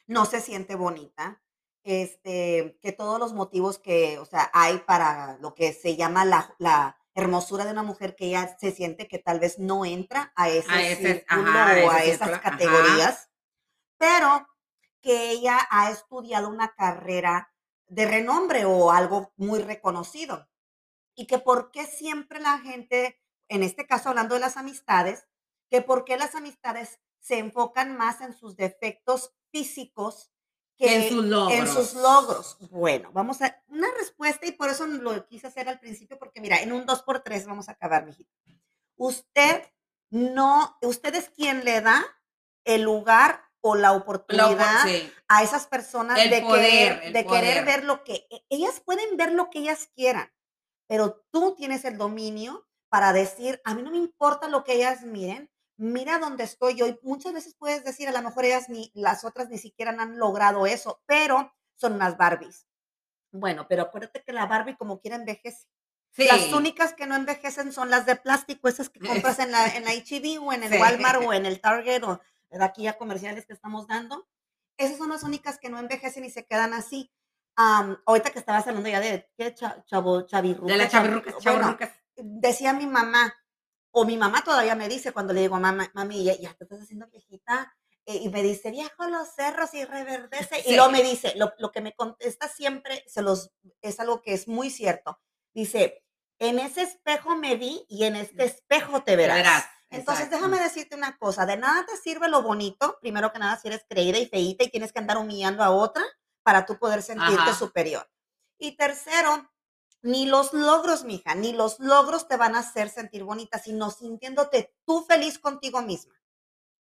no 0.06 0.26
se 0.26 0.40
siente 0.40 0.74
bonita, 0.74 1.42
este, 1.82 2.78
que 2.80 2.92
todos 2.92 3.18
los 3.18 3.32
motivos 3.34 3.78
que, 3.78 4.18
o 4.18 4.24
sea, 4.24 4.50
hay 4.54 4.78
para 4.78 5.38
lo 5.38 5.54
que 5.54 5.72
se 5.72 5.96
llama 5.96 6.24
la, 6.24 6.54
la 6.58 6.98
hermosura 7.14 7.64
de 7.64 7.72
una 7.72 7.82
mujer 7.82 8.16
que 8.16 8.26
ella 8.26 8.56
se 8.58 8.72
siente 8.72 9.06
que 9.06 9.18
tal 9.18 9.38
vez 9.40 9.58
no 9.58 9.84
entra 9.84 10.32
a 10.36 10.48
ese, 10.48 10.70
A 10.72 10.82
ese- 10.82 10.96
círculo 11.26 11.50
ajá, 11.50 11.70
a 11.80 11.84
o 11.84 11.90
a 11.90 11.98
ese 12.02 12.10
esas 12.12 12.28
círculo, 12.28 12.34
ajá. 12.36 12.50
categorías, 12.50 13.30
pero 13.98 14.46
que 15.00 15.30
ella 15.30 15.58
ha 15.70 15.90
estudiado 15.90 16.48
una 16.48 16.74
carrera 16.74 17.52
de 17.86 18.06
renombre 18.06 18.64
o 18.64 18.90
algo 18.90 19.32
muy 19.36 19.60
reconocido. 19.60 20.48
Y 21.14 21.26
que 21.26 21.38
por 21.38 21.70
qué 21.70 21.86
siempre 21.86 22.40
la 22.40 22.58
gente, 22.58 23.20
en 23.48 23.62
este 23.62 23.86
caso 23.86 24.08
hablando 24.08 24.34
de 24.34 24.40
las 24.40 24.56
amistades, 24.56 25.26
que 25.70 25.82
por 25.82 26.04
qué 26.04 26.16
las 26.16 26.34
amistades 26.34 27.00
se 27.20 27.38
enfocan 27.38 27.96
más 27.96 28.20
en 28.20 28.34
sus 28.34 28.56
defectos 28.56 29.32
físicos 29.50 30.30
que 30.76 30.94
en 30.94 31.08
sus 31.08 31.24
logros. 31.24 31.58
en 31.58 31.66
sus 31.68 31.94
logros. 31.94 32.58
Bueno, 32.70 33.10
vamos 33.12 33.40
a 33.42 33.62
una 33.68 33.88
respuesta 33.98 34.46
y 34.46 34.52
por 34.52 34.68
eso 34.68 34.86
lo 34.86 35.26
quise 35.26 35.46
hacer 35.46 35.68
al 35.68 35.78
principio, 35.78 36.18
porque 36.18 36.40
mira, 36.40 36.60
en 36.60 36.72
un 36.72 36.86
2x3 36.86 37.46
vamos 37.46 37.68
a 37.68 37.72
acabar, 37.72 38.04
mijito. 38.04 38.30
Usted 38.96 39.62
no, 40.10 40.76
usted 40.82 41.14
es 41.14 41.30
quien 41.30 41.64
le 41.64 41.80
da 41.80 42.04
el 42.64 42.82
lugar 42.82 43.42
o 43.60 43.74
la 43.76 43.92
oportunidad 43.92 44.84
sí. 44.84 45.10
a 45.28 45.42
esas 45.42 45.66
personas 45.66 46.18
El 46.18 46.30
de, 46.30 46.42
poder, 46.42 47.00
querer, 47.00 47.12
de 47.12 47.26
querer 47.26 47.64
ver 47.64 47.84
lo 47.84 48.04
que 48.04 48.26
e- 48.30 48.44
ellas 48.50 48.80
pueden 48.80 49.16
ver 49.16 49.32
lo 49.32 49.48
que 49.48 49.60
ellas 49.60 49.88
quieran, 49.94 50.30
pero 50.86 51.24
tú 51.30 51.54
tienes 51.56 51.84
el 51.84 51.96
dominio 51.96 52.68
para 52.94 53.12
decir, 53.12 53.60
a 53.64 53.74
mí 53.74 53.82
no 53.82 53.90
me 53.90 53.96
importa 53.96 54.46
lo 54.46 54.62
que 54.62 54.74
ellas 54.74 55.02
miren, 55.02 55.50
mira 55.76 56.20
dónde 56.20 56.44
estoy 56.44 56.76
yo. 56.76 56.86
Y 56.86 56.96
muchas 57.02 57.32
veces 57.32 57.56
puedes 57.58 57.82
decir, 57.82 58.08
a 58.08 58.12
lo 58.12 58.22
mejor 58.22 58.44
ellas 58.44 58.68
ni, 58.68 58.92
las 58.94 59.24
otras 59.24 59.48
ni 59.48 59.58
siquiera 59.58 59.90
han 59.98 60.16
logrado 60.16 60.64
eso, 60.64 61.02
pero 61.04 61.52
son 61.74 61.94
unas 61.94 62.16
Barbies. 62.16 62.68
Bueno, 63.32 63.66
pero 63.68 63.82
acuérdate 63.82 64.22
que 64.22 64.32
la 64.32 64.46
Barbie 64.46 64.76
como 64.76 65.00
quiera 65.00 65.16
envejece. 65.16 65.66
Sí. 66.12 66.28
Las 66.30 66.52
únicas 66.52 66.92
que 66.92 67.08
no 67.08 67.16
envejecen 67.16 67.72
son 67.72 67.90
las 67.90 68.06
de 68.06 68.14
plástico, 68.14 68.68
esas 68.68 68.90
que 68.90 69.00
compras 69.34 69.40
en 69.40 69.50
la, 69.50 69.66
en 69.74 69.82
la 69.86 69.90
H-E-B 69.90 70.38
o 70.38 70.52
en 70.52 70.62
el 70.62 70.70
Sí. 70.72 70.78
Walmart 70.78 71.20
o 71.24 71.32
en 71.32 71.46
el 71.46 71.60
Target 71.60 72.04
o 72.04 72.20
de 72.48 72.64
aquí 72.64 72.86
a 72.86 72.96
comerciales 72.96 73.44
que 73.44 73.54
estamos 73.54 73.88
dando. 73.88 74.28
Esas 74.76 74.98
son 74.98 75.08
las 75.10 75.24
únicas 75.24 75.58
que 75.58 75.68
no 75.68 75.80
envejecen 75.80 76.24
y 76.24 76.30
se 76.30 76.46
quedan 76.46 76.74
así. 76.74 77.10
Am, 77.56 78.00
ahorita 78.06 78.30
que 78.30 78.38
estabas 78.38 78.68
hablando 78.68 78.88
ya 78.88 79.00
de 79.00 79.28
¿qué 79.36 79.52
cha- 79.52 79.84
chavo, 79.86 80.22
De 80.22 80.76
las 80.76 80.92
chavirrucas, 80.92 81.34
bueno, 81.34 81.40
chavorrucas. 81.60 81.90
Decía 82.16 82.72
mi 82.72 82.86
mamá, 82.86 83.34
o 83.90 84.04
mi 84.04 84.16
mamá 84.16 84.42
todavía 84.42 84.74
me 84.74 84.88
dice 84.88 85.12
cuando 85.12 85.32
le 85.32 85.42
digo, 85.42 85.58
mamá, 85.58 85.90
mami, 85.94 86.24
ya, 86.24 86.34
ya 86.36 86.52
te 86.54 86.64
estás 86.64 86.80
haciendo 86.82 87.06
viejita, 87.08 87.74
eh, 88.06 88.16
y 88.16 88.28
me 88.28 88.42
dice, 88.42 88.70
viejo 88.70 89.06
los 89.08 89.28
cerros 89.34 89.72
y 89.74 89.84
reverdece, 89.84 90.60
y 90.60 90.62
Sí. 90.64 90.76
luego 90.76 90.90
me 90.90 91.02
dice, 91.02 91.32
lo, 91.36 91.52
lo 91.58 91.70
que 91.72 91.80
me 91.80 91.94
contesta 91.94 92.48
siempre, 92.48 93.04
se 93.06 93.22
los, 93.22 93.50
es 93.80 94.00
algo 94.00 94.20
que 94.20 94.34
es 94.34 94.48
muy 94.48 94.70
cierto, 94.70 95.20
dice, 95.54 96.04
en 96.40 96.58
ese 96.58 96.82
espejo 96.82 97.36
me 97.36 97.56
vi 97.56 97.86
y 97.88 98.04
en 98.04 98.16
este 98.16 98.44
espejo 98.44 99.02
te 99.04 99.14
verás. 99.16 99.36
verás, 99.36 99.64
Entonces, 99.90 100.26
exacto. 100.26 100.46
déjame 100.48 100.62
decirte 100.64 100.96
una 100.96 101.16
cosa, 101.16 101.46
de 101.46 101.56
nada 101.56 101.86
te 101.86 101.96
sirve 101.96 102.28
lo 102.28 102.42
bonito, 102.42 102.98
primero 103.00 103.32
que 103.32 103.38
nada, 103.38 103.56
si 103.56 103.68
eres 103.68 103.86
creída 103.88 104.18
y 104.18 104.26
feíta 104.26 104.64
y 104.64 104.70
tienes 104.70 104.92
que 104.92 104.98
andar 104.98 105.16
humillando 105.18 105.62
a 105.62 105.70
otra 105.70 106.02
para 106.42 106.66
tú 106.66 106.76
poder 106.78 107.02
sentirte 107.02 107.42
Ajá. 107.50 107.54
superior. 107.54 108.10
Y 108.58 108.76
tercero, 108.76 109.48
ni 110.04 110.26
los 110.26 110.52
logros, 110.52 111.04
mija, 111.04 111.34
ni 111.34 111.52
los 111.52 111.80
logros 111.80 112.28
te 112.28 112.36
van 112.36 112.54
a 112.54 112.60
hacer 112.60 112.90
sentir 112.90 113.24
bonita, 113.24 113.58
sino 113.58 113.90
sintiéndote 113.90 114.76
tú 114.84 115.02
feliz 115.04 115.38
contigo 115.38 115.82
misma. 115.82 116.14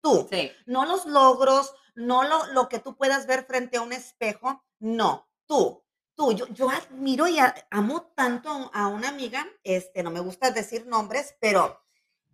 Tú. 0.01 0.29
Sí. 0.31 0.53
No 0.67 0.87
los 0.87 1.05
logros, 1.05 1.75
no 1.97 2.23
lo, 2.23 2.47
lo 2.53 2.69
que 2.69 2.79
tú 2.79 2.97
puedas 2.97 3.27
ver 3.27 3.45
frente 3.45 3.77
a 3.77 3.83
un 3.83 3.93
espejo, 3.93 4.65
no, 4.79 5.29
tú. 5.47 5.85
Tú, 6.15 6.33
yo, 6.33 6.47
yo 6.49 6.71
admiro 6.71 7.29
y 7.29 7.39
a- 7.39 7.55
amo 7.71 8.13
tanto 8.17 8.71
a- 8.73 8.87
una 8.89 9.09
amiga, 9.09 9.47
este, 9.65 10.03
no 10.03 10.11
me 10.11 10.21
gusta 10.21 10.51
decir 10.51 10.87
nombres, 10.87 11.37
pero 11.41 11.81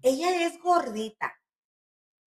ella 0.03 0.47
es 0.47 0.59
gordita. 0.63 1.35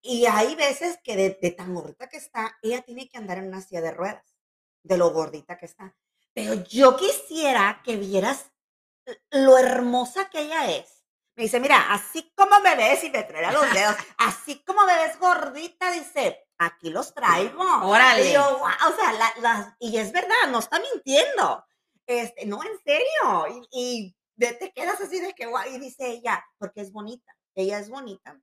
Y 0.02 0.26
hay 0.26 0.56
veces 0.56 1.00
que 1.04 1.16
de, 1.16 1.38
de 1.42 1.52
tan 1.52 1.74
gordita 1.76 2.08
que 2.10 2.18
está, 2.18 2.58
ella 2.62 2.82
tiene 2.82 3.08
que 3.10 3.18
andar 3.18 3.38
en 3.40 3.48
una 3.48 3.62
silla 3.62 3.82
de 3.82 3.92
ruedas, 3.92 4.36
de 4.84 4.98
lo 4.98 5.12
gordita 5.12 5.58
que 5.58 5.66
está. 5.68 5.96
Pero 6.38 6.54
yo 6.66 6.96
quisiera 6.98 7.82
que 7.84 7.96
vieras 7.98 8.52
lo 9.32 9.58
hermosa 9.58 10.30
que 10.30 10.42
ella 10.42 10.70
es. 10.72 11.04
Me 11.36 11.44
dice, 11.46 11.60
mira, 11.60 11.92
así 11.92 12.32
como 12.36 12.60
me 12.60 12.76
ves 12.76 13.04
y 13.06 13.10
me 13.10 13.24
trae 13.24 13.52
los 13.52 13.74
dedos, 13.74 13.96
así 14.20 14.64
como 14.64 14.86
me 14.86 14.96
ves 14.98 15.18
gordita, 15.18 15.90
dice, 15.90 16.48
aquí 16.60 16.92
los 16.92 17.16
traigo. 17.16 17.64
Órale. 17.82 18.30
Y 18.30 18.34
yo, 18.34 18.58
"Guau", 18.60 18.72
o 18.92 18.96
sea, 18.96 19.14
la- 19.42 19.76
y 19.80 19.98
es 19.98 20.12
verdad, 20.12 20.36
no 20.52 20.60
está 20.60 20.80
mintiendo. 20.80 21.66
Este, 22.06 22.46
no, 22.46 22.60
en 22.64 22.80
serio. 22.86 23.48
Y, 23.72 23.80
y 23.82 24.16
de- 24.36 24.54
te 24.54 24.72
quedas 24.72 25.02
así 25.02 25.20
de 25.20 25.34
que, 25.34 25.48
guau, 25.48 25.68
y 25.74 25.80
dice 25.80 26.08
ella, 26.08 26.46
porque 26.60 26.82
es 26.82 26.92
bonita. 26.92 27.36
Ella 27.56 27.80
es 27.80 27.90
bonita, 27.90 28.40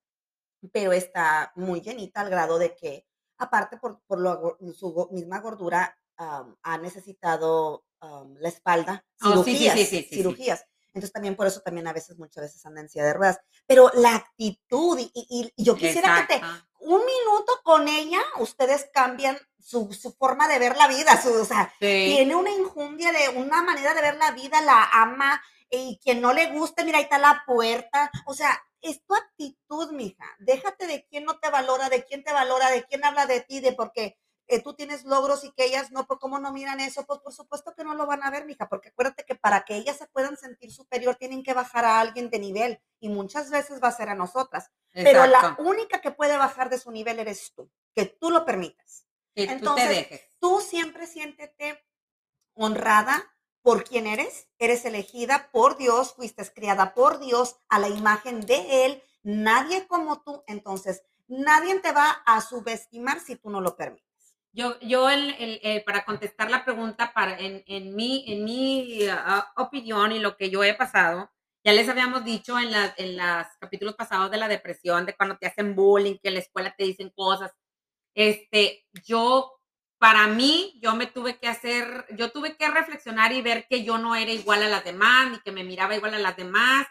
pero 0.72 0.92
está 0.92 1.52
muy 1.54 1.80
llenita 1.80 2.22
al 2.22 2.30
grado 2.30 2.58
de 2.58 2.74
que, 2.74 3.06
aparte 3.38 3.76
por, 3.76 4.00
por 4.08 4.18
lo 4.18 4.58
su 4.76 5.08
misma 5.12 5.38
gordura, 5.38 5.96
ha 6.18 6.78
necesitado 6.78 7.84
am, 8.00 8.34
la 8.38 8.48
espalda, 8.48 9.04
Oh, 9.22 9.30
cirugías, 9.44 9.74
sí, 9.78 9.84
sí, 9.84 9.96
sí, 9.96 10.02
sí. 10.08 10.14
cirugías. 10.16 10.64
Entonces 10.88 11.12
también 11.12 11.34
por 11.34 11.46
eso 11.46 11.60
también 11.60 11.86
a 11.88 11.92
veces, 11.92 12.16
muchas 12.18 12.44
veces 12.44 12.64
anda 12.66 12.80
en 12.80 12.88
silla 12.88 13.04
de 13.04 13.14
ruedas. 13.14 13.40
Pero 13.66 13.90
la 13.94 14.14
actitud, 14.14 14.98
y, 14.98 15.10
y- 15.14 15.52
y 15.56 15.64
yo 15.64 15.74
quisiera 15.88 16.08
que 16.26 16.34
te, 16.34 16.40
un 16.80 17.00
minuto 17.04 17.60
con 17.64 17.88
ella, 17.88 18.20
ustedes 18.38 18.88
cambian 18.92 19.36
su, 19.58 19.92
su 19.92 20.12
forma 20.12 20.46
de 20.46 20.58
ver 20.58 20.76
la 20.76 20.86
vida, 20.86 21.20
su, 21.20 21.32
o 21.32 21.44
sea, 21.44 21.72
tiene 22.16 22.36
una 22.36 22.50
injundia 22.50 23.10
de 23.10 23.30
una 23.30 23.62
manera 23.62 23.94
de 23.94 24.02
ver 24.02 24.16
la 24.16 24.30
vida, 24.32 24.60
la 24.60 24.84
ama, 24.92 25.42
y 25.70 25.98
quien 26.02 26.20
no 26.20 26.32
le 26.32 26.52
guste, 26.52 26.84
mira, 26.84 26.98
ahí 26.98 27.04
está 27.04 27.18
la 27.18 27.42
puerta. 27.46 28.10
O 28.26 28.34
sea, 28.34 28.62
es 28.82 29.02
tu 29.04 29.14
actitud, 29.14 29.90
mija. 29.92 30.24
Déjate 30.38 30.86
de 30.86 31.06
quién 31.08 31.24
no 31.24 31.38
te 31.40 31.48
valora, 31.50 31.88
de 31.88 32.04
quién 32.04 32.22
te 32.22 32.32
valora, 32.32 32.70
de 32.70 32.84
quién 32.84 33.02
habla 33.04 33.26
de 33.26 33.40
ti, 33.40 33.58
de 33.60 33.72
porque 33.72 34.16
eh, 34.46 34.62
tú 34.62 34.74
tienes 34.74 35.04
logros 35.04 35.44
y 35.44 35.52
que 35.52 35.64
ellas 35.64 35.90
no, 35.90 36.06
por 36.06 36.18
cómo 36.18 36.38
no 36.38 36.52
miran 36.52 36.80
eso, 36.80 37.04
pues 37.06 37.20
por 37.20 37.32
supuesto 37.32 37.74
que 37.74 37.84
no 37.84 37.94
lo 37.94 38.06
van 38.06 38.22
a 38.22 38.30
ver, 38.30 38.44
mija, 38.44 38.68
porque 38.68 38.90
acuérdate 38.90 39.24
que 39.24 39.34
para 39.34 39.64
que 39.64 39.76
ellas 39.76 39.96
se 39.96 40.06
puedan 40.06 40.36
sentir 40.36 40.72
superior 40.72 41.16
tienen 41.16 41.42
que 41.42 41.54
bajar 41.54 41.84
a 41.84 42.00
alguien 42.00 42.30
de 42.30 42.38
nivel 42.38 42.80
y 43.00 43.08
muchas 43.08 43.50
veces 43.50 43.82
va 43.82 43.88
a 43.88 43.96
ser 43.96 44.08
a 44.08 44.14
nosotras. 44.14 44.70
Pero 44.92 45.26
la 45.26 45.56
única 45.58 46.00
que 46.00 46.12
puede 46.12 46.36
bajar 46.36 46.70
de 46.70 46.78
su 46.78 46.90
nivel 46.92 47.18
eres 47.18 47.52
tú, 47.54 47.70
que 47.94 48.06
tú 48.06 48.30
lo 48.30 48.44
permitas. 48.44 49.06
Entonces, 49.34 50.08
tú, 50.38 50.58
tú 50.58 50.60
siempre 50.60 51.06
siéntete 51.06 51.84
honrada 52.54 53.34
por 53.62 53.82
quien 53.82 54.06
eres, 54.06 54.46
eres 54.58 54.84
elegida 54.84 55.50
por 55.50 55.78
Dios, 55.78 56.14
fuiste 56.14 56.44
criada 56.52 56.94
por 56.94 57.18
Dios 57.18 57.56
a 57.68 57.78
la 57.78 57.88
imagen 57.88 58.42
de 58.42 58.84
Él, 58.84 59.02
nadie 59.22 59.86
como 59.86 60.22
tú, 60.22 60.44
entonces 60.46 61.02
nadie 61.26 61.80
te 61.80 61.90
va 61.92 62.10
a 62.26 62.40
subestimar 62.40 63.20
si 63.20 63.36
tú 63.36 63.48
no 63.48 63.62
lo 63.62 63.74
permites. 63.74 64.03
Yo, 64.56 64.78
yo 64.80 65.10
el, 65.10 65.82
para 65.84 66.04
contestar 66.04 66.48
la 66.48 66.64
pregunta, 66.64 67.12
para, 67.12 67.36
en, 67.38 67.64
en 67.66 67.96
mi, 67.96 68.24
en 68.28 68.44
mi 68.44 69.04
ah, 69.10 69.52
opinión 69.56 70.12
y 70.12 70.20
lo 70.20 70.36
que 70.36 70.48
yo 70.48 70.62
he 70.62 70.74
pasado, 70.74 71.28
ya 71.64 71.72
les 71.72 71.88
habíamos 71.88 72.24
dicho 72.24 72.56
en, 72.58 72.70
la, 72.70 72.94
en 72.96 73.16
los 73.16 73.46
capítulos 73.58 73.96
pasados 73.96 74.30
de 74.30 74.36
la 74.38 74.46
depresión, 74.48 75.06
de 75.06 75.16
cuando 75.16 75.36
te 75.38 75.48
hacen 75.48 75.74
bullying, 75.74 76.18
que 76.22 76.28
en 76.28 76.34
la 76.34 76.40
escuela 76.40 76.72
te 76.76 76.84
dicen 76.84 77.10
cosas. 77.16 77.52
Este, 78.14 78.84
yo 79.04 79.52
para 79.98 80.28
mí, 80.28 80.78
yo 80.82 80.94
me 80.94 81.06
tuve 81.06 81.38
que 81.38 81.48
hacer, 81.48 82.06
yo 82.16 82.30
tuve 82.30 82.56
que 82.56 82.68
reflexionar 82.70 83.32
y 83.32 83.42
ver 83.42 83.66
que 83.68 83.84
yo 83.84 83.98
no 83.98 84.14
era 84.14 84.30
igual 84.30 84.62
a 84.62 84.68
las 84.68 84.84
demás, 84.84 85.30
ni 85.32 85.40
que 85.40 85.50
me 85.52 85.64
miraba 85.64 85.96
igual 85.96 86.14
a 86.14 86.18
las 86.18 86.36
demás, 86.36 86.86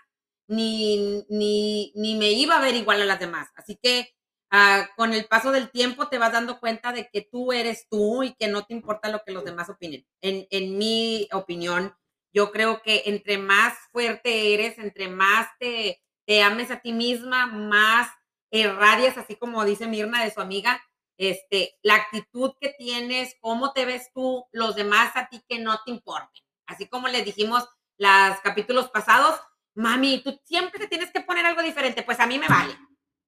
ni, 0.47 1.23
ni, 1.29 1.93
ni 1.95 2.15
me 2.15 2.31
iba 2.31 2.57
a 2.57 2.61
ver 2.61 2.75
igual 2.75 3.01
a 3.01 3.05
las 3.05 3.19
demás. 3.19 3.49
Así 3.55 3.79
que 3.81 4.13
ah, 4.53 4.87
con 4.95 5.13
el 5.13 5.25
paso 5.25 5.51
del 5.51 5.69
tiempo 5.71 6.07
te 6.07 6.17
vas 6.17 6.31
dando 6.31 6.61
cuenta 6.61 6.93
de 6.93 7.09
que 7.11 7.21
tú 7.21 7.51
eres 7.51 7.87
tú 7.89 8.23
y 8.23 8.33
que 8.35 8.47
no 8.47 8.63
te 8.65 8.73
importa 8.73 9.09
lo 9.09 9.21
que 9.25 9.33
los 9.33 9.43
demás 9.43 9.69
opinen. 9.69 10.05
En, 10.21 10.47
en 10.51 10.77
mi 10.77 11.27
opinión, 11.33 11.93
yo 12.33 12.51
creo 12.51 12.81
que 12.81 13.03
entre 13.07 13.37
más 13.37 13.73
fuerte 13.91 14.53
eres, 14.53 14.77
entre 14.79 15.09
más 15.09 15.47
te, 15.59 16.01
te 16.25 16.41
ames 16.41 16.71
a 16.71 16.79
ti 16.79 16.93
misma, 16.93 17.47
más 17.47 18.09
irradias, 18.51 19.17
así 19.17 19.35
como 19.35 19.65
dice 19.65 19.87
Mirna 19.87 20.23
de 20.23 20.31
su 20.31 20.39
amiga, 20.39 20.81
este, 21.17 21.77
la 21.81 21.95
actitud 21.95 22.53
que 22.59 22.69
tienes, 22.77 23.35
cómo 23.41 23.73
te 23.73 23.85
ves 23.85 24.11
tú, 24.13 24.45
los 24.51 24.75
demás 24.75 25.11
a 25.15 25.27
ti 25.27 25.43
que 25.47 25.59
no 25.59 25.79
te 25.83 25.91
importen. 25.91 26.43
Así 26.65 26.87
como 26.87 27.07
les 27.07 27.25
dijimos 27.25 27.67
los 27.97 28.39
capítulos 28.43 28.89
pasados, 28.89 29.39
mami, 29.75 30.21
tú 30.23 30.39
siempre 30.45 30.79
te 30.79 30.87
tienes 30.87 31.11
que 31.11 31.21
poner 31.21 31.45
algo 31.45 31.61
diferente, 31.61 32.03
pues 32.03 32.19
a 32.19 32.27
mí 32.27 32.39
me 32.39 32.47
vale. 32.47 32.75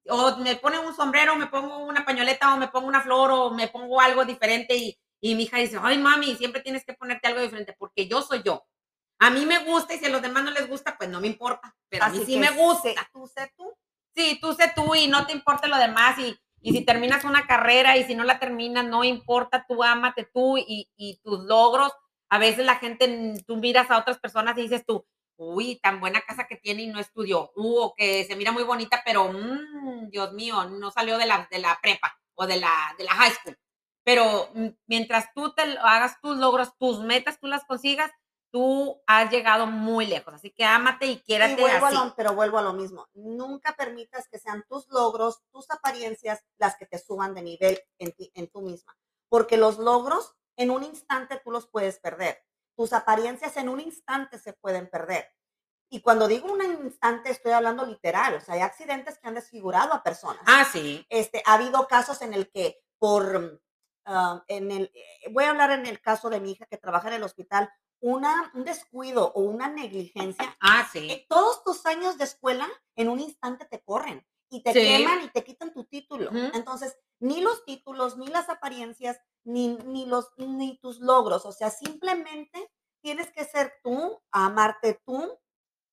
O 0.08 0.38
me 0.38 0.56
pone 0.56 0.80
un 0.80 0.96
sombrero, 0.96 1.36
me 1.36 1.48
pongo 1.48 1.80
una 1.80 2.06
pañoleta, 2.06 2.54
o 2.54 2.58
me 2.58 2.68
pongo 2.68 2.88
una 2.88 3.02
flor, 3.02 3.32
o 3.32 3.52
me 3.52 3.68
pongo 3.68 4.00
algo 4.00 4.26
diferente 4.26 4.76
y, 4.76 4.98
y 5.22 5.36
mi 5.36 5.44
hija 5.44 5.58
dice, 5.58 5.80
ay 5.82 5.98
mami, 5.98 6.36
siempre 6.36 6.62
tienes 6.62 6.86
que 6.86 6.94
ponerte 6.94 7.28
algo 7.28 7.42
diferente 7.42 7.76
porque 7.78 8.08
yo 8.08 8.22
soy 8.22 8.42
yo. 8.44 8.66
A 9.20 9.30
mí 9.30 9.46
me 9.46 9.64
gusta 9.64 9.94
y 9.94 10.00
si 10.00 10.06
a 10.06 10.10
los 10.10 10.22
demás 10.22 10.44
no 10.44 10.52
les 10.52 10.68
gusta, 10.68 10.98
pues 10.98 11.10
no 11.10 11.22
me 11.22 11.28
importa, 11.28 11.76
pero 11.90 12.06
a 12.06 12.10
mí 12.10 12.20
sí 12.26 12.38
me 12.38 12.52
gusta. 12.52 12.90
tú 13.14 13.28
sé 13.28 13.52
tú. 13.56 13.74
Sí, 14.14 14.38
tú 14.42 14.54
sé 14.54 14.72
tú 14.76 14.96
y 14.96 15.08
no 15.08 15.26
te 15.26 15.34
importa 15.34 15.68
lo 15.68 15.78
demás 15.78 16.18
y 16.20 16.38
y 16.66 16.72
si 16.72 16.82
terminas 16.84 17.24
una 17.26 17.46
carrera 17.46 17.96
y 17.96 18.06
si 18.06 18.16
no 18.16 18.24
la 18.24 18.40
terminas, 18.40 18.84
no 18.84 19.04
importa, 19.04 19.64
tú 19.70 19.84
ámate 19.84 20.28
tú 20.34 20.58
y, 20.58 20.90
y 20.98 21.20
tus 21.24 21.46
logros. 21.46 21.92
A 22.28 22.40
veces 22.40 22.66
la 22.66 22.78
gente, 22.78 23.36
tú 23.46 23.58
miras 23.58 23.92
a 23.92 24.00
otras 24.00 24.18
personas 24.18 24.58
y 24.58 24.64
dices 24.64 24.84
tú, 24.84 25.06
uy, 25.38 25.80
tan 25.82 26.00
buena 26.00 26.22
casa 26.22 26.48
que 26.48 26.56
tiene 26.56 26.84
y 26.84 26.88
no 26.88 27.00
estudió, 27.00 27.52
uh, 27.56 27.80
o 27.80 27.96
que 27.96 28.24
se 28.26 28.36
mira 28.36 28.52
muy 28.52 28.64
bonita, 28.64 29.02
pero, 29.06 29.32
mmm, 29.32 30.10
Dios 30.10 30.34
mío, 30.34 30.66
no 30.66 30.92
salió 30.92 31.18
de 31.18 31.26
la, 31.26 31.48
de 31.50 31.60
la 31.60 31.78
prepa 31.82 32.18
o 32.36 32.48
de 32.48 32.58
la, 32.58 32.72
de 32.98 33.04
la 33.04 33.12
high 33.12 33.32
school. 33.32 33.58
Pero 34.04 34.50
mm, 34.54 34.68
mientras 34.88 35.34
tú 35.34 35.54
te 35.54 35.64
hagas 35.82 36.20
tus 36.22 36.38
logros, 36.38 36.78
tus 36.78 37.00
metas, 37.02 37.40
tú 37.40 37.48
las 37.48 37.66
consigas, 37.66 38.12
tú 38.52 39.02
has 39.08 39.30
llegado 39.32 39.66
muy 39.68 40.06
lejos. 40.06 40.34
Así 40.34 40.52
que 40.52 40.64
ámate 40.64 41.08
y 41.08 41.20
quiérate 41.20 41.62
así. 41.66 41.98
pero 42.16 42.34
vuelvo 42.36 42.58
a 42.58 42.62
lo 42.62 42.74
mismo. 42.74 43.08
Nunca 43.14 43.76
permitas 43.76 44.30
que 44.30 44.40
sean 44.40 44.64
tus 44.70 44.88
logros, 44.90 45.42
tus 45.52 45.70
apariencias, 45.72 46.42
las 46.58 46.78
que 46.78 46.86
te 46.86 47.00
suban 47.00 47.34
de 47.34 47.42
nivel 47.42 47.80
en, 47.98 48.12
ti, 48.14 48.32
en 48.34 48.48
tú 48.48 48.62
misma. 48.62 48.96
Porque 49.28 49.58
los 49.58 49.78
logros 49.78 50.36
en 50.56 50.70
un 50.70 50.84
instante 50.84 51.42
tú 51.44 51.52
los 51.52 51.68
puedes 51.68 52.00
perder. 52.00 52.46
Tus 52.76 52.94
apariencias 52.94 53.58
en 53.58 53.70
un 53.70 53.80
instante 53.80 54.38
se 54.40 54.54
pueden 54.54 54.90
perder. 54.90 55.32
Y 55.90 56.02
cuando 56.02 56.28
digo 56.28 56.52
un 56.52 56.62
instante, 56.64 57.30
estoy 57.30 57.52
hablando 57.52 57.86
literal. 57.86 58.36
O 58.36 58.40
sea, 58.40 58.56
hay 58.56 58.62
accidentes 58.62 59.18
que 59.18 59.28
han 59.28 59.36
desfigurado 59.36 59.94
a 59.94 60.04
personas. 60.04 60.42
Ah, 60.46 60.66
sí. 60.70 61.06
Este, 61.10 61.42
ha 61.46 61.54
habido 61.54 61.88
casos 61.88 62.22
en 62.22 62.34
el 62.34 62.52
que 62.52 62.84
por, 62.98 63.62
ah, 64.06 64.44
en 64.48 64.72
el, 64.72 64.92
eh, 64.94 65.30
voy 65.32 65.44
a 65.46 65.52
hablar 65.52 65.72
en 65.72 65.86
el 65.86 66.02
caso 66.02 66.30
de 66.30 66.40
mi 66.40 66.52
hija 66.52 66.66
que 66.66 66.78
trabaja 66.78 67.10
en 67.10 67.16
el 67.16 67.24
hospital, 67.24 67.72
una, 68.02 68.52
un 68.54 68.66
descuido 68.66 69.32
o 69.34 69.42
una 69.42 69.70
negligencia, 69.70 70.56
ah, 70.60 70.88
sí. 70.92 71.10
Eh, 71.10 71.26
todos 71.30 71.64
tus 71.64 71.86
años 71.86 72.18
de 72.18 72.26
escuela 72.26 72.68
en 72.96 73.10
un 73.10 73.20
instante 73.20 73.66
te 73.66 73.82
corren 73.82 74.26
y 74.50 74.62
te 74.62 74.74
queman 74.74 75.24
y 75.24 75.30
te 75.30 75.44
quitan 75.44 75.74
tu 75.74 75.86
título. 75.86 76.32
Entonces, 76.54 76.98
ni 77.20 77.42
los 77.42 77.66
títulos, 77.66 78.18
ni 78.18 78.28
las 78.28 78.50
apariencias, 78.50 79.20
ni, 79.44 79.78
ni, 79.86 80.06
los, 80.06 80.30
ni 80.38 80.78
tus 80.80 81.00
logros, 81.00 81.46
o 81.46 81.52
sea, 81.52 81.70
simplemente 81.70 82.72
tienes 83.02 83.32
que 83.32 83.46
ser 83.46 83.74
tú, 83.84 84.22
amarte 84.32 85.00
tú, 85.06 85.40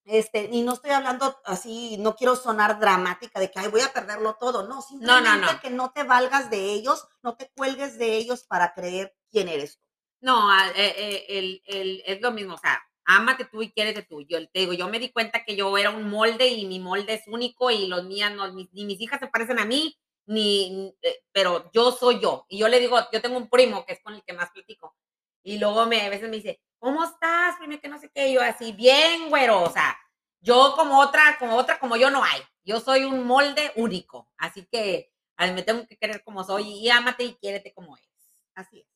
este, 0.05 0.49
y 0.51 0.63
no 0.63 0.73
estoy 0.73 0.91
hablando 0.91 1.41
así, 1.45 1.97
no 1.99 2.17
quiero 2.17 2.35
sonar 2.35 2.81
dramática 2.81 3.39
de 3.39 3.51
que 3.51 3.61
Ay, 3.61 3.69
voy 3.69 3.83
a 3.83 3.93
perderlo 3.93 4.35
todo. 4.35 4.67
No, 4.67 4.83
simplemente 4.83 5.61
que 5.63 5.71
no 5.71 5.93
te 5.93 6.03
valgas 6.03 6.51
de 6.51 6.73
ellos, 6.73 7.07
no 7.23 7.37
te 7.37 7.51
cuelgues 7.55 7.99
de 7.99 8.17
ellos 8.17 8.45
para 8.45 8.75
creer 8.75 9.15
quién 9.31 9.49
eres 9.49 9.79
tú. 9.79 9.85
No, 10.21 10.53
eh, 10.55 10.73
eh, 10.77 11.27
el, 11.29 11.63
el, 11.67 12.03
es 12.07 12.21
lo 12.21 12.33
mismo, 12.33 12.55
o 12.55 12.59
sea, 12.59 12.81
ámate 13.05 13.45
tú 13.45 13.63
y 13.63 13.73
quiérete 13.73 14.03
tú. 14.03 14.23
Yo 14.23 14.39
te 14.49 14.61
digo, 14.61 14.73
yo 14.73 14.89
me 14.89 14.99
di 14.99 15.11
cuenta 15.11 15.45
que 15.45 15.57
yo 15.57 15.77
era 15.79 15.91
un 15.91 16.09
molde 16.09 16.49
y 16.49 16.67
mi 16.67 16.79
molde 16.79 17.15
es 17.15 17.27
único 17.27 17.71
y 17.71 17.87
los 17.87 18.05
mías 18.05 18.33
no, 18.35 18.53
ni, 18.53 18.69
mis 18.73 19.01
hijas 19.01 19.21
se 19.21 19.29
parecen 19.29 19.59
a 19.59 19.65
mí, 19.65 19.97
ni, 20.27 20.95
eh, 21.03 21.25
pero 21.33 21.71
yo 21.73 21.93
soy 21.93 22.21
yo. 22.21 22.47
Y 22.49 22.59
yo 22.59 22.69
le 22.69 22.81
digo, 22.81 22.99
yo 23.13 23.21
tengo 23.21 23.37
un 23.37 23.49
primo 23.49 23.85
que 23.85 23.95
es 23.95 24.03
con 24.03 24.15
el 24.15 24.23
que 24.25 24.33
más 24.33 24.51
platico. 24.51 24.97
Y 25.43 25.59
luego 25.59 25.87
me, 25.87 26.01
a 26.03 26.09
veces 26.11 26.31
me 26.31 26.37
dice, 26.37 26.61
¿cómo 26.79 27.05
estás, 27.05 27.57
primo? 27.59 27.81
Que 27.81 27.89
no 27.89 27.99
sé 27.99 28.11
qué. 28.15 28.29
Y 28.29 28.35
yo 28.35 28.43
así, 28.43 28.73
bien, 28.73 29.29
güero. 29.29 29.63
O 29.63 29.71
sea, 29.71 29.99
yo 30.41 30.75
como 30.77 31.01
otra, 31.01 31.37
como 31.39 31.57
otra, 31.57 31.79
como 31.79 31.97
yo 31.97 32.11
no 32.11 32.23
hay. 32.23 32.41
Yo 32.65 32.81
soy 32.81 33.05
un 33.05 33.27
molde 33.27 33.73
único. 33.77 34.31
Así 34.37 34.67
que 34.71 35.13
me 35.39 35.63
tengo 35.63 35.87
que 35.87 35.97
querer 35.97 36.23
como 36.23 36.45
soy 36.45 36.69
y 36.69 36.89
ámate 36.91 37.25
y 37.25 37.35
quiérete 37.35 37.73
como 37.75 37.97
eres. 37.97 38.09
Así 38.55 38.81
es. 38.81 38.87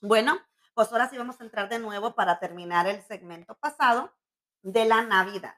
Bueno, 0.00 0.38
pues 0.74 0.92
ahora 0.92 1.08
sí 1.08 1.16
vamos 1.16 1.40
a 1.40 1.44
entrar 1.44 1.68
de 1.68 1.78
nuevo 1.78 2.14
para 2.14 2.38
terminar 2.38 2.86
el 2.86 3.02
segmento 3.02 3.54
pasado 3.56 4.12
de 4.62 4.84
la 4.84 5.02
Navidad. 5.02 5.56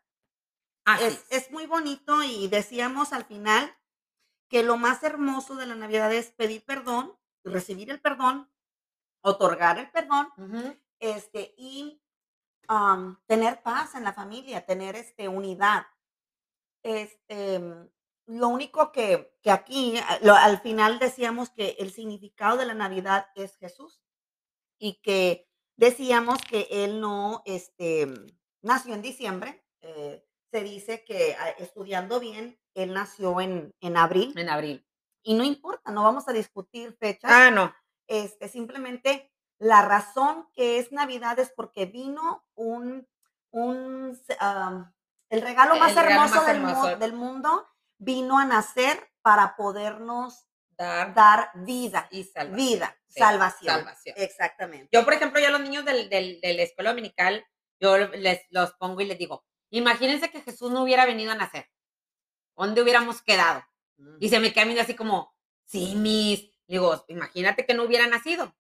es, 1.00 1.24
es 1.30 1.50
muy 1.50 1.66
bonito 1.66 2.22
y 2.22 2.48
decíamos 2.48 3.12
al 3.12 3.24
final 3.24 3.74
que 4.48 4.62
lo 4.62 4.76
más 4.76 5.02
hermoso 5.02 5.56
de 5.56 5.66
la 5.66 5.74
Navidad 5.74 6.12
es 6.12 6.30
pedir 6.30 6.64
perdón, 6.64 7.16
recibir 7.44 7.90
el 7.90 8.00
perdón, 8.00 8.50
otorgar 9.22 9.78
el 9.78 9.90
perdón, 9.90 10.28
este, 11.00 11.54
y 11.56 12.00
tener 13.26 13.62
paz 13.62 13.94
en 13.94 14.04
la 14.04 14.12
familia, 14.12 14.64
tener 14.64 14.96
este, 14.96 15.28
unidad. 15.28 15.86
Este, 16.82 17.60
lo 18.26 18.48
único 18.48 18.92
que, 18.92 19.36
que 19.42 19.50
aquí, 19.50 19.98
al 19.98 20.60
final 20.60 20.98
decíamos 20.98 21.50
que 21.50 21.76
el 21.78 21.92
significado 21.92 22.56
de 22.56 22.66
la 22.66 22.74
Navidad 22.74 23.28
es 23.34 23.56
Jesús 23.56 24.00
y 24.78 25.00
que 25.02 25.48
decíamos 25.76 26.40
que 26.42 26.68
él 26.70 27.00
no 27.00 27.42
este, 27.44 28.08
nació 28.62 28.94
en 28.94 29.02
diciembre. 29.02 29.64
Eh, 29.82 30.24
se 30.50 30.62
dice 30.62 31.04
que 31.04 31.36
ah, 31.38 31.50
estudiando 31.58 32.20
bien, 32.20 32.58
él 32.74 32.94
nació 32.94 33.40
en, 33.40 33.74
en 33.80 33.96
abril. 33.96 34.32
En 34.36 34.48
abril. 34.48 34.86
Y 35.22 35.34
no 35.34 35.44
importa, 35.44 35.90
no 35.90 36.02
vamos 36.04 36.28
a 36.28 36.32
discutir 36.32 36.96
fechas. 36.98 37.30
Ah, 37.32 37.50
no. 37.50 37.74
Este, 38.06 38.48
simplemente 38.48 39.32
la 39.58 39.82
razón 39.82 40.48
que 40.54 40.78
es 40.78 40.92
Navidad 40.92 41.38
es 41.38 41.50
porque 41.50 41.86
vino 41.86 42.44
un, 42.54 43.08
un 43.50 44.18
el 45.28 45.42
regalo 45.42 45.76
más 45.76 45.96
hermoso, 45.96 46.44
del, 46.44 46.98
del, 46.98 47.12
mundo, 47.12 47.66
vino 47.98 48.38
a 48.38 48.44
nacer 48.44 49.10
para 49.22 49.56
podernos 49.56 50.46
dar, 50.76 51.14
dar 51.14 51.50
vida. 51.54 52.08
Y 52.10 52.24
salvación. 52.24 52.56
Vida, 52.56 52.96
salvación. 53.08 53.86
Exactamente. 54.16 54.88
Yo, 54.92 55.04
por 55.04 55.14
ejemplo, 55.14 55.40
yo 55.40 55.48
a 55.48 55.50
los 55.50 55.60
niños 55.60 55.84
del, 55.84 56.08
del, 56.08 56.40
de 56.40 56.54
la 56.54 56.62
escuela 56.62 56.90
dominical, 56.90 57.46
yo 57.80 57.98
les 57.98 58.42
los 58.50 58.72
pongo 58.74 59.00
y 59.00 59.06
les 59.06 59.18
digo, 59.18 59.44
imagínense 59.70 60.30
que 60.30 60.40
Jesús 60.40 60.70
no 60.70 60.82
hubiera 60.82 61.06
venido 61.06 61.32
a 61.32 61.36
nacer. 61.36 61.68
¿Dónde 62.56 62.82
hubiéramos 62.82 63.22
quedado? 63.22 63.64
Y 64.20 64.28
se 64.28 64.40
me 64.40 64.52
queda 64.52 64.82
así 64.82 64.94
como, 64.94 65.34
sí, 65.64 65.94
mis, 65.94 66.50
Digo, 66.66 67.04
imagínate 67.08 67.64
que 67.64 67.74
no 67.74 67.84
hubiera 67.84 68.06
nacido. 68.06 68.54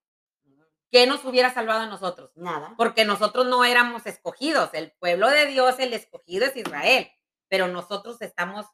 ¿Qué 0.90 1.06
nos 1.06 1.24
hubiera 1.24 1.52
salvado 1.52 1.80
a 1.80 1.86
nosotros? 1.86 2.30
Nada. 2.36 2.74
Porque 2.76 3.04
nosotros 3.04 3.46
no 3.46 3.64
éramos 3.64 4.06
escogidos. 4.06 4.70
El 4.72 4.92
pueblo 4.92 5.28
de 5.28 5.46
Dios, 5.46 5.78
el 5.80 5.92
escogido 5.92 6.46
es 6.46 6.56
Israel. 6.56 7.10
Pero 7.48 7.66
nosotros 7.68 8.22
estamos 8.22 8.66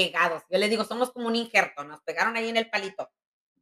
pegados. 0.00 0.42
Yo 0.48 0.58
les 0.58 0.70
digo, 0.70 0.84
somos 0.84 1.12
como 1.12 1.26
un 1.26 1.36
injerto. 1.36 1.84
Nos 1.84 2.00
pegaron 2.00 2.36
ahí 2.36 2.48
en 2.48 2.56
el 2.56 2.70
palito. 2.70 3.10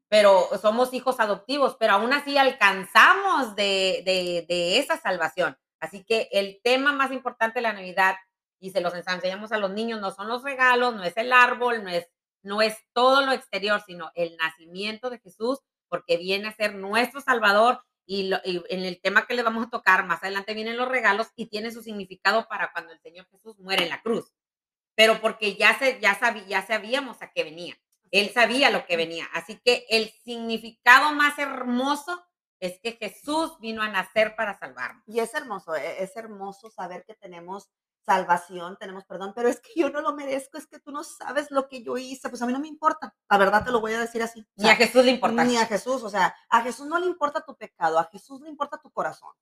Pero 0.08 0.48
somos 0.62 0.94
hijos 0.94 1.18
adoptivos. 1.18 1.76
Pero 1.80 1.94
aún 1.94 2.12
así 2.12 2.38
alcanzamos 2.38 3.56
de, 3.56 4.02
de, 4.04 4.46
de 4.48 4.78
esa 4.78 5.00
salvación. 5.00 5.58
Así 5.80 6.04
que 6.04 6.28
el 6.30 6.60
tema 6.62 6.92
más 6.92 7.10
importante 7.10 7.58
de 7.58 7.62
la 7.62 7.72
Navidad, 7.72 8.16
y 8.60 8.70
se 8.70 8.80
los 8.80 8.94
enseñamos 8.94 9.50
a 9.52 9.58
los 9.58 9.70
niños, 9.70 10.00
no 10.00 10.12
son 10.12 10.28
los 10.28 10.42
regalos, 10.42 10.94
no 10.94 11.02
es 11.02 11.16
el 11.16 11.32
árbol, 11.32 11.82
no 11.82 11.90
es, 11.90 12.08
no 12.42 12.62
es 12.62 12.76
todo 12.92 13.24
lo 13.24 13.32
exterior, 13.32 13.82
sino 13.84 14.10
el 14.14 14.36
nacimiento 14.36 15.10
de 15.10 15.18
Jesús, 15.18 15.58
porque 15.88 16.16
viene 16.16 16.48
a 16.48 16.56
ser 16.56 16.74
nuestro 16.74 17.20
Salvador. 17.20 17.82
Y, 18.06 18.32
en 18.44 18.84
el 18.84 19.00
tema 19.00 19.26
que 19.26 19.34
les 19.34 19.44
vamos 19.44 19.66
a 19.66 19.70
tocar, 19.70 20.06
más 20.06 20.22
adelante 20.22 20.54
vienen 20.54 20.76
los 20.76 20.88
regalos 20.88 21.28
y 21.36 21.46
tiene 21.46 21.72
su 21.72 21.82
significado 21.82 22.46
para 22.48 22.72
cuando 22.72 22.92
el 22.92 23.00
Señor 23.00 23.26
Jesús 23.30 23.58
muere 23.58 23.82
en 23.82 23.90
la 23.90 24.00
cruz. 24.02 24.32
Pero 24.98 25.20
porque 25.20 25.54
ya, 25.54 25.78
se, 25.78 26.00
ya, 26.00 26.18
ya 26.48 26.66
sabíamos 26.66 27.22
a 27.22 27.30
qué 27.30 27.44
venía. 27.44 27.78
Él 28.10 28.32
sabía 28.34 28.68
lo 28.68 28.84
que 28.84 28.96
venía. 28.96 29.26
Así 29.32 29.60
que 29.64 29.86
el 29.90 30.10
significado 30.24 31.14
más 31.14 31.38
hermoso 31.38 32.20
es 32.58 32.80
que 32.80 32.94
Jesús 32.94 33.60
vino 33.60 33.80
a 33.80 33.86
nacer 33.86 34.34
para 34.34 34.58
salvarnos. 34.58 35.04
Y 35.06 35.20
es 35.20 35.32
hermoso, 35.34 35.76
e, 35.76 36.02
es 36.02 36.16
hermoso 36.16 36.68
saber 36.68 37.04
que 37.06 37.14
tenemos 37.14 37.68
salvación, 38.04 38.76
tenemos 38.80 39.04
perdón, 39.04 39.34
pero 39.36 39.48
es 39.48 39.60
que 39.60 39.70
yo 39.76 39.88
no 39.90 40.00
lo 40.00 40.16
merezco, 40.16 40.58
es 40.58 40.66
que 40.66 40.80
tú 40.80 40.90
no 40.90 41.04
sabes 41.04 41.52
lo 41.52 41.68
que 41.68 41.84
yo 41.84 41.96
hice, 41.96 42.28
pues 42.28 42.42
a 42.42 42.46
mí 42.46 42.52
no 42.52 42.58
me 42.58 42.66
importa, 42.66 43.14
la 43.30 43.38
verdad 43.38 43.64
te 43.64 43.70
lo 43.70 43.80
voy 43.80 43.92
a 43.92 44.00
decir 44.00 44.22
así. 44.22 44.44
ni 44.56 44.68
a 44.68 44.74
Jesús 44.74 45.04
le 45.04 45.12
importa. 45.12 45.44
Ni 45.44 45.58
a 45.58 45.66
Jesús, 45.66 46.02
o 46.02 46.10
sea, 46.10 46.34
a 46.48 46.62
Jesús 46.62 46.88
no 46.88 46.98
le 46.98 47.06
importa 47.06 47.44
tu 47.44 47.56
pecado, 47.56 48.00
a 48.00 48.08
Jesús 48.10 48.40
le 48.40 48.48
importa 48.48 48.78
tu 48.78 48.90
corazón. 48.90 49.32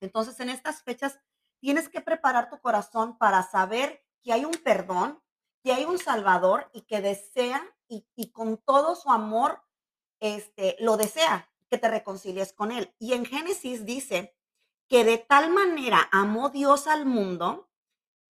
Entonces, 0.00 0.40
en 0.40 0.48
estas 0.48 0.82
fechas 0.82 1.20
tienes 1.60 1.90
que 1.90 2.00
preparar 2.00 2.48
tu 2.48 2.58
corazón 2.60 3.18
para 3.18 3.42
saber 3.42 4.02
que 4.22 4.32
hay 4.32 4.44
un 4.44 4.54
perdón, 4.64 5.22
que 5.62 5.72
hay 5.72 5.84
un 5.84 5.98
Salvador 5.98 6.70
y 6.72 6.82
que 6.82 7.00
desea 7.00 7.62
y, 7.88 8.06
y 8.14 8.30
con 8.30 8.58
todo 8.58 8.94
su 8.94 9.10
amor 9.10 9.62
este, 10.20 10.76
lo 10.80 10.96
desea 10.96 11.50
que 11.68 11.78
te 11.78 11.88
reconcilies 11.88 12.52
con 12.52 12.72
Él. 12.72 12.94
Y 12.98 13.14
en 13.14 13.24
Génesis 13.24 13.84
dice 13.84 14.36
que 14.88 15.04
de 15.04 15.18
tal 15.18 15.50
manera 15.50 16.08
amó 16.12 16.50
Dios 16.50 16.86
al 16.86 17.06
mundo, 17.06 17.70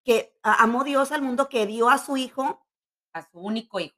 que 0.05 0.39
amó 0.43 0.85
Dios 0.85 1.11
al 1.13 1.23
mundo 1.23 1.49
que 1.49 1.67
dio 1.67 1.89
a 1.89 1.99
su 1.99 2.17
hijo. 2.17 2.65
A 3.13 3.29
su 3.29 3.41
único 3.41 3.81
hijo. 3.81 3.97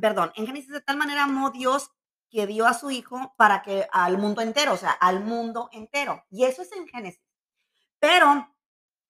perdón, 0.00 0.32
en 0.34 0.46
Génesis 0.46 0.70
de 0.70 0.80
tal 0.80 0.96
manera 0.96 1.24
amó 1.24 1.50
Dios 1.50 1.92
que 2.28 2.46
dio 2.46 2.66
a 2.66 2.74
su 2.74 2.90
hijo 2.90 3.34
para 3.36 3.62
que 3.62 3.86
al 3.92 4.18
mundo 4.18 4.42
entero, 4.42 4.72
o 4.72 4.76
sea, 4.76 4.90
al 4.90 5.20
mundo 5.20 5.68
entero. 5.72 6.24
Y 6.28 6.44
eso 6.44 6.62
es 6.62 6.72
en 6.72 6.88
Génesis. 6.88 7.22
Pero, 8.00 8.52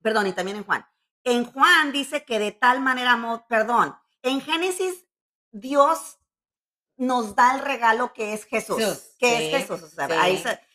perdón, 0.02 0.26
y 0.26 0.32
también 0.32 0.58
en 0.58 0.64
Juan. 0.64 0.86
En 1.28 1.44
Juan 1.44 1.92
dice 1.92 2.24
que 2.24 2.38
de 2.38 2.52
tal 2.52 2.80
manera 2.80 3.12
amó, 3.12 3.46
perdón, 3.48 3.94
en 4.22 4.40
Génesis 4.40 5.04
Dios 5.50 6.18
nos 6.96 7.34
da 7.34 7.54
el 7.54 7.60
regalo 7.60 8.14
que 8.14 8.32
es 8.32 8.44
Jesús, 8.46 9.12
que 9.18 9.54
es 9.54 9.66
Jesús. 9.68 9.94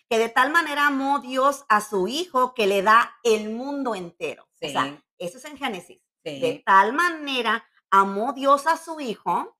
que 0.10 0.18
de 0.20 0.30
tal 0.30 0.51
manera 0.51 0.86
amó 0.86 1.20
Dios 1.20 1.66
a 1.70 1.82
su 1.82 2.08
Hijo 2.08 2.54
que 2.54 2.68
le 2.68 2.84
da 2.84 3.16
el 3.24 3.49
mundo 3.49 3.95
entero. 3.95 4.47
O 4.62 4.70
sea, 4.70 5.04
eso 5.18 5.39
es 5.39 5.45
en 5.45 5.58
Génesis. 5.58 5.99
De 6.24 6.62
tal 6.64 6.93
manera 6.93 7.66
amó 7.89 8.34
Dios 8.34 8.68
a 8.68 8.78
su 8.78 8.99
Hijo 8.99 9.58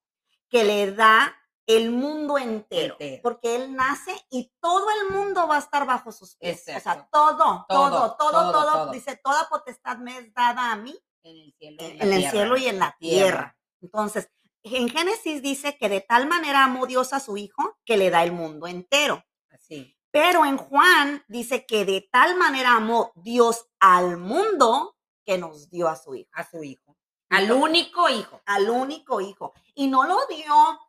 que 0.48 0.64
le 0.64 0.92
da 0.92 1.36
el 1.66 1.92
mundo 1.92 2.38
entero, 2.38 2.98
porque 3.22 3.56
Él 3.56 3.76
nace 3.76 4.14
y 4.30 4.52
todo 4.60 4.86
el 5.02 5.16
mundo 5.16 5.48
va 5.48 5.56
a 5.56 5.60
estar 5.60 5.86
bajo 5.86 6.12
sus 6.12 6.36
pies. 6.36 6.62
O 6.76 6.80
sea, 6.80 7.08
todo, 7.12 7.66
todo, 7.70 8.16
todo, 8.18 8.52
todo, 8.52 8.92
dice, 8.92 9.20
toda 9.24 9.48
potestad 9.50 9.98
me 9.98 10.18
es 10.18 10.34
dada 10.34 10.72
a 10.72 10.76
mí 10.76 10.98
en 11.24 11.38
el 11.38 11.54
cielo, 11.58 11.78
en, 11.80 12.14
el 12.14 12.30
cielo 12.30 12.58
y 12.58 12.66
en 12.68 12.80
la 12.80 12.96
tierra. 13.00 13.58
Entonces, 13.82 14.30
en 14.64 14.90
Génesis 14.90 15.42
dice 15.42 15.78
que 15.78 15.90
de 15.90 16.02
tal 16.02 16.28
manera 16.28 16.66
amó 16.66 16.86
Dios 16.86 17.14
a 17.14 17.20
su 17.20 17.38
hijo 17.38 17.78
que 17.86 17.98
le 17.98 18.10
da 18.10 18.24
el 18.24 18.32
mundo 18.32 18.68
entero. 18.68 19.24
Así. 19.50 19.98
Pero 20.12 20.46
en 20.46 20.58
Juan 20.58 21.24
dice 21.28 21.66
que 21.66 21.86
de 21.86 22.08
tal 22.12 22.38
manera 22.38 22.76
amó 22.76 23.12
Dios 23.16 23.68
al 23.80 24.18
mundo 24.18 24.96
que 25.26 25.38
nos 25.38 25.70
dio 25.70 25.88
a 25.88 25.96
su 25.96 26.16
hijo. 26.16 26.30
A 26.34 26.50
su 26.50 26.64
hijo. 26.64 26.98
Al 27.30 27.52
único 27.52 28.10
hijo. 28.10 28.42
Al 28.46 28.70
único 28.70 29.22
hijo. 29.22 29.54
Y 29.74 29.88
no 29.88 30.04
lo 30.04 30.20
dio 30.28 30.80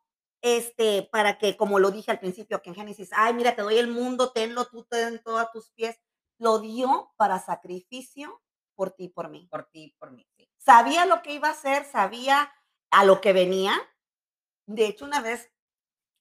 este, 0.44 1.08
para 1.10 1.38
que, 1.38 1.56
como 1.56 1.78
lo 1.78 1.90
dije 1.90 2.10
al 2.10 2.18
principio, 2.18 2.60
que 2.60 2.68
en 2.68 2.76
Génesis, 2.76 3.08
ay, 3.14 3.32
mira, 3.32 3.56
te 3.56 3.62
doy 3.62 3.78
el 3.78 3.88
mundo, 3.88 4.30
tenlo 4.30 4.66
tú, 4.66 4.84
ten 4.84 5.22
todo 5.22 5.38
a 5.38 5.50
tus 5.50 5.70
pies. 5.70 5.98
Lo 6.38 6.58
dio 6.58 7.14
para 7.16 7.38
sacrificio 7.38 8.42
por 8.74 8.90
ti, 8.90 9.08
por 9.08 9.30
mí. 9.30 9.48
Por 9.50 9.64
ti, 9.70 9.96
por 9.98 10.10
mí. 10.10 10.28
Sabía 10.58 11.06
lo 11.06 11.22
que 11.22 11.32
iba 11.32 11.48
a 11.48 11.52
hacer, 11.52 11.86
sabía 11.86 12.52
a 12.90 13.04
lo 13.06 13.22
que 13.22 13.32
venía. 13.32 13.72
De 14.66 14.84
hecho, 14.84 15.06
una 15.06 15.22
vez 15.22 15.50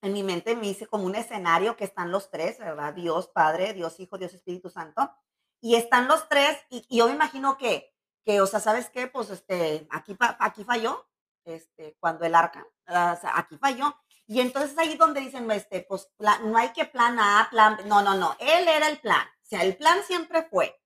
en 0.02 0.14
mi 0.14 0.24
mente 0.24 0.56
me 0.56 0.68
hice 0.68 0.88
como 0.88 1.04
un 1.04 1.16
escenario 1.16 1.76
que 1.76 1.84
están 1.84 2.10
los 2.10 2.32
tres, 2.32 2.60
¿verdad? 2.60 2.94
Dios 2.94 3.28
Padre, 3.28 3.74
Dios 3.74 4.00
Hijo, 4.00 4.18
Dios 4.18 4.34
Espíritu 4.34 4.70
Santo. 4.70 5.12
Y 5.60 5.76
están 5.76 6.08
los 6.08 6.30
tres 6.30 6.58
y, 6.70 6.86
yo 6.96 7.08
me 7.08 7.14
imagino 7.14 7.58
que, 7.58 7.94
que, 8.24 8.40
o 8.40 8.48
sea, 8.48 8.62
¿sabes 8.62 8.90
qué? 8.90 9.08
Pues 9.08 9.30
este, 9.32 9.86
aquí, 9.92 10.16
aquí 10.40 10.64
falló, 10.64 11.10
este, 11.44 11.98
cuando 12.00 12.24
el 12.24 12.36
arca, 12.36 12.66
o 12.88 12.92
sea, 13.20 13.34
aquí 13.36 13.58
falló. 13.58 13.94
Y 14.28 14.40
entonces 14.42 14.78
ahí 14.78 14.96
donde 14.96 15.22
dicen, 15.22 15.50
este, 15.52 15.82
pues 15.82 16.10
no 16.44 16.58
hay 16.58 16.72
que 16.74 16.86
plan 16.86 17.20
A, 17.20 17.48
plan 17.52 17.78
B. 17.78 17.86
No, 17.86 18.02
no, 18.02 18.16
no, 18.16 18.36
él 18.40 18.68
era 18.68 18.88
el 18.88 19.00
plan. 19.00 19.26
O 19.26 19.46
sea, 19.46 19.64
el 19.64 19.76
plan 19.76 20.02
siempre 20.04 20.44
fue. 20.44 20.80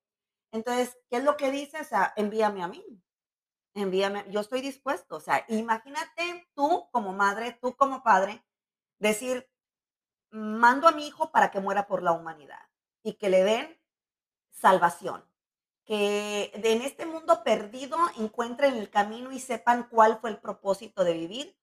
Entonces, 0.52 0.98
¿qué 1.10 1.18
es 1.18 1.24
lo 1.24 1.38
que 1.38 1.52
dice? 1.52 1.80
O 1.80 1.84
sea, 1.84 2.14
envíame 2.16 2.64
a 2.64 2.68
mí 2.68 2.84
envíame, 3.82 4.26
yo 4.30 4.40
estoy 4.40 4.62
dispuesto. 4.62 5.18
O 5.18 5.20
sea, 5.20 5.46
imagínate 5.50 6.48
tú 6.56 6.88
como 6.92 7.14
madre, 7.14 7.58
tú 7.62 7.76
como 7.76 8.04
padre, 8.04 8.44
decir, 9.00 9.50
mando 10.32 10.88
a 10.88 10.92
mi 10.92 11.08
hijo 11.08 11.32
para 11.32 11.52
que 11.52 11.60
muera 11.60 11.88
por 11.88 12.04
la 12.04 12.12
humanidad 12.12 12.62
y 13.04 13.14
que 13.14 13.30
le 13.30 13.44
den 13.44 13.80
salvación. 14.50 15.24
Que 15.86 16.52
en 16.54 16.82
este 16.82 17.06
mundo 17.06 17.44
perdido 17.44 17.98
encuentren 18.18 18.76
el 18.76 18.90
camino 18.90 19.32
y 19.32 19.40
sepan 19.40 19.88
cuál 19.90 20.20
fue 20.20 20.32
el 20.32 20.40
propósito 20.40 21.04
de 21.04 21.14
vivir. 21.14 21.58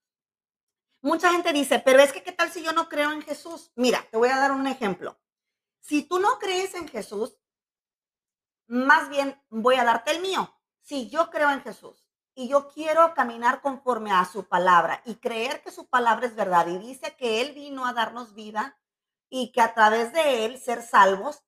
Mucha 1.05 1.31
gente 1.33 1.53
dice, 1.53 1.81
pero 1.81 2.01
es 2.01 2.15
que 2.15 2.23
¿qué 2.23 2.33
tal 2.33 2.51
si 2.51 2.63
yo 2.63 2.73
no 2.73 2.89
creo 2.89 3.13
en 3.13 3.21
Jesús? 3.21 3.71
Mira, 3.77 4.03
te 4.11 4.17
voy 4.17 4.31
a 4.31 4.39
dar 4.39 4.53
un 4.53 4.67
ejemplo. 4.67 5.21
Si 5.79 6.03
tú 6.03 6.19
no 6.19 6.39
crees 6.39 6.75
en 6.75 6.89
Jesús, 6.89 7.37
más 8.67 9.11
bien 9.11 9.39
voy 9.51 9.75
a 9.75 9.85
darte 9.85 10.13
el 10.13 10.23
mío. 10.23 10.59
Si 10.81 11.11
yo 11.11 11.29
creo 11.29 11.51
en 11.51 11.61
Jesús 11.61 12.09
y 12.35 12.49
yo 12.49 12.69
quiero 12.69 13.13
caminar 13.13 13.61
conforme 13.61 14.13
a 14.13 14.25
su 14.25 14.49
palabra 14.49 15.03
y 15.05 15.17
creer 15.17 15.61
que 15.61 15.71
su 15.71 15.87
palabra 15.91 16.25
es 16.25 16.35
verdad 16.37 16.69
y 16.69 16.79
dice 16.79 17.15
que 17.19 17.43
Él 17.43 17.53
vino 17.53 17.85
a 17.85 17.93
darnos 17.93 18.33
vida 18.33 18.79
y 19.29 19.53
que 19.53 19.61
a 19.61 19.75
través 19.75 20.11
de 20.15 20.47
Él 20.47 20.59
ser 20.59 20.81
salvos. 20.81 21.45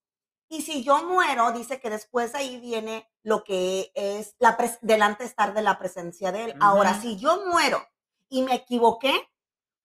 Y 0.51 0.63
si 0.63 0.85
yo 0.85 1.03
muero, 1.05 1.53
dice 1.53 1.81
que 1.81 1.89
después 1.89 2.35
ahí 2.35 2.61
viene 2.61 3.11
lo 3.23 3.43
que 3.43 3.91
es 3.95 4.37
la 4.39 4.59
delante 4.83 5.25
estar 5.25 5.55
de 5.55 5.63
la 5.63 5.79
presencia 5.79 6.31
de 6.31 6.45
Él. 6.45 6.55
Ahora, 6.61 7.01
si 7.01 7.17
yo 7.17 7.47
muero 7.47 7.83
y 8.29 8.43
me 8.43 8.55
equivoqué, 8.55 9.15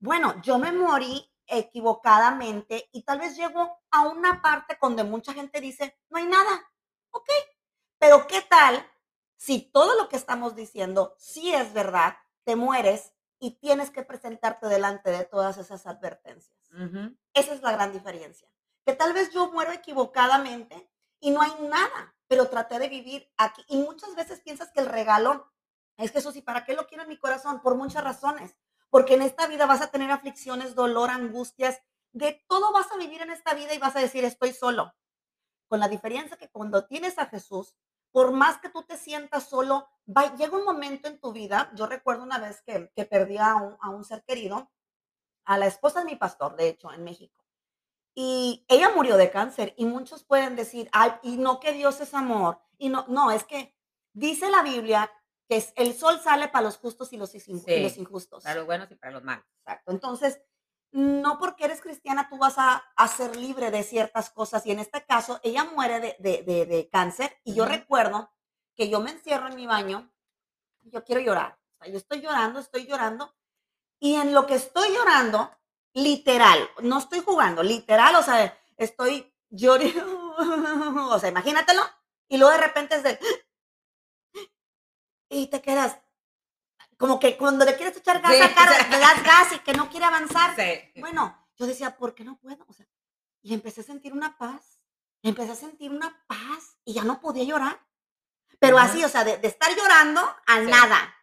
bueno, 0.01 0.41
yo 0.41 0.57
me 0.57 0.73
morí 0.73 1.31
equivocadamente 1.47 2.89
y 2.91 3.03
tal 3.03 3.19
vez 3.19 3.37
llego 3.37 3.79
a 3.91 4.01
una 4.07 4.41
parte 4.41 4.77
donde 4.81 5.03
mucha 5.05 5.33
gente 5.33 5.61
dice, 5.61 5.97
no 6.09 6.17
hay 6.17 6.25
nada. 6.25 6.69
Ok, 7.11 7.29
pero 7.97 8.27
¿qué 8.27 8.41
tal 8.41 8.85
si 9.37 9.61
todo 9.61 9.95
lo 9.95 10.09
que 10.09 10.17
estamos 10.17 10.55
diciendo 10.55 11.15
sí 11.17 11.53
es 11.53 11.73
verdad, 11.73 12.15
te 12.43 12.55
mueres 12.55 13.13
y 13.39 13.57
tienes 13.59 13.89
que 13.89 14.03
presentarte 14.03 14.67
delante 14.67 15.09
de 15.09 15.25
todas 15.25 15.57
esas 15.57 15.87
advertencias. 15.87 16.55
Esa 17.33 17.53
es 17.53 17.61
la 17.63 17.71
gran 17.71 17.91
diferencia. 17.91 18.47
Que 18.85 18.93
tal 18.93 19.13
vez 19.13 19.31
yo 19.31 19.51
muero 19.51 19.71
equivocadamente 19.71 20.89
y 21.19 21.31
no 21.31 21.41
hay 21.41 21.51
nada, 21.61 22.15
pero 22.27 22.49
traté 22.49 22.77
de 22.77 22.87
vivir 22.87 23.31
aquí. 23.35 23.65
Y 23.67 23.77
muchas 23.77 24.13
veces 24.13 24.41
piensas 24.41 24.71
que 24.71 24.79
el 24.79 24.85
regalo 24.85 25.51
es 25.97 26.11
Jesús. 26.11 26.35
¿Y 26.35 26.43
para 26.43 26.63
qué 26.63 26.75
lo 26.75 26.85
quiero 26.85 27.01
en 27.03 27.09
mi 27.09 27.17
corazón? 27.17 27.63
Por 27.63 27.75
muchas 27.75 28.03
razones. 28.03 28.55
Porque 28.91 29.15
en 29.15 29.23
esta 29.23 29.47
vida 29.47 29.65
vas 29.65 29.81
a 29.81 29.89
tener 29.89 30.11
aflicciones, 30.11 30.75
dolor, 30.75 31.09
angustias. 31.09 31.81
De 32.11 32.43
todo 32.47 32.71
vas 32.73 32.91
a 32.91 32.97
vivir 32.97 33.21
en 33.21 33.31
esta 33.31 33.55
vida 33.55 33.73
y 33.73 33.79
vas 33.79 33.95
a 33.95 34.01
decir, 34.01 34.23
estoy 34.25 34.51
solo. 34.51 34.93
Con 35.67 35.79
la 35.79 35.87
diferencia 35.87 36.37
que 36.37 36.49
cuando 36.49 36.85
tienes 36.85 37.17
a 37.17 37.27
Jesús, 37.27 37.73
por 38.11 38.33
más 38.33 38.57
que 38.59 38.69
tú 38.69 38.83
te 38.83 38.97
sientas 38.97 39.47
solo, 39.47 39.87
llega 40.37 40.57
un 40.57 40.65
momento 40.65 41.07
en 41.07 41.21
tu 41.21 41.31
vida, 41.31 41.71
yo 41.73 41.87
recuerdo 41.87 42.23
una 42.23 42.37
vez 42.37 42.61
que, 42.61 42.91
que 42.93 43.05
perdí 43.05 43.37
a 43.37 43.55
un, 43.55 44.03
ser 44.03 44.23
querido, 44.25 44.69
a 45.45 45.57
la 45.57 45.67
esposa 45.67 45.99
de 45.99 46.05
mi 46.05 46.17
pastor, 46.17 46.57
de 46.57 46.67
hecho, 46.67 46.91
en 46.91 47.05
México. 47.05 47.41
Y 48.13 48.65
ella 48.67 48.91
murió 48.93 49.15
de 49.15 49.31
cáncer 49.31 49.73
y 49.77 49.85
muchos 49.85 50.25
pueden 50.25 50.57
decir, 50.57 50.89
ay, 50.91 51.13
y 51.23 51.37
no 51.37 51.61
que 51.61 51.71
Dios 51.71 52.01
es 52.01 52.13
amor. 52.13 52.59
Y 52.77 52.89
no, 52.89 53.05
no, 53.07 53.31
es 53.31 53.45
que 53.45 53.73
dice 54.11 54.51
la 54.51 54.63
Biblia 54.63 55.09
que 55.59 55.73
el 55.75 55.93
sol 55.93 56.17
sale 56.23 56.47
para 56.47 56.63
los 56.63 56.77
justos 56.77 57.11
y 57.11 57.17
los, 57.17 57.35
y 57.35 57.81
los 57.83 57.97
injustos. 57.97 58.43
Para 58.43 58.55
los 58.55 58.65
buenos 58.65 58.89
y 58.89 58.95
para 58.95 59.11
los 59.11 59.23
malos. 59.23 59.43
Exacto. 59.59 59.91
Entonces, 59.91 60.41
no 60.93 61.37
porque 61.39 61.65
eres 61.65 61.81
cristiana 61.81 62.29
tú 62.29 62.37
vas 62.37 62.57
a, 62.57 62.75
a 62.95 63.07
ser 63.09 63.35
libre 63.35 63.69
de 63.69 63.83
ciertas 63.83 64.29
cosas. 64.29 64.65
Y 64.65 64.71
en 64.71 64.79
este 64.79 65.05
caso, 65.05 65.41
ella 65.43 65.65
muere 65.65 65.99
de, 65.99 66.15
de- 66.19 66.43
de- 66.43 66.65
de 66.65 66.89
cáncer. 66.89 67.37
Y 67.43 67.53
yo 67.53 67.63
Ujú. 67.63 67.71
recuerdo 67.73 68.31
que 68.75 68.87
yo 68.89 69.01
me 69.01 69.11
encierro 69.11 69.47
en 69.49 69.55
mi 69.55 69.67
baño. 69.67 70.09
y 70.83 70.89
Yo 70.91 71.03
quiero 71.03 71.19
llorar. 71.21 71.59
O 71.79 71.83
sea, 71.83 71.91
yo 71.91 71.97
estoy 71.97 72.21
llorando, 72.21 72.59
estoy 72.59 72.85
llorando. 72.87 73.35
Y 73.99 74.15
en 74.15 74.33
lo 74.33 74.47
que 74.47 74.55
estoy 74.55 74.87
llorando, 74.93 75.51
literal, 75.93 76.59
no 76.81 76.99
estoy 76.99 77.19
jugando, 77.19 77.61
literal, 77.61 78.15
o 78.15 78.23
sea, 78.23 78.57
estoy 78.77 79.33
llorando. 79.49 80.35
O 81.11 81.19
sea, 81.19 81.29
imagínatelo. 81.29 81.81
Y 82.29 82.37
luego 82.37 82.53
de 82.53 82.57
repente 82.67 82.95
es 82.95 83.03
de. 83.03 83.19
Y 85.31 85.47
te 85.47 85.61
quedas. 85.61 85.97
Como 86.97 87.19
que 87.19 87.37
cuando 87.37 87.63
le 87.65 87.75
quieres 87.77 87.95
echar 87.97 88.21
gas 88.21 88.31
Sí, 88.33 88.41
a 88.41 88.53
cara, 88.53 88.87
le 88.89 88.99
das 88.99 89.23
gas 89.23 89.53
y 89.53 89.59
que 89.59 89.73
no 89.73 89.89
quiere 89.89 90.05
avanzar. 90.05 90.55
Sí. 90.55 90.99
Bueno, 90.99 91.47
yo 91.55 91.65
decía, 91.65 91.95
¿por 91.97 92.13
qué 92.13 92.23
no 92.25 92.37
puedo? 92.37 92.65
O 92.67 92.73
sea, 92.73 92.85
y 93.41 93.53
empecé 93.53 93.81
a 93.81 93.85
sentir 93.85 94.11
una 94.13 94.37
paz. 94.37 94.81
Empecé 95.23 95.53
a 95.53 95.55
sentir 95.55 95.89
una 95.91 96.23
paz 96.27 96.77
y 96.83 96.93
ya 96.93 97.03
no 97.03 97.21
podía 97.21 97.43
llorar. 97.45 97.79
Pero 98.59 98.77
así, 98.77 99.03
o 99.03 99.09
sea, 99.09 99.23
de, 99.23 99.37
de 99.37 99.47
estar 99.47 99.73
llorando 99.75 100.19
a 100.21 100.59
Sí. 100.59 100.65
nada. 100.69 101.15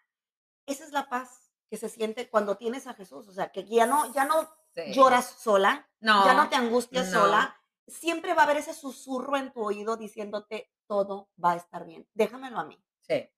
Esa 0.67 0.85
es 0.85 0.93
la 0.93 1.09
paz 1.09 1.53
que 1.71 1.77
se 1.77 1.89
siente 1.89 2.29
cuando 2.31 2.57
tienes 2.57 2.87
a 2.87 2.95
Jesús. 2.95 3.29
O 3.29 3.33
sea, 3.33 3.53
que 3.53 3.65
ya 3.67 3.87
no, 3.87 4.13
ya 4.15 4.25
no 4.25 4.49
Sí. 4.75 4.93
lloras 4.95 5.37
sola, 5.39 5.89
No. 6.01 6.25
ya 6.25 6.33
no 6.35 6.49
te 6.49 6.57
angustias 6.57 7.09
no. 7.11 7.21
sola. 7.21 7.61
Siempre 7.87 8.35
va 8.35 8.43
a 8.43 8.45
haber 8.45 8.57
ese 8.59 8.73
susurro 8.75 9.37
en 9.37 9.53
tu 9.53 9.63
oído 9.63 9.97
diciéndote, 9.97 10.73
todo 10.87 11.31
va 11.43 11.53
a 11.53 11.57
estar 11.57 11.85
bien. 11.85 12.09
Déjamelo 12.15 12.59
a 12.59 12.65
mí. 12.65 12.83
Sí. 13.01 13.29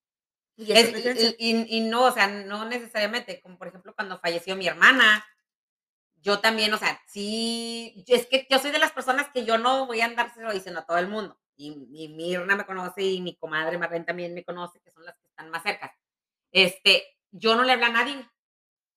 Y 0.67 0.73
Es- 0.73 0.89
y, 1.39 1.51
y- 1.51 1.77
y 1.79 1.81
no, 1.81 2.05
o 2.05 2.13
sea, 2.13 2.27
no 2.29 2.65
necesariamente, 2.67 3.41
como 3.41 3.59
por 3.59 3.69
ejemplo 3.69 3.95
cuando 3.95 4.19
falleció 4.21 4.57
mi 4.57 4.67
hermana, 4.67 5.25
yo 6.23 6.41
también, 6.41 6.73
o 6.75 6.79
sea, 6.79 7.01
sí, 7.07 8.05
es 8.07 8.27
que 8.27 8.47
yo 8.51 8.59
soy 8.59 8.71
de 8.73 8.79
las 8.79 8.93
personas 8.93 9.29
que 9.33 9.45
yo 9.45 9.59
no 9.59 9.87
voy 9.87 10.01
a 10.03 10.07
andárselo 10.07 10.53
diciendo 10.53 10.81
a 10.81 10.87
todo 10.87 10.99
el 10.99 11.09
mundo. 11.09 11.39
Y, 11.57 11.89
y 11.93 12.09
Mirna 12.09 12.57
me 12.57 12.67
conoce 12.67 13.03
y 13.03 13.21
mi 13.21 13.37
comadre 13.37 13.79
Marlene 13.79 14.05
también 14.05 14.35
me 14.35 14.45
conoce, 14.45 14.81
que 14.81 14.91
son 14.93 15.05
las 15.05 15.15
que 15.17 15.27
están 15.29 15.51
más 15.51 15.63
cerca. 15.63 15.95
Este, 16.53 17.05
yo 17.31 17.55
no 17.57 17.65
le 17.65 17.73
hablé 17.73 17.87
a 17.87 17.91
nadie, 17.91 18.31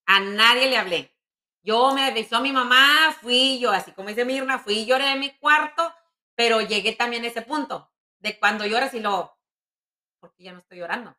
a 0.06 0.20
nadie 0.20 0.68
le 0.70 0.76
hablé. 0.78 1.16
Yo 1.62 1.94
me 1.94 2.04
avisó 2.06 2.40
mi 2.42 2.52
mamá, 2.52 3.16
fui 3.20 3.58
yo, 3.60 3.70
así 3.72 3.92
como 3.92 4.10
dice 4.10 4.24
Mirna, 4.24 4.58
fui 4.58 4.80
y 4.80 4.86
lloré 4.86 5.12
en 5.12 5.20
mi 5.20 5.30
cuarto, 5.38 5.94
pero 6.34 6.60
llegué 6.60 6.92
también 6.94 7.24
a 7.24 7.28
ese 7.28 7.42
punto 7.42 7.90
de 8.20 8.38
cuando 8.38 8.66
lloras 8.66 8.94
y 8.94 9.00
lo, 9.00 9.38
porque 10.20 10.44
ya 10.44 10.52
no 10.52 10.60
estoy 10.60 10.78
llorando 10.78 11.16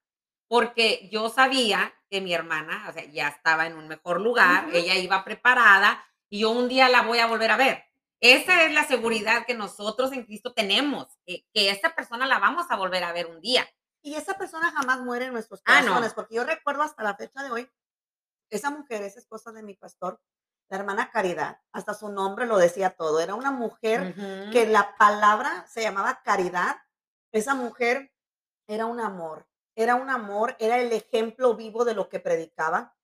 porque 0.55 1.09
yo 1.11 1.27
sabía 1.29 1.93
que 2.09 2.21
mi 2.21 2.33
hermana, 2.33 2.85
o 2.89 2.93
sea, 2.93 3.03
ya 3.11 3.27
estaba 3.27 3.67
en 3.67 3.75
un 3.75 3.89
mejor 3.89 4.21
lugar, 4.21 4.69
ella 4.71 4.95
iba 4.95 5.25
preparada 5.25 6.01
y 6.29 6.39
yo 6.39 6.51
un 6.51 6.69
día 6.69 6.87
la 6.87 7.01
voy 7.01 7.19
a 7.19 7.27
volver 7.27 7.51
a 7.51 7.57
ver. 7.57 7.83
Esa 8.21 8.63
es 8.63 8.71
la 8.73 8.85
seguridad 8.85 9.45
que 9.45 9.53
nosotros 9.53 10.13
en 10.13 10.23
Cristo 10.23 10.53
tenemos, 10.53 11.09
que, 11.25 11.45
que 11.53 11.69
esa 11.71 11.93
persona 11.93 12.25
la 12.25 12.39
vamos 12.39 12.67
a 12.69 12.77
volver 12.77 13.03
a 13.03 13.11
ver 13.11 13.25
un 13.27 13.41
día. 13.41 13.67
Y 14.01 14.15
esa 14.15 14.35
persona 14.35 14.71
jamás 14.71 15.01
muere 15.01 15.25
en 15.25 15.33
nuestros 15.33 15.61
Ah, 15.65 15.81
no. 15.81 15.87
corazones, 15.87 16.13
porque 16.13 16.35
yo 16.35 16.45
recuerdo 16.45 16.83
hasta 16.83 17.03
la 17.03 17.15
fecha 17.17 17.43
de 17.43 17.51
hoy, 17.51 17.69
esa 18.49 18.69
mujer 18.69 19.01
es 19.03 19.17
esposa 19.17 19.51
de 19.51 19.61
mi 19.61 19.73
pastor, 19.73 20.21
la 20.69 20.77
hermana 20.77 21.11
Caridad, 21.11 21.59
hasta 21.73 21.93
su 21.93 22.07
nombre 22.07 22.45
lo 22.45 22.57
decía 22.57 22.91
todo, 22.91 23.19
era 23.19 23.35
una 23.35 23.51
mujer 23.51 24.15
que 24.53 24.65
la 24.67 24.95
palabra 24.95 25.65
se 25.67 25.81
llamaba 25.81 26.21
caridad, 26.23 26.77
esa 27.33 27.55
mujer 27.55 28.13
era 28.67 28.85
un 28.85 29.01
amor, 29.01 29.45
era 29.75 29.95
un 29.95 30.09
amor, 30.09 30.55
era 30.59 30.79
el 30.79 30.91
ejemplo 30.91 31.55
vivo 31.55 31.85
de 31.85 31.93
lo 31.93 32.09
que 32.09 32.19
predicaba. 32.19 32.95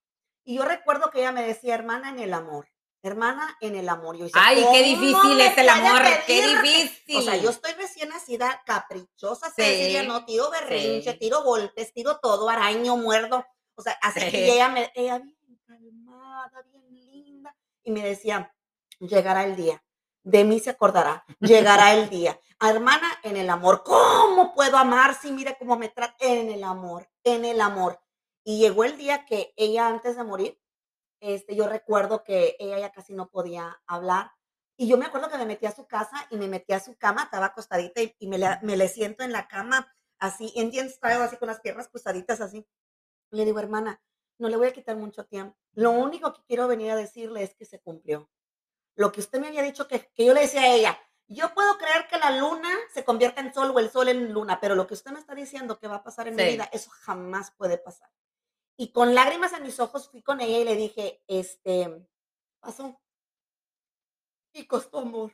Y 0.43 0.55
yo 0.57 0.65
recuerdo 0.65 1.11
que 1.11 1.19
ella 1.19 1.31
me 1.31 1.45
decía, 1.45 1.75
hermana 1.75 2.09
en 2.09 2.19
el 2.19 2.33
amor, 2.33 2.67
hermana 3.03 3.57
en 3.61 3.75
el 3.75 3.89
amor. 3.89 4.17
Yo 4.17 4.25
decía, 4.25 4.41
Ay, 4.43 4.57
qué 4.57 4.63
"¿Cómo 4.63 4.77
difícil 4.77 5.41
es 5.41 5.57
el 5.57 5.69
amor, 5.69 6.01
qué 6.25 6.41
pedir?" 6.41 6.61
difícil. 6.61 7.17
O 7.17 7.21
sea, 7.21 7.35
yo 7.37 7.49
estoy 7.49 7.73
recién 7.73 8.09
nacida, 8.09 8.61
caprichosa, 8.65 9.51
se 9.51 9.63
Sí, 9.63 9.81
decía, 9.83 10.03
no, 10.03 10.25
tiro 10.25 10.49
berrinche, 10.49 11.11
sí. 11.13 11.17
tiro 11.19 11.43
golpes, 11.43 11.93
tiro 11.93 12.19
todo, 12.19 12.49
araño, 12.49 12.97
muerdo. 12.97 13.45
O 13.75 13.81
sea, 13.81 13.97
así. 14.01 14.31
Sí. 14.31 14.37
Y 14.37 14.49
ella, 14.51 14.69
me, 14.69 14.91
ella 14.95 15.19
bien 15.19 15.59
calmada, 15.65 16.61
bien 16.71 16.93
linda. 16.93 17.55
Y 17.83 17.91
me 17.91 18.03
decía, 18.03 18.53
llegará 18.99 19.43
el 19.43 19.55
día. 19.55 19.83
De 20.23 20.43
mí 20.43 20.59
se 20.59 20.69
acordará. 20.69 21.23
Llegará 21.39 21.93
el 21.95 22.09
día. 22.09 22.39
Hermana, 22.63 23.07
en 23.23 23.37
el 23.37 23.49
amor. 23.49 23.83
¿Cómo 23.83 24.53
puedo 24.53 24.77
amar 24.77 25.15
si 25.15 25.31
mire 25.31 25.57
cómo 25.57 25.77
me 25.77 25.89
trata? 25.89 26.15
En 26.19 26.51
el 26.51 26.63
amor, 26.63 27.09
en 27.23 27.43
el 27.43 27.59
amor. 27.59 27.99
Y 28.43 28.59
llegó 28.59 28.83
el 28.83 28.97
día 28.97 29.25
que 29.25 29.51
ella, 29.57 29.87
antes 29.87 30.15
de 30.15 30.23
morir, 30.23 30.61
este, 31.21 31.55
yo 31.55 31.67
recuerdo 31.67 32.23
que 32.23 32.55
ella 32.59 32.77
ya 32.77 32.91
casi 32.91 33.13
no 33.15 33.29
podía 33.29 33.81
hablar. 33.87 34.31
Y 34.77 34.87
yo 34.87 34.97
me 34.97 35.05
acuerdo 35.05 35.29
que 35.29 35.39
me 35.39 35.45
metí 35.47 35.65
a 35.65 35.75
su 35.75 35.87
casa 35.87 36.27
y 36.29 36.37
me 36.37 36.47
metí 36.47 36.73
a 36.73 36.79
su 36.79 36.95
cama, 36.97 37.23
estaba 37.23 37.47
acostadita 37.47 38.01
y, 38.03 38.15
y 38.19 38.27
me, 38.27 38.37
le, 38.37 38.47
me 38.61 38.77
le 38.77 38.87
siento 38.87 39.23
en 39.23 39.31
la 39.31 39.47
cama, 39.47 39.91
así, 40.19 40.51
Indian 40.55 40.89
style, 40.89 41.21
así 41.23 41.37
con 41.37 41.47
las 41.47 41.61
piernas 41.61 41.87
cruzaditas, 41.87 42.41
así. 42.41 42.67
Y 43.31 43.37
le 43.37 43.45
digo, 43.45 43.59
hermana, 43.59 43.99
no 44.37 44.49
le 44.49 44.57
voy 44.57 44.67
a 44.67 44.73
quitar 44.73 44.97
mucho 44.97 45.25
tiempo. 45.25 45.57
Lo 45.73 45.91
único 45.91 46.31
que 46.33 46.43
quiero 46.47 46.67
venir 46.67 46.91
a 46.91 46.95
decirle 46.95 47.41
es 47.41 47.55
que 47.55 47.65
se 47.65 47.79
cumplió. 47.79 48.29
Lo 48.95 49.11
que 49.11 49.19
usted 49.19 49.39
me 49.39 49.47
había 49.47 49.63
dicho, 49.63 49.87
que, 49.87 50.11
que 50.13 50.25
yo 50.25 50.33
le 50.33 50.41
decía 50.41 50.61
a 50.61 50.73
ella, 50.73 50.99
yo 51.33 51.53
puedo 51.53 51.77
creer 51.77 52.07
que 52.07 52.19
la 52.19 52.31
luna 52.31 52.69
se 52.93 53.05
convierta 53.05 53.39
en 53.39 53.53
sol 53.53 53.71
o 53.73 53.79
el 53.79 53.89
sol 53.89 54.09
en 54.09 54.33
luna, 54.33 54.59
pero 54.59 54.75
lo 54.75 54.85
que 54.85 54.95
usted 54.95 55.11
me 55.11 55.19
está 55.19 55.33
diciendo 55.33 55.79
que 55.79 55.87
va 55.87 55.97
a 55.97 56.03
pasar 56.03 56.27
en 56.27 56.35
mi 56.35 56.43
vida, 56.43 56.69
eso 56.73 56.89
jamás 56.89 57.51
puede 57.51 57.77
pasar. 57.77 58.09
Y 58.75 58.91
con 58.91 59.15
lágrimas 59.15 59.53
en 59.53 59.63
mis 59.63 59.79
ojos 59.79 60.09
fui 60.09 60.21
con 60.21 60.41
ella 60.41 60.57
y 60.57 60.65
le 60.65 60.75
dije, 60.75 61.23
este, 61.27 62.05
pasó. 62.59 63.01
Y 64.53 64.65
costó 64.65 64.99
amor. 64.99 65.31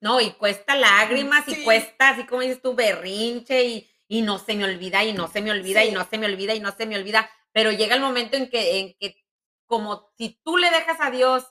No, 0.00 0.20
y 0.20 0.32
cuesta 0.32 0.76
lágrimas 0.76 1.48
y 1.48 1.64
cuesta, 1.64 2.10
así 2.10 2.26
como 2.26 2.42
dices 2.42 2.60
tú, 2.60 2.74
berrinche 2.74 3.64
y, 3.64 3.90
y 4.06 4.20
no 4.20 4.38
se 4.38 4.54
me 4.54 4.64
olvida 4.64 5.02
y 5.02 5.14
no 5.14 5.28
se 5.28 5.40
me 5.40 5.50
olvida 5.50 5.82
y 5.84 5.92
no 5.92 6.04
se 6.04 6.18
me 6.18 6.26
olvida 6.26 6.54
y 6.54 6.60
no 6.60 6.72
se 6.72 6.84
me 6.84 6.96
olvida. 6.96 7.30
Pero 7.52 7.72
llega 7.72 7.94
el 7.94 8.02
momento 8.02 8.36
en 8.36 8.50
que, 8.50 8.80
en 8.80 8.94
que 8.98 9.24
como 9.66 10.10
si 10.18 10.40
tú 10.44 10.58
le 10.58 10.70
dejas 10.70 10.98
a 11.00 11.10
Dios 11.10 11.44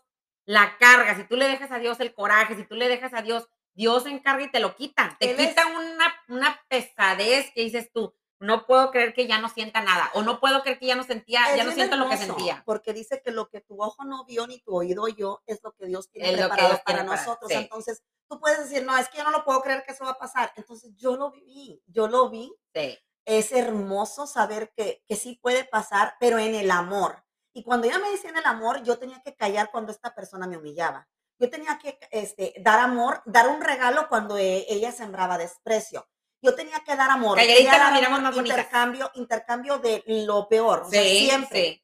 la 0.47 0.77
carga, 0.79 1.15
si 1.15 1.25
tú 1.25 1.35
le 1.35 1.47
dejas 1.47 1.71
a 1.71 1.77
Dios 1.77 1.99
el 1.99 2.13
coraje, 2.15 2.55
si 2.55 2.63
tú 2.63 2.73
le 2.75 2.87
dejas 2.89 3.13
a 3.13 3.21
Dios, 3.21 3.47
Dios 3.75 4.03
se 4.03 4.09
encarga 4.09 4.43
y 4.43 4.49
te 4.51 4.59
lo 4.59 4.75
quita. 4.75 5.15
Te 5.19 5.29
Él 5.31 5.39
es- 5.39 5.49
quita 5.49 5.67
una, 5.67 6.11
una 6.29 6.59
pesadez 6.67 7.51
que 7.53 7.61
dices 7.61 7.91
tú, 7.93 8.15
no 8.39 8.65
puedo 8.65 8.89
creer 8.91 9.13
que 9.13 9.27
ya 9.27 9.39
no 9.39 9.49
sienta 9.49 9.81
nada, 9.81 10.09
o 10.13 10.21
no 10.23 10.39
puedo 10.39 10.61
creer 10.63 10.79
que 10.79 10.85
ya 10.87 10.95
no 10.95 11.03
sentía, 11.03 11.49
Es 11.51 11.57
ya 11.57 11.63
no 11.63 11.71
siento 11.71 11.95
lo 11.97 12.07
que 12.09 12.17
sentía. 12.17 12.63
Porque 12.65 12.93
dice 12.93 13.21
que 13.23 13.31
lo 13.31 13.49
que 13.49 13.61
tu 13.61 13.81
ojo 13.83 14.03
no 14.05 14.25
vio 14.25 14.47
ni 14.47 14.59
tu 14.59 14.75
oído 14.75 15.03
oyó 15.03 15.41
es 15.47 15.59
lo 15.63 15.73
que 15.73 15.85
Dios 15.87 16.09
tiene 16.09 16.29
Es 16.29 16.35
preparado 16.37 16.69
Dios 16.69 16.81
para- 16.85 17.03
nosotros. 17.03 17.51
sí. 17.51 17.57
Entonces, 17.57 18.03
tú 18.29 18.39
puedes 18.39 18.59
decir, 18.59 18.83
no, 18.85 18.95
es 18.97 19.09
que 19.09 19.17
yo 19.17 19.23
no 19.25 19.31
lo 19.31 19.43
puedo 19.43 19.61
creer 19.61 19.83
que 19.85 19.91
eso 19.91 20.05
va 20.05 20.11
a 20.11 20.17
pasar. 20.17 20.53
Entonces, 20.55 20.91
yo 20.95 21.17
lo 21.17 21.31
viví, 21.31 21.81
yo 21.87 22.07
lo 22.07 22.29
vi. 22.29 22.53
Sí. 22.73 22.97
Es 23.25 23.51
hermoso 23.51 24.25
saber 24.27 24.71
que, 24.75 25.03
que 25.07 25.15
sí 25.17 25.37
puede 25.41 25.65
pasar, 25.65 26.15
pero 26.19 26.37
en 26.39 26.55
el 26.55 26.71
amor. 26.71 27.23
Y 27.57 27.63
cuando 27.63 27.87
ella 27.87 27.97
me 27.97 28.11
decía 28.11 28.29
en 28.29 28.37
el 28.37 28.45
amor, 28.45 28.83
yo 28.83 28.99
tenía 28.99 29.19
que 29.23 29.35
callar 29.35 29.71
cuando 29.71 29.91
esta 29.91 30.13
persona 30.13 30.45
me 30.45 30.57
humillaba. 30.57 31.07
Yo 31.39 31.49
tenía 31.49 31.79
que 31.79 31.97
este, 32.11 32.53
dar 32.59 32.79
amor, 32.79 33.23
dar 33.25 33.47
un 33.47 33.61
regalo 33.61 34.07
cuando 34.09 34.37
e- 34.37 34.65
ella 34.69 34.91
sembraba 34.91 35.39
desprecio. 35.39 36.07
Yo 36.39 36.53
tenía 36.53 36.81
que 36.81 36.95
dar 36.95 37.09
amor. 37.09 37.35
Calladita 37.39 37.79
nos 37.85 37.93
miramos 37.93 38.21
más 38.21 38.35
bonitas. 38.35 38.57
intercambio, 38.59 39.09
intercambio 39.15 39.79
de 39.79 40.03
lo 40.05 40.47
peor. 40.47 40.81
o 40.81 40.89
sea, 40.91 41.01
Sí, 41.01 41.25
siempre. 41.25 41.63
sí. 41.63 41.83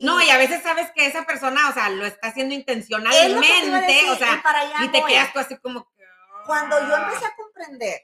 No, 0.00 0.20
y 0.20 0.28
a 0.28 0.36
veces 0.36 0.62
sabes 0.62 0.92
que 0.92 1.06
esa 1.06 1.24
persona, 1.24 1.70
o 1.70 1.72
sea, 1.72 1.88
lo 1.88 2.04
está 2.04 2.28
haciendo 2.28 2.54
intencionalmente, 2.54 3.70
decir, 3.70 4.10
o 4.10 4.16
sea, 4.16 4.42
y 4.82 4.88
te 4.88 5.00
voy. 5.00 5.10
quedas 5.10 5.32
tú 5.32 5.38
así 5.38 5.56
como 5.56 5.88
que. 5.96 6.04
Cuando 6.44 6.78
yo 6.86 6.94
ah. 6.96 7.02
empecé 7.06 7.24
a 7.24 7.34
comprender 7.34 8.02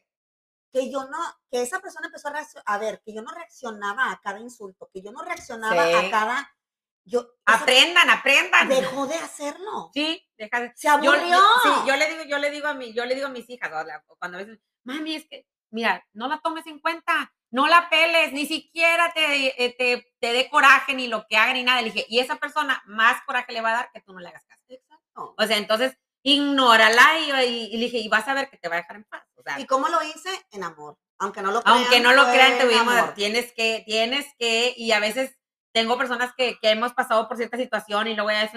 que 0.72 0.90
yo 0.90 1.04
no, 1.04 1.18
que 1.50 1.60
esa 1.60 1.80
persona 1.80 2.06
empezó 2.06 2.28
a, 2.28 2.46
a 2.64 2.78
ver, 2.78 3.02
que 3.04 3.12
yo 3.12 3.20
no 3.20 3.30
reaccionaba 3.30 4.10
a 4.10 4.20
cada 4.22 4.38
insulto, 4.40 4.88
que 4.90 5.02
yo 5.02 5.12
no 5.12 5.20
reaccionaba 5.22 5.84
Sí. 5.86 5.92
a 6.06 6.10
cada, 6.10 6.50
yo, 7.04 7.20
esa- 7.46 7.58
Aprendan, 7.62 8.10
aprendan. 8.10 8.68
dejó 8.68 9.06
de 9.06 9.16
hacerlo. 9.16 9.90
Sí, 9.94 10.26
deja 10.36 10.60
de. 10.60 10.72
Se 10.76 10.88
aburrió. 10.88 11.28
yo- 11.28 11.44
sí, 11.62 11.68
yo 11.86 11.96
le 11.96 12.08
digo, 12.10 12.22
yo 12.24 12.38
le 12.38 12.50
digo 12.50 12.68
a 12.68 12.74
mi, 12.74 12.92
yo 12.92 13.04
le 13.04 13.14
digo 13.14 13.26
a 13.26 13.30
mis 13.30 13.48
hijas, 13.50 13.70
cuando 14.18 14.38
a 14.38 14.42
veces, 14.42 14.58
mami, 14.84 15.16
es 15.16 15.26
que, 15.28 15.46
mira, 15.70 16.04
no 16.12 16.28
la 16.28 16.40
tomes 16.40 16.66
en 16.66 16.78
cuenta, 16.78 17.32
no 17.50 17.66
la 17.66 17.88
peles, 17.88 18.32
ni 18.32 18.46
siquiera 18.46 19.12
te, 19.12 19.64
eh, 19.64 19.74
te, 19.76 20.12
te 20.20 20.32
dé 20.32 20.48
coraje, 20.48 20.94
ni 20.94 21.08
lo 21.08 21.26
que 21.26 21.36
haga, 21.36 21.52
ni 21.52 21.62
nada. 21.64 21.80
Le 21.82 21.90
dije, 21.90 22.06
y 22.08 22.20
esa 22.20 22.36
persona 22.36 22.82
más 22.86 23.22
coraje 23.24 23.52
le 23.52 23.60
va 23.60 23.70
a 23.70 23.74
dar 23.74 23.90
que 23.92 24.00
tú 24.00 24.12
no 24.12 24.20
le 24.20 24.28
hagas 24.28 24.44
caso. 24.46 24.62
Exacto. 24.68 25.34
O 25.36 25.46
sea, 25.46 25.56
entonces, 25.56 25.96
ignórala 26.22 27.18
y, 27.18 27.30
y- 27.30 27.64
y 27.74 27.76
le 27.78 27.84
dije, 27.86 27.98
y 27.98 28.08
vas 28.08 28.26
a 28.28 28.34
ver 28.34 28.50
que 28.50 28.56
te 28.58 28.68
va 28.68 28.76
a 28.76 28.78
dejar 28.80 28.96
en 28.96 29.04
paz. 29.04 29.22
O 29.36 29.42
sea, 29.42 29.58
¿Y 29.58 29.66
cómo 29.66 29.88
lo 29.88 30.02
hice? 30.02 30.30
En 30.52 30.64
amor. 30.64 30.98
Aunque 31.18 31.42
no 31.42 31.50
lo 31.50 31.62
crean. 31.62 31.76
aunque 31.78 32.00
no 32.00 32.12
lo 32.12 32.24
crean, 32.30 32.56
te 32.58 32.74
amor. 32.78 33.14
tienes 33.14 33.52
que, 33.52 33.82
tienes 33.86 34.26
que, 34.38 34.72
y 34.76 34.92
a 34.92 35.00
veces 35.00 35.36
tengo 35.72 35.98
personas 35.98 36.32
que, 36.36 36.58
que 36.60 36.70
hemos 36.70 36.92
pasado 36.92 37.28
por 37.28 37.36
cierta 37.36 37.56
situación 37.56 38.08
y 38.08 38.14
luego 38.14 38.30
ya 38.30 38.44
eso 38.44 38.56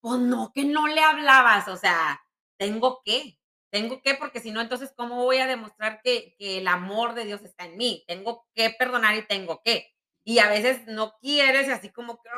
pues 0.00 0.20
no, 0.20 0.52
que 0.52 0.64
no 0.64 0.86
le 0.86 1.00
hablabas, 1.00 1.66
o 1.68 1.76
sea, 1.76 2.20
tengo 2.58 3.00
que, 3.04 3.38
tengo 3.70 4.02
que, 4.02 4.14
porque 4.14 4.38
si 4.38 4.50
no, 4.50 4.60
entonces, 4.60 4.92
¿cómo 4.94 5.24
voy 5.24 5.38
a 5.38 5.46
demostrar 5.46 6.00
que, 6.02 6.36
que 6.38 6.58
el 6.58 6.68
amor 6.68 7.14
de 7.14 7.24
Dios 7.24 7.42
está 7.42 7.64
en 7.64 7.76
mí? 7.78 8.04
Tengo 8.06 8.46
que 8.54 8.70
perdonar 8.70 9.16
y 9.16 9.26
tengo 9.26 9.62
que. 9.64 9.92
Y 10.22 10.40
a 10.40 10.48
veces 10.48 10.86
no 10.86 11.16
quieres, 11.20 11.68
así 11.68 11.90
como 11.90 12.22
que, 12.22 12.28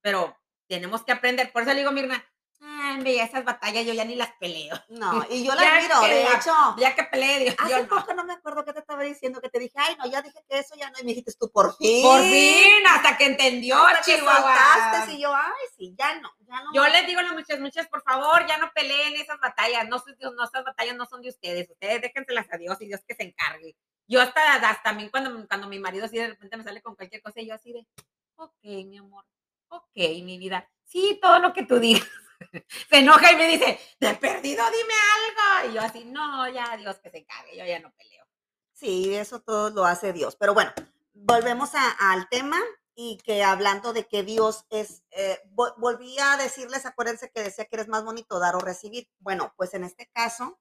pero 0.00 0.36
tenemos 0.68 1.04
que 1.04 1.12
aprender. 1.12 1.52
Por 1.52 1.62
eso 1.62 1.72
le 1.72 1.80
digo, 1.80 1.92
Mirna, 1.92 2.24
Ay, 2.58 3.02
veía 3.02 3.24
esas 3.24 3.44
batallas, 3.44 3.84
yo 3.84 3.92
ya 3.92 4.04
ni 4.04 4.14
las 4.16 4.32
peleo. 4.40 4.74
No, 4.88 5.24
y 5.28 5.44
yo 5.44 5.54
las 5.54 5.82
miro, 5.82 6.00
de 6.00 6.22
hecho. 6.22 6.52
Ya 6.78 6.94
que 6.94 7.04
peleé, 7.04 7.38
Dios, 7.40 7.54
Hace 7.58 7.70
yo 7.70 7.88
poco 7.88 8.14
no. 8.14 8.24
me 8.24 8.32
acuerdo 8.32 8.64
qué 8.64 8.72
te 8.72 8.78
estaba 8.80 9.02
diciendo, 9.02 9.40
que 9.40 9.48
te 9.50 9.58
dije, 9.58 9.74
ay, 9.76 9.96
no, 9.98 10.06
ya 10.06 10.22
dije 10.22 10.38
que 10.48 10.58
eso 10.58 10.74
ya 10.76 10.90
no, 10.90 10.98
y 10.98 11.02
me 11.04 11.08
dijiste 11.10 11.32
tú, 11.38 11.50
por 11.50 11.76
fin. 11.76 12.02
Por 12.02 12.20
fin, 12.22 12.86
hasta 12.88 13.16
que 13.18 13.26
entendió, 13.26 13.76
Hasta 13.76 14.02
que 14.02 14.16
Chihuahua. 14.16 14.56
soltaste, 14.74 15.12
y 15.12 15.20
yo, 15.20 15.34
ay, 15.34 15.52
sí, 15.76 15.94
ya 15.98 16.18
no, 16.20 16.30
ya 16.40 16.62
no. 16.62 16.72
Yo 16.72 16.86
les 16.88 17.06
digo 17.06 17.20
a 17.20 17.24
las 17.24 17.32
muchachas, 17.32 17.60
muchachas, 17.60 17.88
por 17.88 18.02
favor, 18.02 18.46
ya 18.46 18.58
no 18.58 18.70
peleen 18.74 19.14
esas 19.16 19.38
batallas, 19.38 19.86
no, 19.88 20.02
no, 20.32 20.44
esas 20.44 20.64
batallas 20.64 20.96
no 20.96 21.04
son 21.06 21.20
de 21.22 21.28
ustedes, 21.28 21.68
ustedes 21.70 22.00
déjenselas 22.00 22.46
a 22.50 22.56
Dios 22.56 22.80
y 22.80 22.86
Dios 22.86 23.00
que 23.06 23.14
se 23.14 23.24
encargue. 23.24 23.76
Yo 24.08 24.20
hasta, 24.22 24.54
hasta 24.54 24.82
también 24.82 25.10
cuando, 25.10 25.46
cuando 25.48 25.68
mi 25.68 25.78
marido 25.78 26.06
así 26.06 26.16
de 26.16 26.28
repente 26.28 26.56
me 26.56 26.64
sale 26.64 26.80
con 26.80 26.94
cualquier 26.96 27.20
cosa, 27.22 27.40
y 27.40 27.48
yo 27.48 27.54
así 27.54 27.72
de, 27.72 27.86
ok, 28.36 28.54
mi 28.86 28.98
amor, 28.98 29.24
ok, 29.68 29.90
mi 30.22 30.38
vida, 30.38 30.68
sí, 30.84 31.18
todo 31.20 31.38
lo 31.40 31.52
que 31.52 31.64
tú 31.66 31.78
digas. 31.78 32.06
Se 32.90 32.98
enoja 32.98 33.32
y 33.32 33.36
me 33.36 33.48
dice, 33.48 33.78
de 34.00 34.14
perdido 34.14 34.64
dime 34.70 34.94
algo. 35.14 35.70
Y 35.70 35.74
yo 35.74 35.80
así, 35.82 36.04
no, 36.04 36.48
ya 36.48 36.76
Dios 36.76 36.98
que 37.00 37.10
se 37.10 37.18
encargue, 37.18 37.56
yo 37.56 37.64
ya 37.64 37.78
no 37.80 37.92
peleo. 37.94 38.24
Sí, 38.72 39.14
eso 39.14 39.40
todo 39.40 39.70
lo 39.70 39.84
hace 39.84 40.12
Dios. 40.12 40.36
Pero 40.36 40.54
bueno, 40.54 40.72
volvemos 41.14 41.74
a- 41.74 42.12
al 42.12 42.28
tema 42.28 42.58
y 42.94 43.18
que 43.18 43.42
hablando 43.42 43.92
de 43.92 44.06
que 44.06 44.22
Dios 44.22 44.64
es, 44.70 45.02
eh, 45.10 45.40
vo- 45.54 45.74
volví 45.78 46.18
a 46.18 46.36
decirles, 46.36 46.86
acuérdense 46.86 47.30
que 47.30 47.42
decía 47.42 47.64
que 47.66 47.76
eres 47.76 47.88
más 47.88 48.04
bonito 48.04 48.38
dar 48.38 48.54
o 48.56 48.60
recibir. 48.60 49.08
Bueno, 49.18 49.52
pues 49.56 49.74
en 49.74 49.84
este 49.84 50.08
caso, 50.12 50.58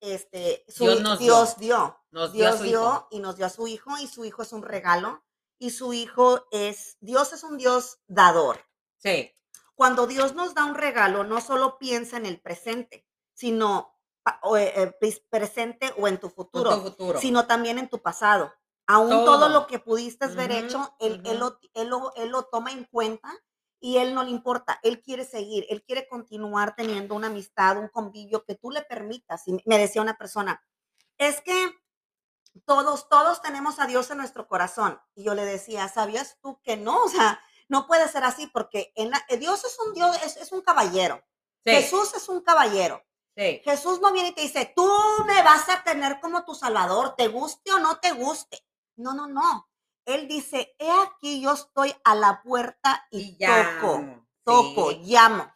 este, 0.00 0.64
su- 0.68 0.84
Dios 0.84 1.00
nos 1.00 1.18
Dios 1.18 1.58
dio. 1.58 2.00
Dio 2.10 2.28
Dios 2.28 2.62
dio 2.62 2.70
hijo. 2.80 3.08
y 3.10 3.18
nos 3.20 3.36
dio 3.36 3.46
a 3.46 3.50
su 3.50 3.66
hijo 3.66 3.96
y 3.98 4.06
su 4.06 4.24
hijo 4.24 4.42
es 4.42 4.52
un 4.52 4.62
regalo 4.62 5.24
y 5.58 5.70
su 5.70 5.92
hijo 5.92 6.46
es, 6.52 6.96
Dios 7.00 7.32
es 7.32 7.42
un 7.42 7.58
Dios 7.58 7.98
dador. 8.06 8.64
Sí, 8.98 9.32
Cuando 9.78 10.08
Dios 10.08 10.34
nos 10.34 10.54
da 10.54 10.64
un 10.64 10.74
regalo, 10.74 11.22
no 11.22 11.40
solo 11.40 11.78
piensa 11.78 12.16
en 12.16 12.26
el 12.26 12.40
presente, 12.40 13.06
sino 13.32 13.94
o, 14.42 14.56
eh, 14.56 14.72
eh, 14.74 14.92
pres- 15.00 15.22
presente 15.30 15.94
o 15.96 16.08
en 16.08 16.18
tu 16.18 16.28
futuro, 16.30 16.70
sino 17.20 17.46
también 17.46 17.78
en 17.78 17.88
tu 17.88 18.02
pasado. 18.02 18.52
Aún 18.88 19.10
todo, 19.10 19.38
Todo. 19.38 19.48
lo 19.50 19.66
que 19.68 19.78
pudiste 19.78 20.24
haber 20.24 20.50
hecho, 20.50 20.96
él, 20.98 21.22
él 21.24 21.36
ujú. 21.40 21.44
lo, 21.44 21.60
él 21.74 21.88
lo- 21.88 22.14
él 22.16 22.28
lo 22.30 22.42
toma 22.46 22.72
en 22.72 22.84
cuenta 22.86 23.28
y 23.78 23.98
él 23.98 24.16
no 24.16 24.24
le 24.24 24.30
importa. 24.30 24.80
Él 24.82 25.00
quiere 25.00 25.24
seguir, 25.24 25.64
él 25.70 25.84
quiere 25.84 26.08
continuar 26.08 26.74
teniendo 26.74 27.14
una 27.14 27.28
amistad, 27.28 27.78
un 27.78 27.86
convivio 27.88 28.44
que 28.44 28.56
tú 28.56 28.72
le 28.72 28.82
permitas. 28.82 29.46
Y 29.46 29.62
me 29.64 29.78
decía 29.78 30.02
una 30.02 30.18
persona, 30.18 30.60
es 31.18 31.40
que 31.40 31.70
todos, 32.64 33.08
todos 33.08 33.40
tenemos 33.42 33.78
a 33.78 33.86
Dios 33.86 34.10
en 34.10 34.18
nuestro 34.18 34.48
corazón. 34.48 35.00
Y 35.14 35.22
yo 35.22 35.34
le 35.34 35.44
decía, 35.44 35.86
¿sabías 35.86 36.36
tú 36.42 36.60
que 36.62 36.76
no? 36.76 37.04
O 37.04 37.08
sea, 37.08 37.40
no 37.68 37.86
puede 37.86 38.08
ser 38.08 38.24
así 38.24 38.46
porque 38.48 38.92
en 38.96 39.10
la- 39.10 39.24
Dios 39.38 39.64
es 39.64 39.78
un 39.78 39.94
Dios, 39.94 40.16
es, 40.24 40.36
es 40.38 40.52
un 40.52 40.60
caballero. 40.62 41.22
Sí, 41.64 41.72
Jesús 41.72 42.14
es 42.14 42.28
un 42.28 42.40
caballero. 42.42 43.04
sí. 43.36 43.60
Jesús 43.64 44.00
no 44.00 44.12
viene 44.12 44.30
y 44.30 44.32
te 44.32 44.40
dice, 44.42 44.72
tú 44.74 44.90
me 45.26 45.42
vas 45.42 45.68
a 45.68 45.82
tener 45.84 46.18
como 46.20 46.44
tu 46.44 46.54
salvador, 46.54 47.14
te 47.16 47.28
guste 47.28 47.72
o 47.72 47.78
no 47.78 47.98
te 48.00 48.12
guste. 48.12 48.58
No, 48.96 49.12
no, 49.14 49.26
no. 49.28 49.68
Él 50.04 50.26
dice, 50.26 50.74
he 50.78 50.90
aquí 50.90 51.40
yo 51.40 51.52
estoy 51.52 51.94
a 52.04 52.14
la 52.14 52.42
puerta 52.42 53.06
y, 53.10 53.36
toco, 53.38 54.24
toco, 54.42 54.90
sí. 54.90 55.00
llamo. 55.04 55.52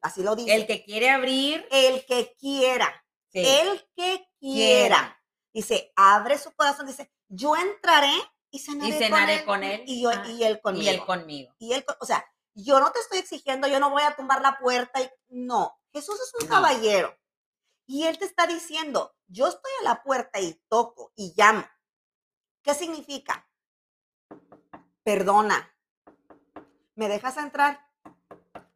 Así 0.00 0.22
lo 0.22 0.36
dice. 0.36 0.54
El 0.54 0.66
que 0.66 0.84
quiere 0.84 1.10
abrir, 1.10 1.66
El 1.70 2.06
que 2.06 2.36
quiera, 2.38 3.04
el 3.32 3.90
que 3.96 4.28
quiera. 4.38 4.96
Quiera. 4.98 5.22
Dice, 5.52 5.92
abre 5.96 6.38
su 6.38 6.52
corazón, 6.54 6.86
dice, 6.86 7.10
yo 7.28 7.56
entraré 7.56 8.12
y 8.56 8.58
cenaré, 8.58 8.88
Y 8.88 8.98
cenaré 8.98 9.44
con 9.44 9.62
él. 9.62 9.82
Y, 9.86 10.02
yo, 10.02 10.10
Ah, 10.10 10.26
y 10.28 10.42
él 10.44 10.60
conmigo. 10.60 10.82
y 10.84 10.88
él 10.88 11.04
conmigo. 11.04 11.54
Y 11.58 11.72
él, 11.72 11.84
o 12.00 12.06
sea, 12.06 12.24
yo 12.54 12.80
no 12.80 12.90
te 12.92 12.98
estoy 13.00 13.18
exigiendo, 13.18 13.68
yo 13.68 13.78
no 13.80 13.90
voy 13.90 14.02
a 14.02 14.16
tumbar 14.16 14.40
la 14.40 14.58
puerta. 14.58 15.00
Y, 15.00 15.10
no, 15.28 15.78
Jesús 15.92 16.18
es 16.20 16.32
un 16.42 16.48
No. 16.48 16.54
caballero. 16.54 17.16
Y 17.86 18.04
él 18.04 18.18
te 18.18 18.24
está 18.24 18.46
diciendo, 18.46 19.14
yo 19.28 19.46
estoy 19.46 19.70
a 19.80 19.84
la 19.84 20.02
puerta 20.02 20.40
y 20.40 20.54
toco 20.68 21.12
y 21.14 21.34
llamo. 21.36 21.64
¿Qué 22.62 22.74
significa? 22.74 23.48
Perdona. 25.04 25.72
¿Me 26.94 27.08
dejas 27.08 27.36
entrar? 27.36 27.86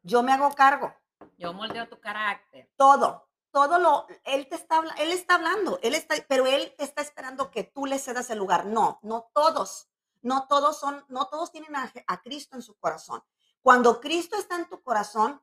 Yo 0.03 0.23
me 0.23 0.33
hago 0.33 0.51
cargo. 0.55 0.95
Yo 1.39 1.53
moldeo 1.53 1.89
tu 1.89 1.99
carácter. 1.99 2.71
Todo, 2.77 3.30
todo 3.53 3.79
lo, 3.79 4.07
él 4.25 4.49
te 4.49 4.55
está, 4.55 4.83
él 4.99 5.13
está 5.13 5.35
hablando, 5.35 5.79
él 5.83 5.95
está, 5.95 6.15
pero 6.29 6.47
él 6.47 6.75
te 6.77 6.85
está 6.85 7.03
esperando 7.03 7.51
que 7.51 7.65
tú 7.65 7.87
le 7.87 7.99
cedas 7.99 8.31
el 8.31 8.39
lugar. 8.39 8.67
No, 8.67 8.99
no 9.03 9.31
todos, 9.35 9.89
no 10.23 10.47
todos 10.49 10.79
son, 10.79 11.05
no 11.09 11.29
todos 11.29 11.51
tienen 11.53 11.75
a, 11.77 12.23
Cristo 12.23 12.57
en 12.57 12.63
su 12.63 12.77
corazón. 12.79 13.23
Cuando 13.63 14.01
Cristo 14.01 14.37
está 14.37 14.57
en 14.57 14.69
tu 14.69 14.83
corazón, 14.83 15.43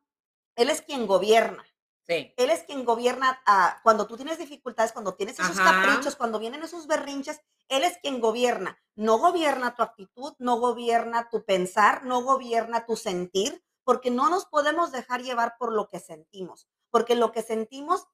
Él 0.55 0.69
es 0.69 0.81
quien 0.81 1.07
gobierna. 1.07 1.65
Sí. 2.07 2.33
Él 2.37 2.49
es 2.49 2.63
quien 2.63 2.85
gobierna 2.85 3.41
ah, 3.45 3.79
cuando 3.83 4.07
tú 4.07 4.15
tienes 4.15 4.37
dificultades, 4.37 4.93
cuando 4.93 5.15
tienes 5.15 5.37
esos 5.39 5.59
Ajá. 5.59 5.83
caprichos, 5.83 6.15
cuando 6.15 6.39
vienen 6.39 6.63
esos 6.63 6.87
berrinches. 6.87 7.41
Él 7.67 7.83
es 7.83 7.97
quien 7.97 8.21
gobierna. 8.21 8.79
No 8.95 9.17
gobierna 9.17 9.75
tu 9.75 9.83
actitud, 9.83 10.33
no 10.39 10.57
gobierna 10.57 11.29
tu 11.29 11.43
pensar, 11.43 12.05
no 12.05 12.21
gobierna 12.21 12.85
tu 12.85 12.95
sentir, 12.95 13.61
porque 13.83 14.09
no 14.09 14.29
nos 14.29 14.45
podemos 14.45 14.91
dejar 14.93 15.21
llevar 15.21 15.57
por 15.59 15.73
lo 15.73 15.89
que 15.89 15.99
sentimos. 15.99 16.67
Porque 16.89 17.15
lo 17.15 17.31
que 17.31 17.41
sentimos, 17.41 18.05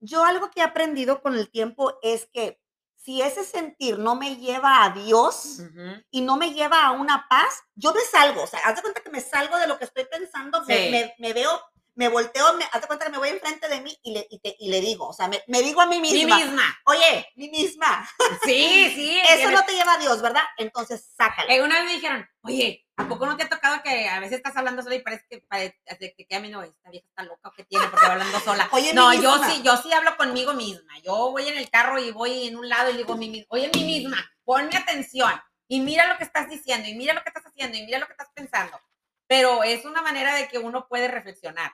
yo 0.00 0.24
algo 0.24 0.50
que 0.50 0.60
he 0.60 0.64
aprendido 0.64 1.22
con 1.22 1.34
el 1.34 1.50
tiempo 1.50 1.98
es 2.02 2.26
que 2.32 2.60
si 2.96 3.20
ese 3.20 3.42
sentir 3.44 3.98
no 3.98 4.14
me 4.14 4.36
lleva 4.36 4.84
a 4.84 4.90
Dios, 4.90 5.58
Ujú. 5.60 6.02
y 6.10 6.20
no 6.20 6.36
me 6.36 6.52
lleva 6.54 6.84
a 6.84 6.92
una 6.92 7.26
paz, 7.28 7.60
yo 7.74 7.92
me 7.92 8.00
salgo, 8.02 8.42
o 8.42 8.46
sea, 8.46 8.60
haz 8.60 8.76
de 8.76 8.82
cuenta 8.82 9.00
que 9.02 9.10
me 9.10 9.20
salgo 9.20 9.58
de 9.58 9.66
lo 9.66 9.76
que 9.78 9.84
estoy 9.86 10.04
pensando, 10.04 10.64
me, 10.66 10.84
Sí. 10.84 10.90
me- 10.90 11.14
me 11.18 11.32
veo, 11.32 11.50
me 11.94 12.08
volteo, 12.08 12.54
me, 12.54 12.64
haz 12.72 12.80
de 12.80 12.86
cuenta 12.86 13.04
que 13.06 13.12
me 13.12 13.18
voy 13.18 13.28
enfrente 13.28 13.68
de 13.68 13.80
mí 13.82 13.96
y 14.02 14.14
le, 14.14 14.26
y 14.30 14.38
te- 14.40 14.56
y 14.58 14.70
le 14.70 14.80
digo, 14.80 15.08
o 15.08 15.12
sea, 15.12 15.28
me, 15.28 15.42
me 15.46 15.60
digo 15.62 15.80
a 15.82 15.86
mí 15.86 16.00
Mí 16.00 16.24
misma, 16.24 16.78
oye, 16.86 17.26
mí 17.36 17.50
misma, 17.50 18.08
Sí, 18.44 18.90
sí. 18.94 19.20
eso 19.28 19.50
no 19.50 19.62
te 19.64 19.74
lleva 19.74 19.94
a 19.94 19.98
Dios, 19.98 20.22
¿verdad? 20.22 20.42
Entonces, 20.56 21.06
sácalo. 21.16 21.50
Eh, 21.50 21.62
una 21.62 21.76
vez 21.76 21.84
me 21.84 21.92
dijeron, 21.94 22.26
oye, 22.42 22.86
¿a 22.96 23.06
poco 23.08 23.26
no 23.26 23.36
te 23.36 23.42
ha 23.42 23.48
tocado 23.48 23.82
que 23.82 24.08
a 24.08 24.20
veces 24.20 24.38
estás 24.38 24.56
hablando 24.56 24.82
sola 24.82 24.94
y 24.94 25.02
parece 25.02 25.26
que, 25.28 25.38
parece 25.40 25.76
que, 26.16 26.26
que 26.26 26.34
a 26.36 26.40
mí 26.40 26.48
no, 26.48 26.62
esta 26.62 26.90
vieja 26.90 27.06
está 27.08 27.22
loca 27.24 27.48
o 27.48 27.52
que 27.52 27.64
tiene 27.64 27.86
porque 27.88 28.06
va 28.06 28.12
hablando 28.12 28.40
sola? 28.40 28.68
Oye, 28.72 28.94
no, 28.94 29.12
yo 29.12 29.32
misma. 29.32 29.50
sí, 29.50 29.62
yo 29.62 29.76
sí 29.76 29.92
hablo 29.92 30.16
conmigo 30.16 30.54
misma. 30.54 30.98
Yo 31.00 31.30
voy 31.30 31.46
en 31.48 31.58
el 31.58 31.68
carro 31.70 31.98
y 31.98 32.10
voy 32.10 32.46
en 32.48 32.56
un 32.56 32.68
lado 32.68 32.90
y 32.90 32.96
digo, 32.96 33.16
mi, 33.16 33.28
mi- 33.28 33.46
oye, 33.50 33.70
mi 33.74 33.84
misma, 33.84 34.16
ponme 34.44 34.76
atención 34.76 35.32
y 35.68 35.80
mira 35.80 36.06
lo 36.06 36.16
que 36.16 36.24
estás 36.24 36.48
diciendo 36.48 36.88
y 36.88 36.94
mira 36.94 37.12
lo 37.14 37.22
que 37.22 37.28
estás 37.28 37.44
haciendo 37.46 37.76
y 37.76 37.82
mira 37.82 37.98
lo 37.98 38.06
que 38.06 38.12
estás 38.12 38.30
pensando. 38.34 38.80
Pero 39.26 39.62
es 39.62 39.84
una 39.86 40.02
manera 40.02 40.34
de 40.34 40.48
que 40.48 40.58
uno 40.58 40.86
puede 40.88 41.08
reflexionar. 41.08 41.72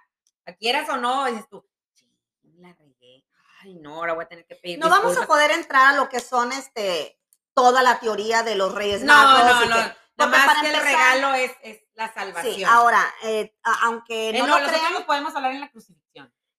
Quieras 0.57 0.89
o 0.89 0.97
no, 0.97 1.27
dices 1.27 1.49
tú, 1.49 1.65
sí, 1.95 2.07
la 2.59 2.73
regué. 2.75 3.25
Ay, 3.63 3.75
no, 3.75 3.97
ahora 3.97 4.13
voy 4.15 4.25
a 4.25 4.29
tener 4.29 4.47
que 4.47 4.55
pedir 4.57 4.79
No 4.79 4.89
vamos 4.89 5.07
a 5.07 5.21
disculpas". 5.21 5.27
poder 5.29 5.51
entrar 5.53 5.87
a 5.95 5.97
lo 5.97 6.09
que 6.09 6.21
son, 6.21 6.53
este, 6.53 7.19
toda 7.55 7.83
la 7.83 7.99
teoría 7.99 8.43
de 8.43 8.55
los 8.55 8.75
Reyes 8.75 9.03
No, 9.03 9.13
Magos. 9.15 9.45
no, 9.69 9.77
no. 9.77 9.77
Nada 9.77 9.97
porque 10.17 10.37
más 10.37 10.47
para 10.47 10.61
que 10.63 10.71
el 10.71 10.81
regalo 10.83 11.35
es, 11.35 11.53
es 11.63 11.81
la 11.95 12.13
salvación. 12.13 12.55
Sí, 12.55 12.65
ahora, 12.65 13.05
eh, 13.23 13.55
aunque 13.83 14.31
Eh, 14.31 14.33
no, 14.33 14.47
no, 14.47 14.55
lo 14.55 14.61
nosotros 14.61 14.81
crean, 14.81 14.95
lo 14.95 15.07
podemos 15.07 15.35
hablar 15.37 15.53
en 15.53 15.61
la 15.61 15.71
crucifixión. 15.71 16.08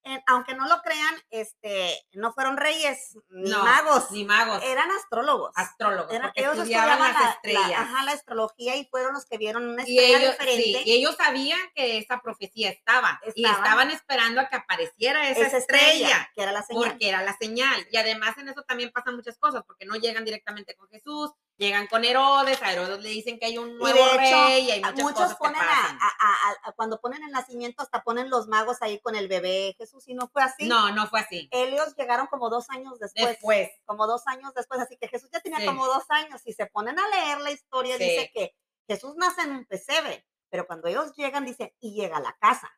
Eh, 0.05 0.23
aunque 0.27 0.53
no 0.55 0.67
lo 0.67 0.81
crean, 0.81 1.15
este, 1.29 1.99
no 2.13 2.31
fueron 2.33 2.57
reyes 2.57 3.17
ni 3.29 3.49
No, 3.49 3.63
magos, 3.63 4.09
Ni 4.11 4.23
magos. 4.25 4.63
eran 4.63 4.89
astrólogos. 4.91 5.51
astrólogos. 5.55 6.11
Eran- 6.13 6.27
porque 6.29 6.39
ellos 6.41 6.57
estudiaban 6.57 6.99
las 6.99 7.13
la- 7.13 7.29
estrellas. 7.31 7.69
La, 7.69 7.81
ajá, 7.81 8.03
la 8.05 8.11
astrología 8.13 8.75
y 8.77 8.85
fueron 8.85 9.13
los 9.13 9.25
que 9.25 9.37
vieron 9.37 9.67
una 9.67 9.83
y 9.85 9.97
estrella 9.97 10.17
ellos, 10.19 10.31
diferente. 10.39 10.63
sí, 10.63 10.81
y 10.85 10.91
ellos 10.93 11.15
sabían 11.17 11.59
que 11.75 11.97
esa 11.97 12.19
profecía 12.21 12.69
estaba. 12.69 13.19
Y 13.35 13.43
Estaban. 13.45 13.63
estaban 13.65 13.91
esperando 13.91 14.41
a 14.41 14.47
que 14.49 14.55
apareciera 14.55 15.29
esa, 15.29 15.47
esa 15.47 15.57
estrella. 15.57 16.29
que 16.35 16.43
era 16.43 16.51
la 16.51 16.63
señal. 16.63 16.89
Porque 16.89 17.09
era 17.09 17.21
la 17.21 17.35
señal. 17.37 17.87
Y 17.91 17.97
además 17.97 18.37
en 18.37 18.49
eso 18.49 18.63
también 18.63 18.91
pasan 18.91 19.15
muchas 19.15 19.37
cosas, 19.37 19.63
porque 19.67 19.85
no 19.85 19.95
llegan 19.95 20.23
directamente 20.25 20.75
con 20.75 20.87
Jesús, 20.89 21.31
llegan 21.59 21.85
con 21.87 22.03
Herodes, 22.05 22.59
a 22.63 22.71
Herodes 22.71 22.99
le 23.03 23.09
dicen 23.09 23.37
que 23.37 23.45
hay 23.47 23.57
un 23.59 23.69
Y 23.69 23.73
nuevo 23.73 23.93
de 23.93 24.11
hecho, 24.25 24.47
rey 24.47 24.63
y 24.65 24.71
hay 24.71 24.79
muchas 24.81 24.95
muchos 25.03 25.13
cosas 25.19 25.31
que 25.33 25.37
ponen 25.39 25.61
a, 25.61 25.65
pasan. 25.67 25.97
a- 26.01 26.07
a- 26.07 26.69
a- 26.69 26.71
cuando 26.71 26.99
ponen 26.99 27.21
el 27.23 27.31
nacimiento, 27.31 27.83
hasta 27.83 28.01
ponen 28.03 28.29
los 28.29 28.47
magos 28.47 28.77
ahí 28.81 28.99
con 29.01 29.15
el 29.15 29.27
bebé 29.27 29.75
Jesús, 29.77 30.07
y 30.07 30.13
no 30.15 30.27
fue 30.29 30.41
así. 30.41 30.67
No, 30.67 30.89
no 30.91 31.07
fue 31.07 31.19
así. 31.19 31.47
Ellos 31.51 31.93
llegaron 31.97 32.27
como 32.27 32.49
dos 32.49 32.69
años 32.69 32.97
después. 32.99 33.27
Después. 33.27 33.69
Como 33.85 34.07
dos 34.07 34.23
años 34.25 34.53
después, 34.55 34.79
así 34.79 34.97
que 34.97 35.07
Jesús 35.09 35.29
ya 35.31 35.41
tenía 35.41 35.59
Sí. 35.59 35.65
como 35.65 35.85
dos 35.85 36.03
años. 36.09 36.41
Y 36.45 36.53
se 36.53 36.65
ponen 36.65 36.97
a 36.97 37.07
leer 37.09 37.41
la 37.41 37.51
historia, 37.51 37.97
Sí. 37.97 38.03
dice 38.05 38.31
que 38.33 38.55
Jesús 38.87 39.13
nace 39.17 39.41
en 39.41 39.51
un 39.51 39.65
pesebre, 39.65 40.25
pero 40.49 40.65
cuando 40.65 40.87
ellos 40.87 41.13
llegan, 41.15 41.45
dice, 41.45 41.75
y 41.79 41.93
llega 41.93 42.17
a 42.17 42.21
la 42.21 42.35
casa. 42.39 42.71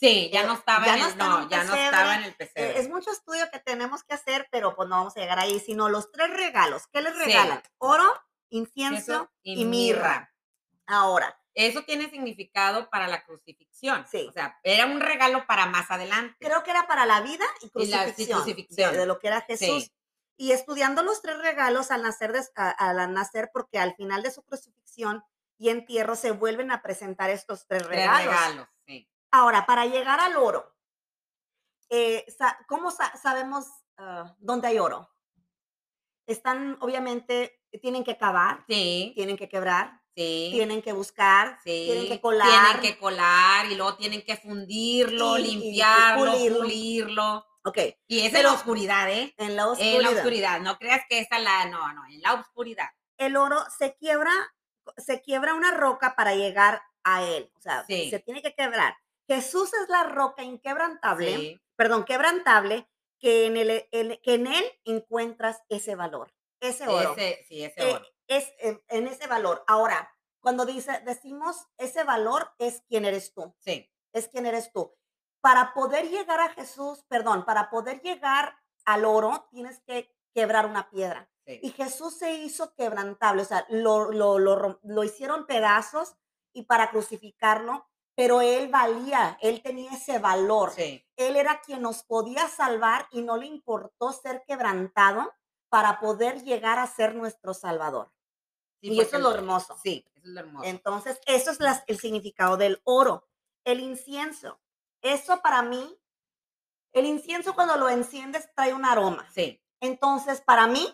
Sí, 0.00 0.30
ya 0.32 0.44
no 0.46 0.52
estaba 0.54 0.86
Ya 0.86 0.94
en 0.96 1.02
el, 1.02 1.18
no, 1.18 1.48
ya 1.50 1.62
estaba 1.62 2.14
en 2.14 2.22
el 2.22 2.30
Eh, 2.30 2.34
pesebre. 2.38 2.78
es 2.78 2.88
mucho 2.88 3.10
estudio 3.10 3.50
que 3.50 3.58
tenemos 3.58 4.04
que 4.04 4.14
hacer, 4.14 4.46
pero 4.52 4.76
pues 4.76 4.88
no 4.88 4.94
vamos 4.96 5.16
a 5.16 5.20
llegar 5.20 5.40
ahí, 5.40 5.58
sino 5.58 5.88
los 5.88 6.12
tres 6.12 6.30
regalos. 6.30 6.86
¿Qué 6.92 7.02
les 7.02 7.14
Sí. 7.14 7.18
regalan? 7.24 7.60
Oro, 7.78 8.08
incienso 8.50 9.30
y, 9.42 9.64
mirra. 9.64 10.32
Ahora, 10.86 11.38
Eso 11.54 11.82
tiene 11.82 12.08
significado 12.08 12.88
para 12.88 13.08
la 13.08 13.24
crucifixión. 13.24 14.06
Sí. 14.08 14.26
O 14.28 14.32
sea, 14.32 14.58
era 14.62 14.86
un 14.86 15.00
regalo 15.00 15.44
para 15.46 15.66
más 15.66 15.90
adelante. 15.90 16.36
creo 16.38 16.62
que 16.62 16.70
era 16.70 16.86
para 16.86 17.04
la 17.04 17.20
vida 17.20 17.44
y 17.60 17.66
Y 17.82 17.86
la- 17.86 18.04
crucifixión, 18.04 18.38
crucifixión. 18.42 18.92
De, 18.92 18.98
de 18.98 19.06
lo 19.06 19.18
que 19.18 19.26
era 19.26 19.40
Jesús. 19.42 19.84
Sí. 19.84 19.92
Y 20.36 20.52
estudiando 20.52 21.02
los 21.02 21.20
tres 21.20 21.36
regalos 21.38 21.90
al 21.90 22.02
nacer, 22.02 22.32
a- 22.54 22.70
al 22.70 23.12
nacer, 23.12 23.50
porque 23.52 23.78
al 23.80 23.94
final 23.96 24.22
de 24.22 24.30
su 24.30 24.42
crucifixión, 24.44 25.24
y 25.58 25.70
entierro 25.70 26.14
se 26.14 26.30
vuelven 26.30 26.70
a 26.70 26.80
presentar 26.82 27.30
estos 27.30 27.66
tres 27.66 27.82
Tres 27.82 27.90
regalos. 27.90 28.26
regalos, 28.32 28.68
sí. 28.86 29.10
Ahora, 29.32 29.66
para 29.66 29.84
llegar 29.86 30.20
al 30.20 30.36
oro, 30.36 30.72
eh, 31.90 32.24
¿cómo 32.68 32.92
sa- 32.92 33.16
sabemos 33.16 33.66
ah, 33.96 34.36
dónde 34.38 34.68
hay 34.68 34.78
oro? 34.78 35.10
Están, 36.26 36.76
obviamente, 36.80 37.57
tienen 37.82 38.04
que 38.04 38.16
cavar, 38.16 38.64
Sí, 38.68 39.12
tienen 39.14 39.36
que 39.36 39.48
quebrar, 39.48 40.00
sí. 40.16 40.50
tienen 40.52 40.80
que 40.82 40.92
buscar, 40.92 41.58
Sí, 41.64 41.84
tienen 41.86 42.08
que 42.08 42.20
colar. 42.20 42.48
tienen 42.48 42.80
que 42.80 42.98
colar 42.98 43.66
y 43.70 43.74
luego 43.74 43.96
tienen 43.96 44.22
que 44.22 44.36
fundirlo, 44.36 45.36
limpiarlo, 45.38 46.32
pulirlo. 46.32 46.58
pulirlo. 46.60 47.44
Ok, 47.64 47.78
Y 48.06 48.20
es 48.20 48.32
en 48.32 48.44
la 48.44 48.52
oscuridad, 48.52 49.10
¿eh? 49.10 49.34
en 49.36 49.54
la 49.56 49.62
En 49.64 49.68
oscuridad. 49.68 50.00
la 50.00 50.10
oscuridad. 50.10 50.60
No 50.60 50.78
creas 50.78 51.02
que 51.08 51.18
esa 51.18 51.38
la. 51.38 51.66
No, 51.66 51.92
no, 51.92 52.06
en 52.06 52.22
la 52.22 52.34
oscuridad. 52.34 52.86
El 53.18 53.36
oro 53.36 53.58
se 53.78 53.94
quiebra, 53.96 54.32
se 54.96 55.20
quiebra 55.20 55.54
una 55.54 55.72
roca 55.72 56.14
para 56.16 56.34
llegar 56.34 56.80
a 57.04 57.22
él. 57.24 57.50
O 57.56 57.60
sea, 57.60 57.84
se 57.86 58.18
tiene 58.24 58.40
que 58.42 58.54
quebrar. 58.54 58.96
Jesús 59.26 59.70
es 59.74 59.88
la 59.90 60.04
roca 60.04 60.42
inquebrantable, 60.44 61.60
perdón, 61.76 62.04
quebrantable, 62.04 62.88
que 63.18 63.46
en, 63.46 63.56
el, 63.58 63.86
el- 63.90 64.20
que 64.22 64.34
en 64.34 64.46
él 64.46 64.64
encuentras 64.84 65.60
ese 65.68 65.94
valor, 65.96 66.32
ese 66.60 66.86
oro. 66.88 67.12
ese, 67.16 67.44
sí, 67.48 67.64
ese 67.64 67.80
Eh, 67.88 67.94
oro. 67.94 68.04
es 68.26 68.52
en, 68.58 68.82
en 68.88 69.06
ese 69.06 69.26
valor. 69.26 69.64
Ahora, 69.66 70.10
cuando 70.40 70.64
dice, 70.66 71.00
decimos 71.04 71.66
ese 71.78 72.04
valor 72.04 72.52
es 72.58 72.82
quién 72.88 73.04
eres 73.04 73.32
tú, 73.34 73.54
Sí, 73.58 73.90
es 74.12 74.28
quién 74.28 74.46
eres 74.46 74.72
tú. 74.72 74.94
Para 75.40 75.72
poder 75.74 76.08
llegar 76.10 76.40
a 76.40 76.50
Jesús, 76.50 77.04
perdón, 77.08 77.44
para 77.44 77.70
poder 77.70 78.00
llegar 78.02 78.56
al 78.84 79.04
oro, 79.04 79.46
tienes 79.50 79.80
que 79.80 80.14
quebrar 80.34 80.66
una 80.66 80.88
piedra. 80.90 81.30
sí. 81.46 81.60
Y 81.62 81.70
Jesús 81.70 82.16
se 82.18 82.32
hizo 82.34 82.74
quebrantable, 82.74 83.42
o 83.42 83.44
sea, 83.44 83.66
lo, 83.68 84.10
lo, 84.12 84.38
lo, 84.38 84.78
lo 84.82 85.04
hicieron 85.04 85.46
pedazos 85.46 86.14
y 86.52 86.62
para 86.64 86.90
crucificarlo, 86.90 87.86
pero 88.14 88.40
él 88.40 88.68
valía, 88.68 89.38
él 89.40 89.62
tenía 89.62 89.92
ese 89.92 90.18
valor. 90.18 90.72
sí. 90.72 91.04
Él 91.16 91.36
era 91.36 91.60
quien 91.60 91.82
nos 91.82 92.02
podía 92.04 92.46
salvar 92.48 93.06
y 93.10 93.22
no 93.22 93.36
le 93.36 93.46
importó 93.46 94.12
ser 94.12 94.44
quebrantado 94.46 95.32
para 95.68 96.00
poder 96.00 96.42
llegar 96.42 96.78
a 96.78 96.86
ser 96.86 97.14
nuestro 97.14 97.54
Salvador. 97.54 98.12
sí, 98.80 98.92
y 98.92 99.00
eso 99.00 99.16
es 99.16 99.22
lo 99.22 99.34
hermoso. 99.34 99.76
Sí, 99.82 100.04
eso 100.14 100.20
es 100.28 100.30
lo 100.32 100.40
hermoso. 100.40 100.64
Entonces, 100.68 101.20
eso 101.26 101.50
es 101.50 101.58
el 101.86 101.98
significado 101.98 102.56
del 102.56 102.80
oro. 102.84 103.28
El 103.64 103.80
incienso, 103.80 104.60
eso 105.02 105.40
para 105.42 105.62
mí, 105.62 105.98
el 106.92 107.04
incienso 107.06 107.54
cuando 107.54 107.76
lo 107.76 107.88
enciendes 107.88 108.48
trae 108.54 108.72
un 108.72 108.84
aroma. 108.84 109.28
Sí, 109.34 109.62
Entonces, 109.80 110.40
para 110.40 110.66
mí, 110.66 110.92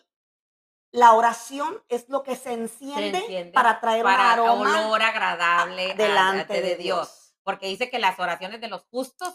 la 0.90 1.12
oración 1.14 1.82
es 1.88 2.08
lo 2.08 2.22
que 2.22 2.36
se 2.36 2.42
se 2.44 2.52
enciende, 2.54 3.50
para 3.54 3.80
traer 3.80 4.04
un 4.04 4.10
aroma 4.10 4.86
olor 4.86 5.02
agradable 5.02 5.94
delante 5.94 6.60
de 6.60 6.76
Dios. 6.76 7.34
Porque 7.42 7.66
dice 7.66 7.90
que 7.90 7.98
las 7.98 8.18
oraciones 8.18 8.60
de 8.60 8.68
los 8.68 8.84
justos 8.90 9.34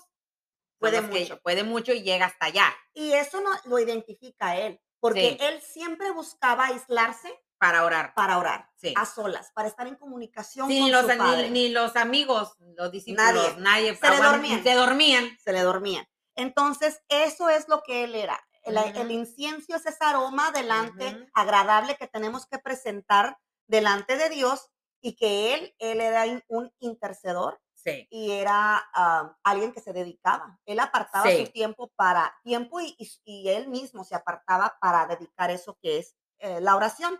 Puede 0.80 1.02
que- 1.10 1.20
mucho. 1.22 1.42
puede 1.42 1.64
mucho 1.64 1.92
y 1.94 2.02
llega 2.04 2.26
hasta 2.28 2.46
allá 2.46 2.74
Y 2.94 3.12
eso 3.12 3.42
no, 3.42 3.50
lo 3.66 3.78
identifica 3.80 4.56
él, 4.58 4.80
porque 5.00 5.32
Sí. 5.32 5.38
él 5.42 5.62
siempre 5.62 6.12
buscaba 6.12 6.68
aislarse 6.68 7.34
para 7.58 7.84
orar. 7.84 8.14
para 8.14 8.38
orar, 8.38 8.70
Sí. 8.76 8.94
a 8.96 9.06
solas, 9.06 9.52
para 9.54 9.68
estar 9.68 9.86
en 9.86 9.96
comunicación 9.96 10.70
Sí, 10.70 10.80
con 10.80 10.92
los, 10.92 11.02
su 11.02 11.08
ni- 11.10 11.18
padre. 11.18 11.50
ni, 11.50 11.70
los 11.70 11.96
amigos, 11.98 12.56
los 12.78 12.90
discípulos, 12.92 13.26
Nadie. 13.34 13.56
nadie, 13.58 13.96
Se 13.98 14.10
le 14.10 14.18
dormían. 14.18 14.64
se 14.64 14.74
dormían. 14.76 15.38
se 15.44 15.52
le 15.52 15.62
dormía. 15.62 16.10
Entonces, 16.36 17.02
eso 17.10 17.50
es 17.50 17.68
lo 17.68 17.82
que 17.84 18.06
él 18.06 18.16
era. 18.16 18.40
El, 18.64 19.12
incienso 19.12 19.76
es 19.76 19.86
ese 19.86 19.98
aroma 20.06 20.52
delante, 20.52 21.28
agradable 21.34 21.96
que 21.98 22.08
tenemos 22.08 22.46
que 22.46 22.60
presentar 22.60 23.38
delante 23.68 24.16
de 24.18 24.30
Dios 24.30 24.70
y 25.02 25.16
que 25.16 25.54
él, 25.56 25.76
él 25.80 26.00
era 26.02 26.24
un 26.48 26.72
intercedor 26.80 27.60
Sí, 27.84 28.08
y 28.12 28.32
era 28.32 28.90
ah, 28.94 29.38
alguien 29.44 29.72
que 29.72 29.80
se 29.80 29.94
dedicaba. 29.94 30.60
Él 30.66 30.80
apartaba 30.82 31.30
Sí. 31.30 31.46
su 31.46 31.52
tiempo 31.52 31.90
para 31.96 32.36
tiempo 32.44 32.82
y, 32.82 32.94
y- 32.98 33.22
y 33.24 33.50
él 33.50 33.70
mismo 33.70 34.04
se 34.04 34.16
apartaba 34.16 34.78
para 34.82 35.06
dedicar 35.08 35.50
eso 35.50 35.78
que 35.82 36.00
es 36.00 36.16
eh, 36.40 36.60
la 36.62 36.76
oración. 36.76 37.20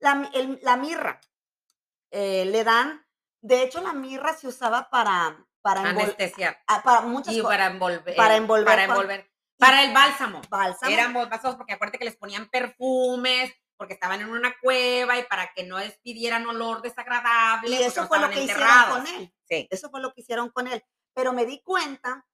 La, 0.00 0.28
el- 0.34 0.58
la 0.62 0.76
mirra, 0.76 1.20
eh, 2.10 2.44
le 2.46 2.64
dan, 2.64 3.04
de 3.40 3.62
hecho 3.62 3.80
la 3.80 3.92
mirra 3.92 4.34
se 4.34 4.48
usaba 4.48 4.90
para, 4.90 5.46
para, 5.62 5.82
anestesiar. 5.82 6.58
para 6.84 7.02
muchas 7.02 7.34
Y 7.34 7.42
para 7.42 7.66
envolver. 7.66 8.16
para 8.16 8.36
envolver 8.36 8.66
Para 8.66 8.84
envolver. 8.84 9.30
Para 9.58 9.84
el 9.84 9.92
bálsamo. 9.92 10.40
Bálsamo. 10.48 10.90
Eran 10.92 11.12
bálsamos 11.12 11.56
porque 11.56 11.74
acuérdate 11.74 11.98
que 11.98 12.06
les 12.06 12.16
ponían 12.16 12.48
perfumes, 12.48 13.52
porque 13.80 13.94
estaban 13.94 14.20
en 14.20 14.28
una 14.28 14.54
cueva 14.60 15.18
y 15.18 15.24
para 15.24 15.54
que 15.54 15.64
no 15.64 15.78
despidieran 15.78 16.46
olor 16.46 16.82
desagradable. 16.82 17.70
Y 17.70 17.72
porque 17.72 17.86
eso 17.86 18.02
no 18.02 18.08
fue 18.08 18.18
lo 18.20 18.28
que 18.28 18.42
hicieron 18.42 18.60
enterrados. 18.62 18.98
con 18.98 19.06
él. 19.06 19.34
Sí, 19.48 19.68
Eso 19.70 19.88
fue 19.90 20.02
lo 20.02 20.12
que 20.12 20.20
hicieron 20.20 20.50
con 20.50 20.66
él. 20.66 20.84
Pero 21.14 21.32
me 21.32 21.46
di 21.46 21.62
cuenta 21.62 22.26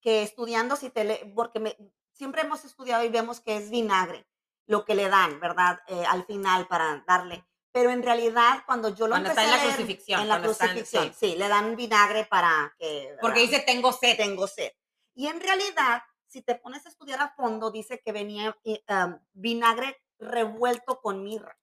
que 0.00 0.22
estudiando, 0.22 0.76
si 0.76 0.88
te 0.88 1.04
le- 1.04 1.32
porque 1.36 1.60
me- 1.60 1.76
siempre 2.12 2.40
hemos 2.42 2.64
estudiado 2.64 3.04
y 3.04 3.10
vemos 3.10 3.40
que 3.42 3.58
es 3.58 3.68
vinagre 3.68 4.26
lo 4.66 4.86
que 4.86 4.94
le 4.94 5.10
dan, 5.10 5.38
¿verdad? 5.38 5.80
Eh, 5.86 6.04
al 6.08 6.24
final 6.24 6.66
para 6.66 7.04
darle. 7.06 7.44
Pero 7.70 7.90
en 7.90 8.02
realidad, 8.02 8.62
cuando 8.64 8.88
yo 8.88 9.06
lo 9.06 9.12
Cuando 9.12 9.28
empecé 9.28 9.46
está 9.46 9.54
en 9.54 9.54
a 9.54 9.56
la 9.58 9.62
leer, 9.64 9.76
crucifixión, 9.76 10.20
En 10.22 10.28
la 10.28 10.34
cuando 10.36 10.50
están- 10.52 10.68
crucifixión, 10.70 11.12
sí. 11.12 11.32
sí. 11.32 11.36
le 11.36 11.48
dan 11.48 11.76
vinagre 11.76 12.24
para 12.24 12.74
que. 12.78 13.14
porque 13.20 13.40
¿verdad? 13.40 13.50
dice 13.52 13.64
tengo 13.66 13.92
sed. 13.92 14.16
tengo 14.16 14.46
sed. 14.46 14.72
Y 15.14 15.26
en 15.26 15.40
realidad, 15.40 16.02
si 16.26 16.40
te 16.42 16.54
pones 16.54 16.86
a 16.86 16.88
estudiar 16.88 17.20
a 17.20 17.34
fondo, 17.34 17.70
dice 17.70 18.00
que 18.02 18.12
venía 18.12 18.56
um, 18.64 19.18
vinagre 19.34 20.00
revuelto 20.24 21.00
con 21.00 21.22
mirra. 21.22 21.58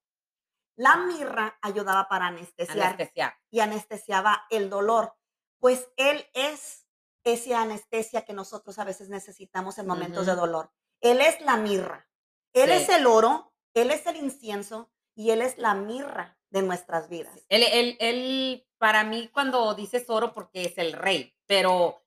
La 0.75 0.97
mirra 0.97 1.57
ayudaba 1.61 2.07
para 2.07 2.27
anestesiar 2.27 2.79
Anestesiar. 2.93 3.35
y 3.49 3.59
anestesiaba 3.59 4.45
el 4.49 4.69
dolor, 4.69 5.13
pues 5.59 5.89
él 5.97 6.25
es 6.33 6.87
esa 7.23 7.61
anestesia 7.61 8.23
que 8.25 8.33
nosotros 8.33 8.79
a 8.79 8.83
veces 8.83 9.09
necesitamos 9.09 9.77
en 9.77 9.85
momentos 9.87 10.25
de 10.25 10.33
dolor. 10.35 10.71
Él 11.01 11.21
es 11.21 11.39
la 11.41 11.57
mirra, 11.57 12.07
él 12.53 12.69
Sí. 12.69 12.75
es 12.77 12.89
el 12.89 13.05
oro, 13.05 13.53
él 13.75 13.91
es 13.91 14.05
el 14.07 14.15
incienso 14.15 14.91
y 15.13 15.31
él 15.31 15.41
es 15.41 15.57
la 15.57 15.73
mirra 15.75 16.39
de 16.49 16.61
nuestras 16.63 17.09
vidas. 17.09 17.45
Él, 17.49 17.63
él, 17.63 17.97
él, 17.99 18.67
para 18.77 19.03
mí, 19.03 19.29
cuando 19.31 19.73
dices 19.75 20.09
oro, 20.09 20.33
porque 20.33 20.65
es 20.65 20.77
el 20.77 20.93
rey, 20.93 21.35
pero 21.45 22.03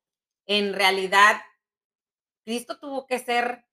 en 0.47 0.75
realidad, 0.75 1.41
Cristo 2.45 2.79
tuvo 2.79 3.07
que 3.07 3.19
ser 3.19 3.67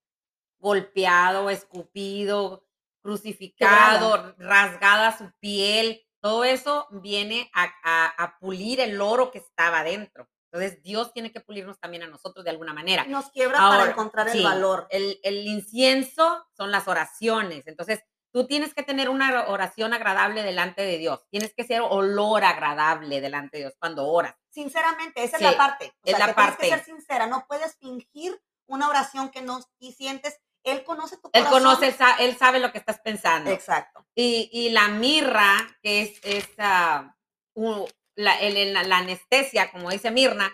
golpeado, 0.59 1.49
escupido, 1.49 2.67
crucificado, 3.01 4.35
rasgada 4.37 5.17
su 5.17 5.31
piel. 5.39 6.01
Todo 6.21 6.43
eso 6.43 6.87
viene 6.91 7.49
a, 7.53 7.67
a- 7.83 8.23
a 8.23 8.37
pulir 8.39 8.79
el 8.79 8.99
oro 9.01 9.31
que 9.31 9.39
estaba 9.39 9.83
dentro. 9.83 10.29
Entonces, 10.53 10.83
Dios 10.83 11.13
tiene 11.13 11.31
que 11.31 11.39
pulirnos 11.39 11.79
también 11.79 12.03
a 12.03 12.07
nosotros 12.07 12.43
de 12.43 12.51
alguna 12.51 12.73
manera. 12.73 13.05
Nos 13.05 13.31
quiebra 13.31 13.59
Ahora, 13.59 13.77
para 13.79 13.91
encontrar 13.91 14.27
el 14.29 14.43
valor. 14.43 14.85
El, 14.91 15.17
el 15.23 15.47
incienso 15.47 16.45
son 16.55 16.71
las 16.71 16.87
oraciones. 16.89 17.65
Entonces, 17.67 18.01
tú 18.33 18.45
tienes 18.47 18.73
que 18.73 18.83
tener 18.83 19.09
una 19.09 19.45
oración 19.47 19.93
agradable 19.93 20.43
delante 20.43 20.81
de 20.83 20.97
Dios. 20.97 21.21
Tienes 21.29 21.53
que 21.55 21.63
ser 21.63 21.81
olor 21.81 22.43
agradable 22.43 23.21
delante 23.21 23.57
de 23.57 23.63
Dios 23.63 23.75
cuando 23.79 24.05
oras. 24.07 24.35
Sinceramente, 24.49 25.23
esa 25.23 25.37
Sí, 25.37 25.45
es 25.45 25.51
la 25.51 25.57
parte. 25.57 25.85
O 25.85 25.99
es 26.03 26.17
sea, 26.17 26.19
la 26.19 26.27
que 26.27 26.33
tienes 26.33 26.51
parte. 26.51 26.69
que 26.69 26.75
ser 26.75 26.83
sincera, 26.85 27.27
no 27.27 27.45
puedes 27.47 27.77
fingir 27.77 28.37
una 28.67 28.89
oración 28.89 29.29
que 29.31 29.41
no 29.41 29.61
y 29.79 29.93
sientes. 29.93 30.37
Él 30.63 30.83
conoce 30.83 31.17
tu 31.17 31.29
Él 31.33 31.43
corazón. 31.43 31.63
conoce, 31.63 31.87
él 31.87 31.93
sa- 31.93 32.15
él 32.19 32.37
sabe 32.37 32.59
lo 32.59 32.71
que 32.71 32.77
estás 32.77 32.99
pensando. 32.99 33.49
Exacto. 33.49 34.05
Y, 34.15 34.49
y 34.51 34.69
la 34.69 34.87
mirra, 34.89 35.55
que 35.81 36.01
es, 36.01 36.19
es, 36.23 36.49
u- 37.55 37.87
la, 38.15 38.39
el- 38.39 38.57
el- 38.57 38.73
la 38.89 38.97
anestesia, 38.97 39.71
como 39.71 39.89
dice 39.89 40.11
Mirna, 40.11 40.51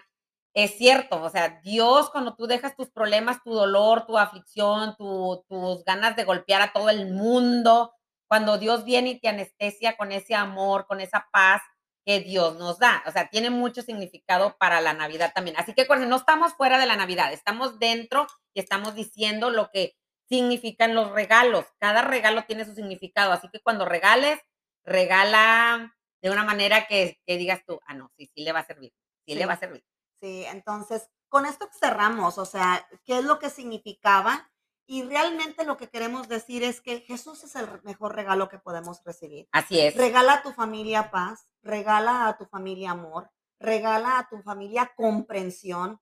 es 0.53 0.77
cierto. 0.77 1.21
O 1.21 1.29
sea, 1.29 1.59
Dios, 1.63 2.09
cuando 2.09 2.35
tú 2.35 2.47
dejas 2.47 2.75
tus 2.75 2.89
problemas, 2.89 3.43
tu 3.43 3.53
dolor, 3.53 4.05
tu 4.05 4.17
aflicción, 4.17 4.95
tu- 4.97 5.43
tus 5.49 5.83
ganas 5.83 6.15
de 6.15 6.23
golpear 6.23 6.61
a 6.61 6.71
todo 6.73 6.89
el 6.89 7.11
mundo, 7.13 7.93
cuando 8.29 8.57
Dios 8.57 8.83
viene 8.83 9.11
y 9.11 9.19
te 9.19 9.29
anestesia 9.29 9.95
con 9.97 10.11
ese 10.11 10.35
amor, 10.35 10.85
con 10.87 10.99
esa 11.01 11.27
paz 11.31 11.61
que 12.07 12.21
Dios 12.21 12.55
nos 12.55 12.79
da. 12.79 13.03
O 13.05 13.11
sea, 13.11 13.29
tiene 13.29 13.49
mucho 13.49 13.81
significado 13.81 14.55
para 14.57 14.79
la 14.79 14.93
Navidad 14.93 15.33
también. 15.35 15.57
Así 15.59 15.73
que 15.73 15.81
acuérdense, 15.81 16.09
no 16.09 16.15
estamos 16.15 16.53
fuera 16.53 16.79
de 16.79 16.85
la 16.85 16.95
Navidad, 16.95 17.33
estamos 17.33 17.79
dentro 17.79 18.27
y 18.53 18.61
estamos 18.61 18.95
diciendo 18.95 19.49
lo 19.49 19.69
que 19.71 19.97
significan 20.29 20.95
los 20.95 21.11
regalos. 21.11 21.65
Cada 21.79 22.01
regalo 22.03 22.45
tiene 22.45 22.63
su 22.63 22.73
significado. 22.75 23.33
Así 23.33 23.49
que 23.51 23.59
cuando 23.59 23.83
regales, 23.83 24.39
regala 24.85 25.93
de 26.21 26.29
una 26.31 26.45
manera 26.45 26.87
que, 26.87 27.19
que 27.25 27.35
digas 27.37 27.61
tú, 27.67 27.79
ah, 27.85 27.93
no, 27.93 28.09
sí, 28.17 28.31
sí 28.33 28.43
le 28.43 28.53
va 28.53 28.59
a 28.61 28.65
servir. 28.65 28.93
Sí, 29.25 29.35
le 29.35 29.41
Sí. 29.41 29.47
va 29.47 29.53
a 29.53 29.59
servir. 29.59 29.83
Sí, 30.21 30.45
entonces, 30.45 31.09
con 31.29 31.45
esto 31.45 31.69
cerramos, 31.77 32.37
o 32.37 32.45
sea, 32.45 32.87
qué 33.03 33.17
es 33.19 33.25
lo 33.25 33.37
que 33.37 33.49
significaba 33.49 34.49
y 34.87 35.03
realmente 35.03 35.65
lo 35.65 35.77
que 35.77 35.89
queremos 35.89 36.27
decir 36.29 36.63
es 36.63 36.81
que 36.81 37.01
Jesús 37.01 37.43
es 37.43 37.55
el 37.55 37.67
mejor 37.83 38.15
regalo 38.15 38.47
que 38.49 38.57
podemos 38.57 39.03
recibir. 39.05 39.47
Así 39.51 39.79
es. 39.79 39.95
Regala 39.95 40.35
a 40.35 40.41
tu 40.41 40.51
familia 40.53 41.11
paz, 41.11 41.47
regala 41.61 42.27
a 42.27 42.37
tu 42.37 42.45
familia 42.45 42.91
amor, 42.91 43.29
regala 43.59 44.17
a 44.19 44.27
tu 44.29 44.41
familia 44.41 44.91
comprensión. 44.95 45.99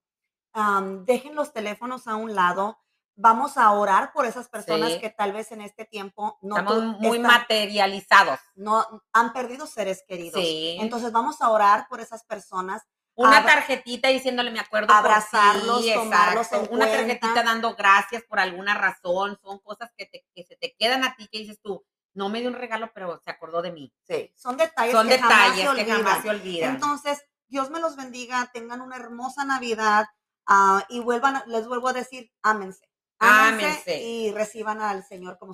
am, 0.58 1.04
dejen 1.04 1.36
los 1.36 1.52
teléfonos 1.52 2.08
a 2.08 2.16
un 2.16 2.34
lado 2.34 2.78
vamos 3.18 3.58
a 3.58 3.72
orar 3.72 4.12
por 4.14 4.26
esas 4.26 4.48
personas 4.50 4.92
Sí. 4.94 5.00
que 5.00 5.10
tal 5.10 5.32
vez 5.34 5.52
en 5.54 5.62
este 5.62 5.84
tiempo 5.86 6.38
no, 6.42 6.58
Estamos 6.58 6.84
muy 7.00 7.18
están- 7.18 7.32
materializados. 7.32 8.40
no 8.56 8.86
han 9.14 9.32
perdido 9.34 9.68
seres 9.68 10.04
queridos. 10.08 10.42
Sí. 10.42 10.78
Entonces 10.82 11.12
vamos 11.14 11.42
a 11.42 11.50
orar 11.50 11.88
por 11.90 12.00
esas 12.02 12.24
personas. 12.26 12.84
Una 13.18 13.38
Abra- 13.38 13.56
tarjetita 13.56 14.10
diciéndole 14.10 14.52
me 14.52 14.60
acuerdo 14.60 14.88
por 14.88 14.98
Abrazarlos, 14.98 15.86
tomarlos 15.94 16.46
exacto. 16.48 16.66
en 16.68 16.74
Una 16.76 16.86
cuenta. 16.88 16.98
tarjetita 16.98 17.44
dando 17.44 17.76
gracias 17.76 18.24
por 18.24 18.40
alguna 18.40 18.74
razón. 18.74 19.38
Son 19.42 19.60
cosas 19.60 19.92
que, 19.98 20.06
te- 20.06 20.26
que 20.36 20.44
se 20.44 20.56
te 20.58 20.76
quedan 20.78 21.04
a 21.04 21.16
ti 21.16 21.28
que 21.32 21.40
dices 21.40 21.60
tú, 21.62 21.86
no 22.14 22.30
me 22.30 22.40
dio 22.42 22.50
un 22.50 22.56
regalo, 22.56 22.92
pero 22.94 23.22
se 23.24 23.30
acordó 23.32 23.62
de 23.62 23.72
mí. 23.72 23.94
Sí, 24.08 24.34
son 24.36 24.58
detalles 24.58 24.94
Son 24.94 25.08
que 25.08 25.18
jamás 25.20 25.56
se 25.56 25.62
detalles 25.62 25.86
que 25.86 25.92
jamás 25.92 26.22
se 26.24 26.30
olvidan. 26.30 26.76
Entonces, 26.76 27.24
Dios 27.48 27.70
me 27.70 27.80
los 27.80 27.96
bendiga, 27.96 28.50
tengan 28.54 28.82
una 28.82 28.96
hermosa 28.98 29.46
Navidad 29.46 30.08
ah, 30.48 30.84
y 30.90 31.00
vuelvan, 31.00 31.42
les 31.48 31.68
vuelvo 31.68 31.88
a 31.90 31.94
decir. 31.94 32.32
Ámense 32.42 32.90
Ámense. 33.20 34.02
y 34.02 34.32
reciban 34.34 34.82
al 34.82 35.04
Señor 35.06 35.38
como 35.40 35.54